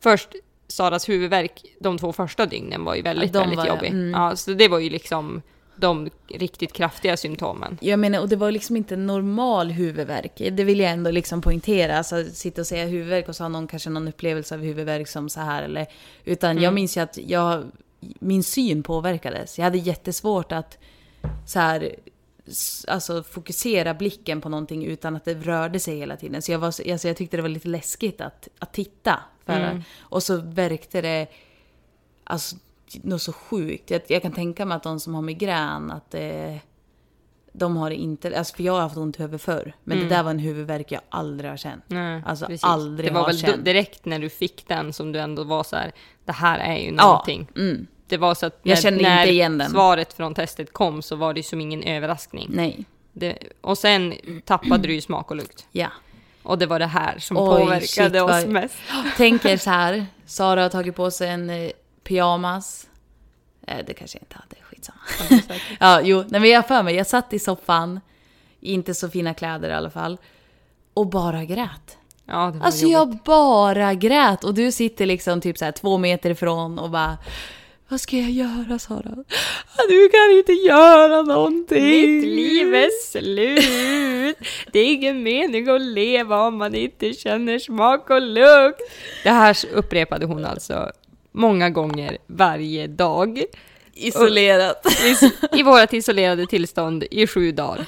Först 0.00 0.28
Saras 0.68 1.08
huvudvärk 1.08 1.64
de 1.80 1.98
två 1.98 2.12
första 2.12 2.46
dygnen 2.46 2.84
var 2.84 2.94
ju 2.94 3.02
väldigt, 3.02 3.32
de 3.32 3.38
väldigt 3.38 3.58
var- 3.58 3.66
jobbig. 3.66 3.88
mm. 3.90 4.10
Ja, 4.10 4.36
så 4.36 4.50
det 4.52 4.68
var 4.68 4.78
ju 4.78 4.90
liksom 4.90 5.42
de 5.78 6.10
riktigt 6.28 6.72
kraftiga 6.72 7.16
symptomen. 7.16 7.78
Jag 7.80 7.98
menar, 7.98 8.20
och 8.20 8.28
det 8.28 8.36
var 8.36 8.50
liksom 8.50 8.76
inte 8.76 8.96
normal 8.96 9.70
huvudvärk. 9.70 10.32
Det 10.52 10.64
vill 10.64 10.80
jag 10.80 10.90
ändå 10.90 11.10
liksom 11.10 11.40
poängtera. 11.42 11.98
Alltså 11.98 12.24
sitta 12.24 12.60
och 12.60 12.66
säga 12.66 12.86
huvudvärk 12.86 13.28
och 13.28 13.36
så 13.36 13.44
har 13.44 13.48
någon 13.48 13.66
kanske 13.66 13.90
någon 13.90 14.08
upplevelse 14.08 14.54
av 14.54 14.60
huvudvärk 14.60 15.08
som 15.08 15.28
så 15.28 15.40
här 15.40 15.62
eller... 15.62 15.86
Utan 16.24 16.56
jag 16.56 16.62
Mm. 16.62 16.74
minns 16.74 16.96
ju 16.96 17.00
att 17.00 17.18
jag... 17.26 17.64
Min 18.00 18.42
syn 18.42 18.82
påverkades. 18.82 19.58
Jag 19.58 19.64
hade 19.64 19.78
jättesvårt 19.78 20.52
att 20.52 20.78
så 21.46 21.58
här 21.58 21.94
alltså, 22.88 23.22
fokusera 23.22 23.94
blicken 23.94 24.40
på 24.40 24.48
någonting 24.48 24.84
utan 24.84 25.16
att 25.16 25.24
det 25.24 25.34
rörde 25.34 25.80
sig 25.80 25.96
hela 25.98 26.16
tiden. 26.16 26.42
Så 26.42 26.52
jag, 26.52 26.58
var, 26.58 26.70
så- 26.70 26.92
alltså, 26.92 27.08
jag 27.08 27.16
tyckte 27.16 27.36
det 27.36 27.42
var 27.42 27.48
lite 27.48 27.68
läskigt 27.68 28.20
att, 28.20 28.48
att 28.58 28.72
titta. 28.72 29.20
För, 29.46 29.52
Mm. 29.60 29.82
Och 30.00 30.22
så 30.22 30.36
verkade 30.36 31.08
det 31.08 31.26
alltså, 32.24 32.56
något 33.02 33.22
så 33.22 33.32
sjukt. 33.32 33.90
Jag, 33.90 34.00
jag 34.08 34.22
kan 34.22 34.32
tänka 34.32 34.64
mig 34.66 34.76
att 34.76 34.82
de 34.82 35.00
som 35.00 35.14
har 35.14 35.22
migrän, 35.22 35.90
att 35.90 36.10
det, 36.10 36.60
de 37.52 37.76
har 37.76 37.90
inte... 37.90 38.38
Alltså, 38.38 38.56
för 38.56 38.62
jag 38.62 38.72
har 38.72 38.80
haft 38.80 38.96
ont 38.96 39.18
i 39.18 39.22
huvudet 39.22 39.42
förr. 39.42 39.72
Men 39.84 39.98
det 39.98 40.08
där 40.08 40.22
var 40.22 40.30
en 40.30 40.38
huvudvärk 40.38 40.92
jag 40.92 41.00
aldrig 41.08 41.50
har 41.50 41.56
känt. 41.56 41.90
Mm. 41.90 42.02
Nej, 42.12 42.22
Alltså, 42.26 42.46
precis. 42.46 42.64
aldrig 42.64 43.10
Det 43.10 43.14
var 43.14 43.20
har 43.20 43.26
väl 43.26 43.38
känt. 43.38 43.64
direkt 43.64 44.04
när 44.04 44.18
du 44.18 44.28
fick 44.28 44.68
den 44.68 44.92
som 44.92 45.12
du 45.12 45.18
ändå 45.18 45.44
var 45.44 45.62
så 45.64 45.76
här, 45.76 45.92
det 46.24 46.32
här 46.32 46.58
är 46.58 46.76
ju 46.78 46.94
Ja, 46.94 47.06
någonting. 47.06 47.48
mm, 47.56 47.86
Det 48.08 48.16
var 48.16 48.34
så 48.34 48.46
att 48.46 48.60
Jag 48.62 48.84
när, 48.92 49.48
när 49.48 49.68
svaret 49.68 50.12
från 50.12 50.34
testet 50.34 50.72
kom 50.72 51.02
så 51.02 51.16
var 51.16 51.34
det 51.34 51.42
som 51.42 51.60
ingen 51.60 51.82
överraskning. 51.82 52.48
nej. 52.50 52.84
Det, 53.18 53.38
och 53.60 53.78
sen 53.78 54.14
tappade 54.44 54.88
du 54.88 54.94
ju 54.94 55.00
smak 55.00 55.30
och 55.30 55.36
lukt. 55.36 55.66
Ja. 55.72 55.88
Och 56.42 56.58
det 56.58 56.66
var 56.66 56.78
det 56.78 56.86
här 56.86 57.18
som 57.18 57.36
Oj, 57.36 57.44
påverkade 57.46 57.86
shit, 57.86 58.22
oss 58.22 58.30
vad- 58.30 58.48
mest. 58.48 58.74
Tänker 59.16 59.56
så 59.56 59.70
här. 59.70 60.06
Sara 60.26 60.62
har 60.62 60.68
tagit 60.68 60.96
på 60.96 61.10
sig 61.10 61.28
en 61.28 61.50
eh, 61.50 61.70
pyjamas. 62.04 62.86
Eh, 63.66 63.76
det 63.86 63.94
kanske 63.94 64.18
jag 64.18 64.22
inte 64.22 64.36
hade, 64.36 64.56
skitsamma. 64.62 64.98
ja, 65.80 66.00
jo, 66.04 66.24
nej, 66.28 66.40
men 66.40 66.50
jag 66.50 66.68
för 66.68 66.82
mig, 66.82 66.94
jag 66.94 67.06
satt 67.06 67.32
i 67.32 67.38
soffan, 67.38 68.00
inte 68.60 68.94
så 68.94 69.10
fina 69.10 69.34
kläder 69.34 69.68
i 69.68 69.72
alla 69.72 69.90
fall, 69.90 70.18
och 70.94 71.06
bara 71.06 71.44
grät. 71.44 71.98
Ja, 72.26 72.54
Alltså 72.62 72.86
jobbigt. 72.86 72.92
jag 72.92 73.18
bara 73.24 73.94
grät 73.94 74.44
och 74.44 74.54
du 74.54 74.72
sitter 74.72 75.06
liksom 75.06 75.40
typ 75.40 75.58
så 75.58 75.64
här 75.64 75.72
två 75.72 75.98
meter 75.98 76.30
ifrån 76.30 76.78
och 76.78 76.90
bara 76.90 77.18
Vad 77.88 78.00
ska 78.00 78.16
jag 78.16 78.30
göra 78.30 78.78
Sara? 78.78 79.10
"Ah, 79.76 79.82
Du 79.88 80.08
kan 80.08 80.30
inte 80.38 80.52
göra 80.52 81.22
någonting! 81.22 81.84
Mitt 82.16 82.24
liv 82.24 82.74
är 82.74 83.02
slut. 83.10 84.36
Det 84.72 84.78
är 84.78 84.92
ingen 84.92 85.22
mening 85.22 85.68
att 85.68 85.80
leva 85.80 86.40
om 86.46 86.56
man 86.56 86.74
inte 86.74 87.12
känner 87.12 87.58
smak 87.58 88.10
och 88.10 88.22
lukt. 88.22 88.80
Det 89.22 89.30
här 89.30 89.56
upprepade 89.72 90.26
hon 90.26 90.44
alltså 90.44 90.90
många 91.32 91.70
gånger 91.70 92.18
varje 92.26 92.86
dag. 92.86 93.42
Isolerat. 93.94 94.86
I, 95.04 95.58
i 95.60 95.62
vårt 95.62 95.92
isolerade 95.92 96.46
tillstånd 96.46 97.04
i 97.10 97.26
sju 97.26 97.52
dagar. 97.52 97.84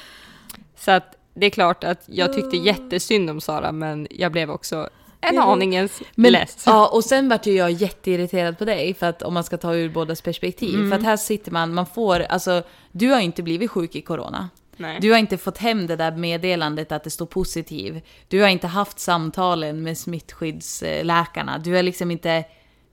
Så 0.78 0.90
att 0.90 1.14
det 1.34 1.46
är 1.46 1.50
klart 1.50 1.84
att 1.84 2.02
jag 2.06 2.32
tyckte 2.32 2.56
jättesynd 2.56 3.30
om 3.30 3.40
Sara, 3.40 3.72
men 3.72 4.06
jag 4.11 4.32
blev 4.32 4.50
också 4.50 4.88
en 5.20 5.35
Ja. 5.35 5.42
aningens 5.42 6.02
Men, 6.14 6.33
less. 6.33 6.62
ja, 6.66 6.88
och 6.88 7.04
sen 7.04 7.28
vart 7.28 7.46
ju 7.46 7.52
jag 7.52 7.70
jätteirriterad 7.70 8.59
på 8.59 8.64
dig, 8.64 8.94
för 8.94 9.07
att 9.07 9.22
om 9.22 9.35
man 9.35 9.44
ska 9.44 9.57
ta 9.57 9.74
ur 9.74 9.88
bådas 9.88 10.22
perspektiv. 10.22 10.74
Mm. 10.74 10.90
För 10.90 10.96
att 10.96 11.04
här 11.04 11.16
sitter 11.16 11.50
man, 11.52 11.74
man 11.74 11.87
får, 11.87 12.20
alltså, 12.20 12.62
du 12.92 13.09
har 13.09 13.20
inte 13.20 13.42
blivit 13.42 13.70
sjuk 13.70 13.94
i 13.94 14.00
corona. 14.00 14.48
Nej. 14.76 14.98
Du 15.00 15.11
har 15.11 15.18
inte 15.18 15.38
fått 15.38 15.59
hem 15.59 15.87
det 15.87 15.96
där 15.96 16.12
meddelandet 16.16 16.92
att 16.92 17.04
det 17.04 17.11
står 17.11 17.26
positiv. 17.26 18.00
Du 18.28 18.40
har 18.40 18.48
inte 18.48 18.66
haft 18.66 18.98
samtalen 18.98 19.83
med 19.83 19.98
smittskyddsläkarna. 19.98 21.59
Du 21.59 21.74
har 21.74 21.83
liksom 21.83 22.11
inte, 22.11 22.44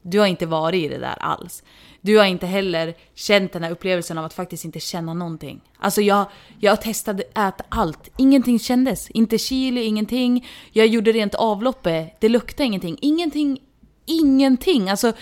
du 0.08 0.20
har 0.20 0.28
inte 0.28 0.46
varit 0.46 0.84
i 0.84 0.88
det 0.88 0.98
där 0.98 1.16
alls. 1.20 1.64
Du 2.02 2.18
har 2.18 2.26
inte 2.26 2.46
heller 2.46 2.94
känt 3.16 3.54
den 3.54 3.64
här 3.64 3.72
upplevelsen 3.72 4.18
av 4.18 4.26
att 4.26 4.34
faktiskt 4.34 4.66
inte 4.66 4.80
känna 4.80 5.14
någonting. 5.14 5.62
Alltså 5.78 6.02
jag, 6.02 6.26
jag 6.60 6.82
testade 6.82 7.24
äta 7.24 7.64
allt. 7.70 8.10
Ingenting 8.18 8.60
kändes. 8.60 9.10
Inte 9.10 9.38
chili, 9.38 9.84
ingenting. 9.84 10.48
Jag 10.72 10.88
gjorde 10.88 11.12
rent 11.12 11.36
avloppet. 11.36 12.18
Det 12.20 12.30
luktade 12.30 12.68
ingenting. 12.68 12.98
Ingenting, 13.02 13.60
ingenting. 14.06 14.90
Alltså 14.90 15.14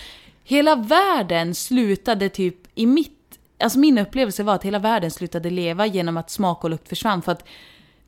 hela 0.44 0.76
världen 0.76 1.54
slutade 1.54 2.28
typ 2.28 2.56
i 2.74 2.86
mitt 2.86 3.10
Alltså 3.58 3.78
min 3.78 3.98
upplevelse 3.98 4.42
var 4.42 4.54
att 4.54 4.64
hela 4.64 4.78
världen 4.78 5.10
slutade 5.10 5.50
leva 5.50 5.86
genom 5.86 6.16
att 6.16 6.30
smak 6.30 6.64
och 6.64 6.70
lukt 6.70 6.88
försvann. 6.88 7.22
För 7.22 7.32
att 7.32 7.44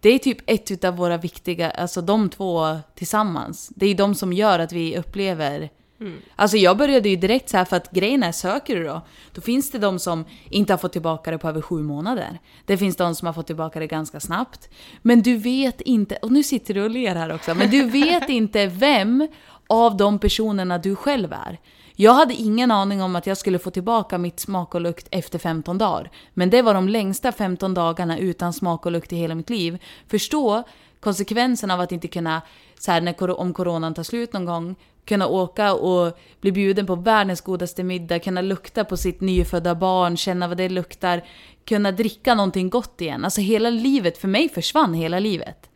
det 0.00 0.08
är 0.08 0.18
typ 0.18 0.38
ett 0.46 0.84
av 0.84 0.96
våra 0.96 1.16
viktiga, 1.16 1.70
alltså 1.70 2.00
de 2.00 2.28
två 2.28 2.78
tillsammans. 2.94 3.70
Det 3.74 3.86
är 3.86 3.94
de 3.94 4.14
som 4.14 4.32
gör 4.32 4.58
att 4.58 4.72
vi 4.72 4.96
upplever 4.98 5.70
Mm. 6.00 6.22
Alltså 6.36 6.56
jag 6.56 6.76
började 6.76 7.08
ju 7.08 7.16
direkt 7.16 7.48
så 7.48 7.56
här 7.56 7.64
för 7.64 7.76
att 7.76 7.90
grejen 7.90 8.22
är, 8.22 8.32
söker 8.32 8.76
du 8.76 8.84
då, 8.84 9.00
då 9.32 9.40
finns 9.40 9.70
det 9.70 9.78
de 9.78 9.98
som 9.98 10.24
inte 10.50 10.72
har 10.72 10.78
fått 10.78 10.92
tillbaka 10.92 11.30
det 11.30 11.38
på 11.38 11.48
över 11.48 11.60
sju 11.60 11.82
månader. 11.82 12.38
Det 12.64 12.76
finns 12.76 12.96
de 12.96 13.14
som 13.14 13.26
har 13.26 13.32
fått 13.32 13.46
tillbaka 13.46 13.80
det 13.80 13.86
ganska 13.86 14.20
snabbt. 14.20 14.68
Men 15.02 15.22
du 15.22 15.36
vet 15.36 15.80
inte, 15.80 16.16
och 16.16 16.32
nu 16.32 16.42
sitter 16.42 16.74
du 16.74 16.82
och 16.82 16.90
ler 16.90 17.14
här 17.14 17.34
också, 17.34 17.54
men 17.54 17.70
du 17.70 17.82
vet 17.82 18.28
inte 18.28 18.66
vem 18.66 19.28
av 19.66 19.96
de 19.96 20.18
personerna 20.18 20.78
du 20.78 20.96
själv 20.96 21.32
är. 21.32 21.58
Jag 21.98 22.14
hade 22.14 22.34
ingen 22.34 22.70
aning 22.70 23.02
om 23.02 23.16
att 23.16 23.26
jag 23.26 23.36
skulle 23.36 23.58
få 23.58 23.70
tillbaka 23.70 24.18
mitt 24.18 24.40
smak 24.40 24.74
och 24.74 24.80
lukt 24.80 25.08
efter 25.10 25.38
15 25.38 25.78
dagar. 25.78 26.10
Men 26.34 26.50
det 26.50 26.62
var 26.62 26.74
de 26.74 26.88
längsta 26.88 27.32
15 27.32 27.74
dagarna 27.74 28.18
utan 28.18 28.52
smak 28.52 28.86
och 28.86 28.92
lukt 28.92 29.12
i 29.12 29.16
hela 29.16 29.34
mitt 29.34 29.50
liv. 29.50 29.78
Förstå 30.08 30.62
konsekvensen 31.00 31.70
av 31.70 31.80
att 31.80 31.92
inte 31.92 32.08
kunna, 32.08 32.42
så 32.78 32.92
här, 32.92 33.00
när, 33.00 33.40
om 33.40 33.54
coronan 33.54 33.94
tar 33.94 34.02
slut 34.02 34.32
någon 34.32 34.44
gång, 34.44 34.76
kunna 35.06 35.26
åka 35.26 35.74
och 35.74 36.18
bli 36.40 36.52
bjuden 36.52 36.86
på 36.86 36.94
världens 36.94 37.40
godaste 37.40 37.82
middag, 37.82 38.18
kunna 38.18 38.40
lukta 38.40 38.84
på 38.84 38.96
sitt 38.96 39.20
nyfödda 39.20 39.74
barn, 39.74 40.16
känna 40.16 40.48
vad 40.48 40.56
det 40.56 40.68
luktar, 40.68 41.24
kunna 41.64 41.92
dricka 41.92 42.34
någonting 42.34 42.70
gott 42.70 43.00
igen. 43.00 43.24
Alltså 43.24 43.40
hela 43.40 43.70
livet, 43.70 44.18
för 44.18 44.28
mig 44.28 44.48
försvann 44.48 44.94
hela 44.94 45.18
livet. 45.18 45.70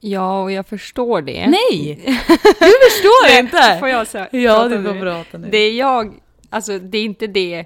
Ja, 0.00 0.42
och 0.42 0.52
jag 0.52 0.66
förstår 0.66 1.22
det. 1.22 1.46
Nej! 1.46 2.02
Du 2.60 2.72
förstår 2.90 3.38
inte! 3.38 3.76
Får 3.78 3.88
jag 3.88 4.06
säga? 4.06 4.28
Ja, 4.32 4.68
du 4.68 4.82
får 4.82 4.94
nu? 4.94 5.00
prata 5.00 5.38
nu. 5.38 5.48
Det 5.50 5.58
är 5.58 5.72
jag, 5.72 6.14
alltså 6.50 6.78
det 6.78 6.98
är 6.98 7.04
inte 7.04 7.26
det 7.26 7.64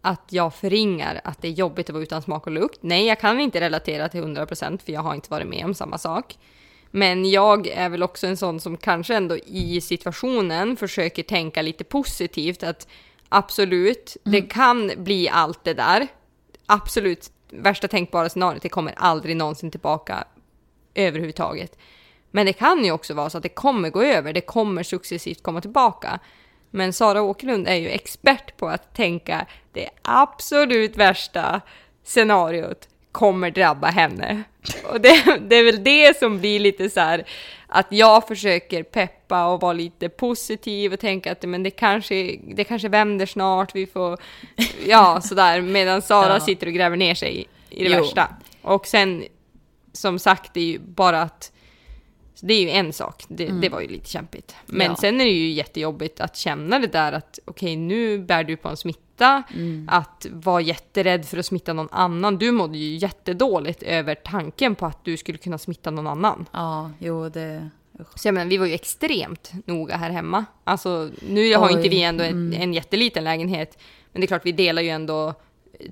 att 0.00 0.22
jag 0.30 0.54
förringar 0.54 1.20
att 1.24 1.42
det 1.42 1.48
är 1.48 1.52
jobbigt 1.52 1.88
att 1.88 1.94
vara 1.94 2.02
utan 2.02 2.22
smak 2.22 2.46
och 2.46 2.52
lukt. 2.52 2.78
Nej, 2.80 3.06
jag 3.06 3.20
kan 3.20 3.40
inte 3.40 3.60
relatera 3.60 4.08
till 4.08 4.20
100% 4.22 4.78
för 4.84 4.92
jag 4.92 5.00
har 5.00 5.14
inte 5.14 5.30
varit 5.30 5.48
med 5.48 5.64
om 5.64 5.74
samma 5.74 5.98
sak. 5.98 6.38
Men 6.90 7.30
jag 7.30 7.66
är 7.66 7.88
väl 7.88 8.02
också 8.02 8.26
en 8.26 8.36
sån 8.36 8.60
som 8.60 8.76
kanske 8.76 9.14
ändå 9.14 9.36
i 9.36 9.80
situationen 9.80 10.76
försöker 10.76 11.22
tänka 11.22 11.62
lite 11.62 11.84
positivt 11.84 12.62
att 12.62 12.88
absolut, 13.28 14.16
det 14.24 14.42
kan 14.42 14.92
bli 14.96 15.28
allt 15.28 15.64
det 15.64 15.74
där. 15.74 16.06
Absolut, 16.66 17.30
värsta 17.50 17.88
tänkbara 17.88 18.28
scenariot, 18.28 18.62
det 18.62 18.68
kommer 18.68 18.94
aldrig 18.96 19.36
någonsin 19.36 19.70
tillbaka 19.70 20.24
överhuvudtaget. 20.94 21.78
Men 22.30 22.46
det 22.46 22.52
kan 22.52 22.84
ju 22.84 22.92
också 22.92 23.14
vara 23.14 23.30
så 23.30 23.36
att 23.36 23.42
det 23.42 23.48
kommer 23.48 23.90
gå 23.90 24.02
över, 24.02 24.32
det 24.32 24.40
kommer 24.40 24.82
successivt 24.82 25.42
komma 25.42 25.60
tillbaka. 25.60 26.18
Men 26.70 26.92
Sara 26.92 27.22
Åkerlund 27.22 27.68
är 27.68 27.74
ju 27.74 27.88
expert 27.88 28.56
på 28.56 28.68
att 28.68 28.94
tänka 28.94 29.46
det 29.72 29.90
absolut 30.02 30.96
värsta 30.96 31.60
scenariot 32.04 32.88
kommer 33.12 33.50
drabba 33.50 33.86
henne. 33.86 34.42
Och 34.92 35.00
det, 35.00 35.38
det 35.48 35.56
är 35.56 35.64
väl 35.64 35.84
det 35.84 36.18
som 36.18 36.38
blir 36.40 36.60
lite 36.60 36.90
så 36.90 37.00
här 37.00 37.24
att 37.66 37.86
jag 37.90 38.28
försöker 38.28 38.82
peppa 38.82 39.46
och 39.46 39.60
vara 39.60 39.72
lite 39.72 40.08
positiv 40.08 40.92
och 40.92 41.00
tänka 41.00 41.32
att 41.32 41.42
men 41.42 41.62
det 41.62 41.70
kanske, 41.70 42.36
det 42.54 42.64
kanske 42.64 42.88
vänder 42.88 43.26
snart, 43.26 43.74
vi 43.74 43.86
får, 43.86 44.18
ja 44.86 45.20
sådär, 45.20 45.60
medan 45.60 46.02
Sara 46.02 46.32
Ja. 46.32 46.40
sitter 46.40 46.66
och 46.66 46.72
gräver 46.72 46.96
ner 46.96 47.14
sig 47.14 47.46
i 47.70 47.84
det 47.84 47.90
Jo. 47.90 48.00
värsta. 48.02 48.28
Och 48.62 48.86
sen, 48.86 49.24
som 49.92 50.18
sagt, 50.18 50.54
det 50.54 50.60
är 50.60 50.64
ju 50.64 50.78
bara 50.78 51.22
att 51.22 51.52
så 52.40 52.46
det 52.46 52.54
är 52.54 52.60
ju 52.62 52.70
en 52.70 52.92
sak, 52.92 53.24
det, 53.28 53.46
det 53.46 53.68
var 53.68 53.80
ju 53.80 53.88
lite 53.88 54.10
kämpigt. 54.10 54.54
Men 54.66 54.80
Mm. 54.80 54.90
Ja. 54.90 54.96
sen 54.96 55.20
är 55.20 55.24
det 55.24 55.30
ju 55.30 55.50
jättejobbigt 55.50 56.20
att 56.20 56.36
känna 56.36 56.78
det 56.78 56.86
där 56.86 57.12
att 57.12 57.38
okej, 57.44 57.76
nu 57.76 58.18
bär 58.18 58.44
du 58.44 58.56
på 58.56 58.68
en 58.68 58.76
smitta, 58.76 59.42
Mm. 59.54 59.88
att 59.92 60.26
vara 60.32 60.60
jätterädd 60.60 61.24
för 61.26 61.38
att 61.38 61.46
smitta 61.46 61.72
någon 61.72 61.88
annan. 61.90 62.38
Du 62.38 62.52
mådde 62.52 62.78
ju 62.78 62.96
jättedåligt 62.96 63.82
över 63.82 64.14
tanken 64.14 64.74
på 64.74 64.86
att 64.86 65.04
du 65.04 65.16
skulle 65.16 65.38
kunna 65.38 65.58
smitta 65.58 65.90
någon 65.90 66.06
annan. 66.06 66.48
Ja, 66.52 66.90
jo 66.98 67.28
det... 67.28 67.68
usch. 68.00 68.18
Så 68.18 68.28
jag 68.28 68.34
menar, 68.34 68.50
vi 68.50 68.56
var 68.56 68.66
ju 68.66 68.74
extremt 68.74 69.52
noga 69.66 69.96
här 69.96 70.10
hemma. 70.10 70.44
Alltså, 70.64 71.10
nu 71.28 71.54
har 71.56 71.70
ju 71.70 71.76
inte 71.76 71.88
vi 71.88 72.02
ändå 72.02 72.24
en, 72.24 72.30
mm. 72.30 72.62
en 72.62 72.74
jätteliten 72.74 73.24
lägenhet, 73.24 73.78
men 74.12 74.20
det 74.20 74.24
är 74.24 74.26
klart, 74.28 74.46
vi 74.46 74.52
delar 74.52 74.82
ju 74.82 74.88
ändå 74.88 75.34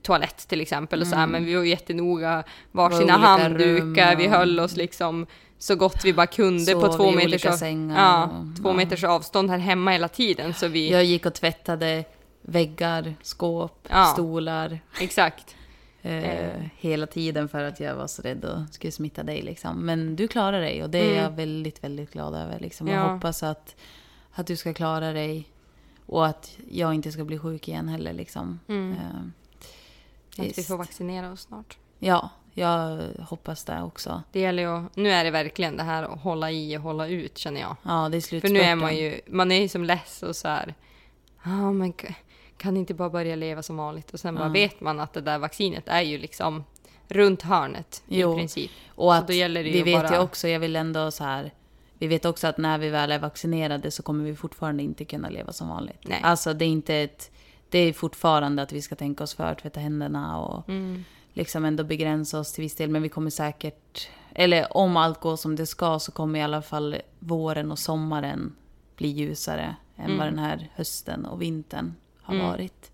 toalett 0.03 0.49
till 0.49 0.61
exempel 0.61 1.01
och 1.01 1.07
så 1.07 1.17
här, 1.17 1.27
men 1.27 1.45
vi 1.45 1.55
var 1.55 1.63
ju 1.63 1.69
jättenoga, 1.71 2.45
varsina 2.73 3.03
Mm. 3.03 3.17
olika 3.17 3.27
handdukar, 3.43 4.11
rum 4.13 4.19
vi 4.19 4.27
och- 4.29 4.31
höll 4.33 4.61
oss 4.61 4.77
liksom 4.77 5.27
så 5.59 5.77
gott 5.77 6.05
vi 6.05 6.13
bara 6.15 6.27
kunde 6.27 6.73
på 6.75 6.81
Sov 6.81 6.97
två 6.97 7.13
i 7.13 7.17
meters, 7.17 7.47
av- 7.63 7.69
ja, 7.97 8.45
två 8.63 8.69
ja. 8.69 8.73
meters 8.75 9.05
avstånd 9.05 9.51
här 9.51 9.59
hemma 9.59 9.91
hela 9.91 10.09
tiden. 10.09 10.55
Så 10.55 10.69
vi, 10.69 10.91
Jag 10.91 11.05
gick 11.05 11.27
och 11.27 11.35
tvättade 11.35 12.05
väggar, 12.43 13.15
skåp, 13.23 13.87
Ja. 13.91 14.05
stolar. 14.05 14.79
exakt. 15.01 15.57
Eh, 16.03 16.63
hela 16.77 17.07
tiden 17.07 17.49
för 17.49 17.65
att 17.65 17.81
jag 17.81 17.95
var 17.95 18.07
så 18.07 18.23
rädd 18.23 18.45
och 18.45 18.75
skulle 18.75 18.93
smitta 18.93 19.23
dig 19.23 19.43
liksom. 19.43 19.87
Men 19.87 20.17
du 20.17 20.29
klarar 20.29 20.61
dig 20.61 20.83
och 20.83 20.91
det 20.91 20.99
är 20.99 21.11
Mm. 21.11 21.23
jag 21.23 21.31
väldigt, 21.31 21.85
väldigt 21.85 22.13
glad 22.13 22.35
över. 22.35 22.59
Liksom. 22.61 22.89
Ja. 22.89 22.95
Jag 22.95 23.09
hoppas 23.15 23.43
att, 23.43 23.77
att 24.33 24.47
du 24.47 24.57
ska 24.57 24.75
klara 24.75 25.13
dig 25.13 25.49
och 26.07 26.27
att 26.27 26.59
jag 26.71 26.95
inte 26.95 27.13
ska 27.13 27.25
bli 27.25 27.39
sjuk 27.39 27.69
igen 27.69 27.89
heller 27.89 28.13
liksom. 28.13 28.61
Mm. 28.69 28.93
Eh, 28.93 30.45
Att 30.47 30.59
vi 30.59 30.63
får 30.63 30.77
vaccinera 30.77 31.33
oss 31.33 31.41
snart. 31.41 31.77
Ja, 31.99 32.31
jag 32.59 32.99
hoppas 33.29 33.65
det 33.65 33.83
också. 33.83 34.23
Det 34.33 34.41
gäller 34.41 34.63
ju, 34.63 34.85
nu 34.95 35.11
är 35.11 35.25
det 35.25 35.31
verkligen 35.31 35.77
det 35.77 35.83
här 35.83 36.03
att 36.03 36.21
hålla 36.21 36.51
i 36.51 36.77
och 36.77 36.83
hålla 36.83 37.07
ut 37.09 37.39
känner 37.39 37.61
jag. 37.61 37.77
Ja, 37.83 38.09
det 38.09 38.17
är 38.17 38.21
För 38.21 38.29
slutspurten. 38.29 38.55
nu 38.55 38.61
är 38.61 38.75
man 38.77 38.97
ju, 38.97 39.21
man 39.27 39.53
är 39.53 39.61
ju 39.61 39.69
som 39.69 39.85
less 39.85 40.23
och 40.23 40.37
så 40.37 40.49
här. 40.49 40.75
Ja, 41.45 41.73
men 41.73 41.93
kan 42.57 42.77
inte 42.77 42.95
bara 42.95 43.11
börja 43.11 43.37
leva 43.37 43.63
som 43.63 43.77
vanligt? 43.77 44.11
Och 44.15 44.21
sen 44.21 44.35
bara 44.35 44.45
Ja. 44.47 44.53
vet 44.53 44.81
man 44.81 45.01
att 45.01 45.13
det 45.13 45.21
där 45.21 45.39
vaccinet 45.39 45.89
är 45.89 46.01
ju 46.01 46.19
liksom, 46.19 46.65
runt 47.09 47.43
hörnet 47.43 48.03
Jo, 48.09 48.33
i 48.33 48.37
princip. 48.37 48.71
Och 48.89 49.05
Så 49.05 49.13
att 49.13 49.27
då 49.27 49.33
gäller 49.33 49.65
det 49.65 49.71
vi 49.71 49.79
ju 49.79 49.85
vet 49.85 50.03
bara- 50.03 50.15
ju 50.15 50.19
också, 50.21 50.49
jag 50.49 50.61
vill 50.61 50.77
ändå 50.77 51.11
så 51.11 51.25
här... 51.25 51.51
Vi 51.99 52.07
vet 52.07 52.25
också 52.25 52.47
att 52.47 52.59
när 52.59 52.79
vi 52.79 52.89
väl 52.89 53.13
är 53.13 53.19
vaccinerade 53.19 53.91
så 53.91 54.03
kommer 54.03 54.25
vi 54.25 54.37
fortfarande 54.37 54.83
inte 54.83 55.05
kunna 55.05 55.29
leva 55.29 55.53
som 55.53 55.69
vanligt. 55.69 55.99
Nej. 56.03 56.21
Alltså 56.23 56.53
det 56.55 56.65
är 56.65 56.69
inte 56.69 56.95
ett... 56.95 57.31
Det 57.71 57.79
är 57.79 57.93
fortfarande 57.93 58.63
att 58.63 58.73
vi 58.73 58.83
ska 58.83 58.95
tänka 58.97 59.25
oss 59.25 59.35
för, 59.35 59.55
tvätta 59.55 59.81
händerna 59.81 60.39
och 60.41 60.69
Mm. 60.69 61.05
Liksom 61.37 61.65
ändå 61.65 61.85
begränsa 61.85 62.39
oss 62.41 62.53
till 62.53 62.63
viss 62.63 62.75
del. 62.75 62.91
Men 62.91 63.03
vi 63.03 63.09
kommer 63.09 63.31
säkert... 63.31 64.09
Eller 64.39 64.77
om 64.77 64.97
allt 64.97 65.21
går 65.21 65.37
som 65.37 65.57
det 65.57 65.67
ska 65.67 65.99
så 65.99 66.13
kommer 66.13 66.39
i 66.39 66.43
alla 66.43 66.63
fall 66.63 66.97
våren 67.19 67.71
och 67.73 67.79
sommaren 67.79 68.55
bli 68.97 69.09
ljusare 69.09 69.77
än 69.97 70.05
Mm. 70.05 70.19
vad 70.19 70.27
den 70.27 70.39
här 70.39 70.69
hösten 70.75 71.27
och 71.27 71.43
vintern 71.43 71.95
har 72.23 72.35
Mm. 72.35 72.47
varit. 72.47 72.91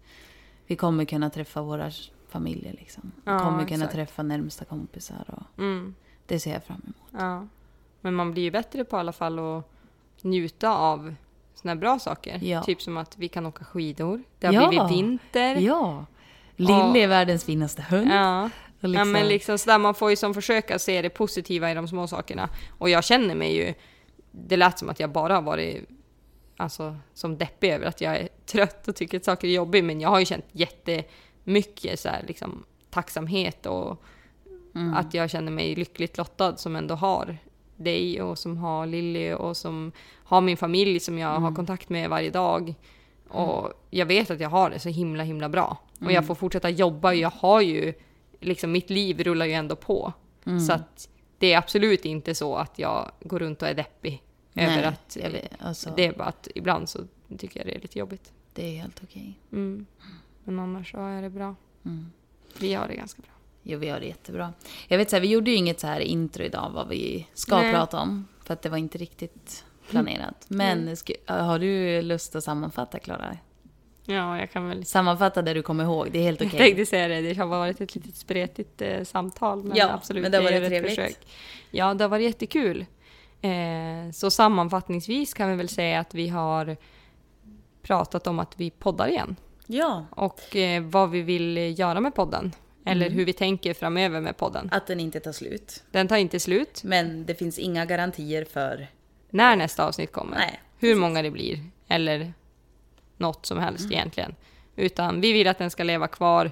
Vi 0.67 0.77
kommer 0.77 1.05
kunna 1.05 1.31
träffa 1.31 1.63
våra 1.63 1.91
familjer 2.29 2.73
liksom. 2.73 3.13
Vi 3.25 3.31
Ja, 3.31 3.39
kommer 3.39 3.59
kunna 3.65 3.75
exakt. 3.85 3.93
träffa 3.93 4.23
närmsta 4.23 4.65
kompisar 4.65 5.25
och 5.27 5.59
Mm. 5.63 5.95
det 6.27 6.41
ser 6.41 6.53
jag 6.53 6.65
fram 6.65 6.81
emot. 6.85 7.23
Ja. 7.25 7.47
Men 8.01 8.15
man 8.15 8.33
blir 8.33 8.43
ju 8.43 8.51
bättre 8.51 8.85
på 8.85 8.97
i 8.97 9.01
alla 9.01 9.13
fall 9.13 9.39
att 9.39 9.65
njuta 10.23 10.77
av 10.77 11.15
såna 11.55 11.75
här 11.75 11.81
bra 11.81 11.99
saker. 11.99 12.39
Ja. 12.45 12.63
Typ 12.63 12.83
som 12.83 12.97
att 12.97 13.19
vi 13.19 13.29
kan 13.29 13.47
åka 13.47 13.65
skidor. 13.65 14.23
Det 14.39 14.47
har 14.47 14.55
Ja. 14.55 14.69
blivit 14.69 14.91
vinter. 14.91 15.57
Ja! 15.57 16.07
Lille 16.57 16.99
är 17.03 17.07
världens 17.09 17.45
finaste 17.45 17.83
hund. 17.83 18.09
Ja. 18.13 18.45
Och 18.45 18.51
ja, 18.81 18.89
liksom- 18.89 19.13
men 19.13 19.29
liksom 19.29 19.59
sådär, 19.59 19.79
man 19.79 19.95
får 19.95 20.11
ju 20.11 20.17
som 20.17 20.35
försöka 20.35 20.79
se 20.79 21.03
det 21.03 21.11
positiva 21.11 21.71
i 21.71 21.75
de 21.75 21.89
små 21.89 22.07
sakerna. 22.07 22.49
Och 22.79 22.91
jag 22.91 23.05
känner 23.05 23.35
mig 23.35 23.57
ju, 23.57 23.75
det 24.31 24.57
lät 24.57 24.79
som 24.79 24.89
att 24.89 25.01
jag 25.01 25.11
bara 25.11 25.35
har 25.35 25.43
varit 25.43 25.89
alltså, 26.57 26.97
som 27.15 27.39
deppig 27.39 27.71
över 27.71 27.87
att 27.87 28.01
jag 28.01 28.17
är 28.17 28.29
trött 28.47 28.89
och 28.89 28.97
tycker 28.97 29.17
att 29.17 29.25
saker 29.25 29.49
är 29.49 29.53
jobbigt, 29.53 29.85
men 29.85 30.01
jag 30.01 30.09
har 30.09 30.19
ju 30.19 30.25
känt 30.27 30.45
jättemycket 30.53 32.01
så 32.01 32.09
här, 32.09 32.25
liksom, 32.29 32.65
tacksamhet 32.91 33.67
och 33.67 34.03
Mm. 34.75 34.95
att 34.95 35.15
jag 35.15 35.31
känner 35.31 35.53
mig 35.53 35.75
lyckligt 35.75 36.19
lottad 36.19 36.57
som 36.57 36.77
ändå 36.77 36.95
har 36.95 37.37
dig 37.77 38.23
och 38.23 38.39
som 38.39 38.57
har 38.57 38.87
Lilly 38.87 39.33
och 39.33 39.57
som 39.57 39.93
har 40.25 40.41
min 40.41 40.57
familj 40.57 41.01
som 41.01 41.19
jag 41.19 41.31
Mm. 41.31 41.43
har 41.43 41.55
kontakt 41.55 41.89
med 41.89 42.11
varje 42.11 42.31
dag. 42.31 42.75
Och 43.35 43.73
jag 43.91 44.07
vet 44.07 44.31
att 44.31 44.41
jag 44.41 44.49
har 44.51 44.71
det 44.71 44.79
så 44.79 44.89
himla 44.89 45.23
himla 45.25 45.49
bra. 45.49 45.79
Och 45.95 46.03
Mm. 46.03 46.15
jag 46.15 46.27
får 46.27 46.35
fortsätta 46.35 46.71
jobba. 46.71 47.13
Jag 47.13 47.31
har 47.31 47.61
ju, 47.61 47.95
liksom 48.41 48.73
mitt 48.73 48.91
liv 48.91 49.21
rullar 49.25 49.47
ju 49.47 49.53
ändå 49.53 49.77
på. 49.77 50.13
Mm. 50.47 50.61
Så 50.61 50.73
att 50.73 51.09
det 51.39 51.53
är 51.53 51.59
absolut 51.59 52.05
inte 52.05 52.35
så 52.35 52.57
att 52.57 52.79
jag 52.79 53.11
går 53.21 53.39
runt 53.39 53.63
och 53.63 53.69
är 53.69 53.75
deppig. 53.75 54.23
över 54.55 54.77
Nej, 54.77 54.85
att 54.85 55.17
jag 55.21 55.31
vet, 55.31 55.53
alltså, 55.59 55.93
det 55.97 56.07
är 56.07 56.13
bara 56.13 56.29
att 56.29 56.49
ibland 56.55 56.89
så 56.89 56.99
tycker 57.39 57.61
jag 57.61 57.67
det 57.67 57.75
är 57.77 57.81
lite 57.81 57.99
jobbigt. 57.99 58.33
det 58.55 58.67
är 58.77 58.81
helt 58.83 59.01
okej. 59.05 59.39
Mm. 59.53 59.87
Men 60.45 60.59
annars 60.59 60.91
så 60.91 60.99
är 60.99 61.23
det 61.23 61.31
bra. 61.31 61.55
Mm. 61.85 62.13
Vi 62.59 62.75
har 62.75 62.89
det 62.89 62.95
ganska 62.95 63.23
bra. 63.23 63.33
Jo, 63.63 63.79
vi 63.79 63.89
har 63.89 64.01
det 64.01 64.07
jättebra. 64.07 64.53
Jag 64.89 64.99
vet 64.99 65.11
så 65.11 65.17
här, 65.17 65.21
vi 65.21 65.29
gjorde 65.29 65.51
ju 65.51 65.57
inget 65.57 65.81
så 65.81 65.87
här 65.87 66.01
intro 66.01 66.43
idag 66.45 66.71
vad 66.75 66.89
vi 66.89 67.27
ska 67.35 67.57
Nej. 67.61 67.73
prata 67.73 68.01
om. 68.01 68.29
För 68.45 68.55
att 68.55 68.63
det 68.63 68.69
var 68.69 68.77
inte 68.79 68.99
riktigt 68.99 69.65
planerat. 69.93 70.45
Men 70.49 70.89
sk- 70.89 71.43
har 71.43 71.59
du 71.59 72.03
lust 72.03 72.37
att 72.37 72.45
sammanfatta, 72.45 72.99
Klara? 72.99 73.37
Ja, 74.07 74.39
jag 74.39 74.51
kan 74.53 74.69
väl 74.69 74.85
Sammanfatta 74.85 75.43
det 75.43 75.55
du 75.55 75.63
kommer 75.63 75.85
ihåg, 75.85 76.09
det 76.13 76.19
är 76.19 76.23
helt 76.23 76.41
Jag 76.41 76.47
okej. 76.49 76.59
tänkte 76.59 76.87
säga 76.87 77.09
det, 77.09 77.21
det 77.21 77.35
har 77.35 77.47
varit 77.47 77.81
ett 77.81 77.95
litet 77.95 78.17
spretigt 78.17 78.83
eh, 78.83 79.05
samtal. 79.05 79.63
Men 79.65 79.77
Ja, 79.77 79.93
absolut, 79.93 80.23
men 80.23 80.33
det 80.33 80.39
har 80.39 80.45
jag 80.45 80.61
varit 80.61 80.69
trevligt. 80.69 80.91
försök. 80.95 81.17
Ja, 81.71 81.95
det 81.95 82.05
har 82.05 82.09
varit 82.09 82.25
jättekul. 82.25 82.87
Eh, 83.43 83.51
så 84.13 84.31
sammanfattningsvis 84.31 85.35
kan 85.35 85.51
vi 85.51 85.57
väl 85.57 85.69
säga 85.69 86.01
att 86.01 86.15
vi 86.15 86.29
har 86.29 86.77
pratat 87.83 88.27
om 88.27 88.39
att 88.39 88.55
vi 88.61 88.71
poddar 88.71 89.09
igen. 89.09 89.37
Ja, 89.67 90.07
Och 90.11 90.57
eh, 90.57 90.83
vad 90.83 91.11
vi 91.11 91.23
vill 91.23 91.79
göra 91.79 92.01
med 92.01 92.15
podden. 92.15 92.53
Eller 92.87 93.07
Mm. 93.07 93.19
hur 93.19 93.25
vi 93.25 93.33
tänker 93.33 93.75
framöver 93.75 94.21
med 94.21 94.37
podden. 94.37 94.69
att 94.73 94.87
den 94.87 95.01
inte 95.01 95.21
tar 95.21 95.33
slut. 95.33 95.83
Den 95.91 96.09
tar 96.09 96.17
inte 96.17 96.41
slut. 96.41 96.81
Men 96.85 97.27
det 97.27 97.35
finns 97.35 97.59
inga 97.59 97.85
garantier 97.85 98.45
för... 98.45 98.87
När 99.35 99.57
nästa 99.57 99.87
avsnitt 99.87 100.13
kommer. 100.13 100.37
Nej, 100.37 100.61
hur 100.79 100.95
många 100.95 101.23
det 101.23 101.31
blir. 101.31 101.59
Eller 101.89 102.33
något 103.17 103.47
som 103.47 103.59
helst 103.59 103.85
Mm. 103.85 103.93
egentligen. 103.93 104.35
Utan 104.77 105.21
vi 105.21 105.33
vill 105.33 105.49
att 105.49 105.59
den 105.59 105.71
ska 105.71 105.83
leva 105.85 106.09
kvar. 106.09 106.51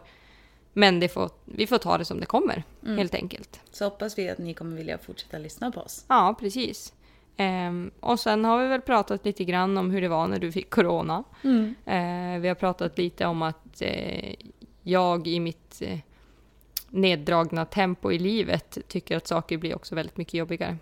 Men 0.73 1.09
får, 1.09 1.31
vi 1.45 1.67
får 1.67 1.79
ta 1.79 1.99
det 1.99 2.05
som 2.05 2.21
det 2.21 2.27
kommer, 2.27 2.63
Mm. 2.85 2.99
helt 2.99 3.15
enkelt. 3.15 3.61
Så 3.71 3.85
hoppas 3.85 4.19
vi 4.19 4.31
att 4.31 4.39
ni 4.39 4.55
kommer 4.55 4.77
vilja 4.77 4.99
fortsätta 4.99 5.39
lyssna 5.39 5.71
på 5.71 5.81
oss. 5.81 6.05
Ja, 6.09 6.37
precis. 6.41 6.93
Ehm, 7.37 7.91
och 8.01 8.21
sen 8.21 8.45
har 8.45 8.59
vi 8.63 8.69
väl 8.69 8.81
pratat 8.81 9.25
lite 9.25 9.45
grann 9.45 9.77
om 9.79 9.91
hur 9.91 10.01
det 10.01 10.09
var 10.09 10.27
när 10.29 10.39
du 10.39 10.53
fick 10.53 10.71
corona. 10.71 11.25
Eh, 11.87 12.41
vi 12.41 12.49
har 12.49 12.55
pratat 12.55 12.99
lite 12.99 13.27
om 13.27 13.43
att 13.43 13.83
eh, 13.83 14.35
jag 14.83 15.27
i 15.29 15.41
mitt 15.41 15.83
eh, 15.83 15.99
neddragna 16.89 17.65
tempo 17.65 18.13
i 18.13 18.19
livet 18.19 18.79
tycker 18.89 19.17
att 19.17 19.27
saker 19.27 19.59
blir 19.59 19.75
också 19.75 19.95
väldigt 19.95 20.17
mycket 20.17 20.35
jobbigare. 20.35 20.77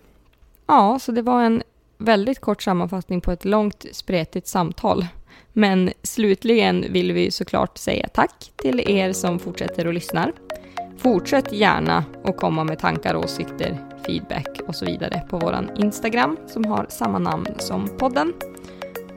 Ja, 0.65 0.99
så 0.99 1.11
det 1.11 1.21
var 1.21 1.43
en 1.43 1.63
väldigt 1.99 2.39
kort 2.39 2.61
sammanfattning 2.61 3.21
på 3.21 3.31
ett 3.31 3.45
långt 3.45 3.85
spretigt 3.91 4.47
samtal. 4.47 5.07
Men 5.53 5.91
slutligen 6.03 6.85
vill 6.89 7.11
vi 7.11 7.31
såklart 7.31 7.77
säga 7.77 8.07
tack 8.07 8.51
till 8.55 8.89
er 8.89 9.13
som 9.13 9.39
fortsätter 9.39 9.87
och 9.87 9.93
lyssnar. 9.93 10.33
Fortsätt 10.97 11.53
gärna 11.53 12.03
att 12.23 12.37
komma 12.37 12.63
med 12.63 12.79
tankar, 12.79 13.15
åsikter, 13.15 13.77
feedback 14.05 14.59
och 14.67 14.75
så 14.75 14.85
vidare 14.85 15.21
på 15.29 15.37
vår 15.37 15.67
Instagram 15.77 16.37
som 16.47 16.65
har 16.65 16.85
samma 16.89 17.19
namn 17.19 17.47
som 17.57 17.87
podden. 17.97 18.33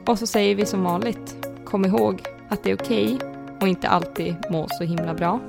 Och 0.07 0.19
så 0.19 0.27
säger 0.27 0.55
vi 0.55 0.65
som 0.65 0.83
vanligt, 0.83 1.47
kom 1.65 1.85
ihåg 1.85 2.21
att 2.49 2.63
det 2.63 2.71
är 2.71 2.75
okej 2.75 3.17
och 3.61 3.67
inte 3.67 3.87
alltid 3.87 4.35
må 4.49 4.67
så 4.69 4.83
himla 4.83 5.13
bra. 5.13 5.39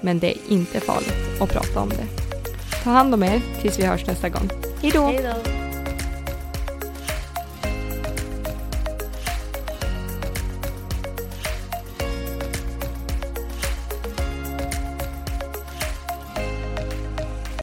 Men 0.00 0.18
det 0.18 0.30
är 0.30 0.38
inte 0.48 0.80
farligt 0.80 1.40
att 1.40 1.52
prata 1.52 1.80
om 1.80 1.88
det. 1.88 2.06
Ta 2.84 2.90
hand 2.90 3.14
om 3.14 3.22
er 3.22 3.42
tills 3.60 3.78
vi 3.78 3.86
hörs 3.86 4.06
nästa 4.06 4.28
gång. 4.28 4.50
Hej 4.82 4.90
då! 4.94 5.65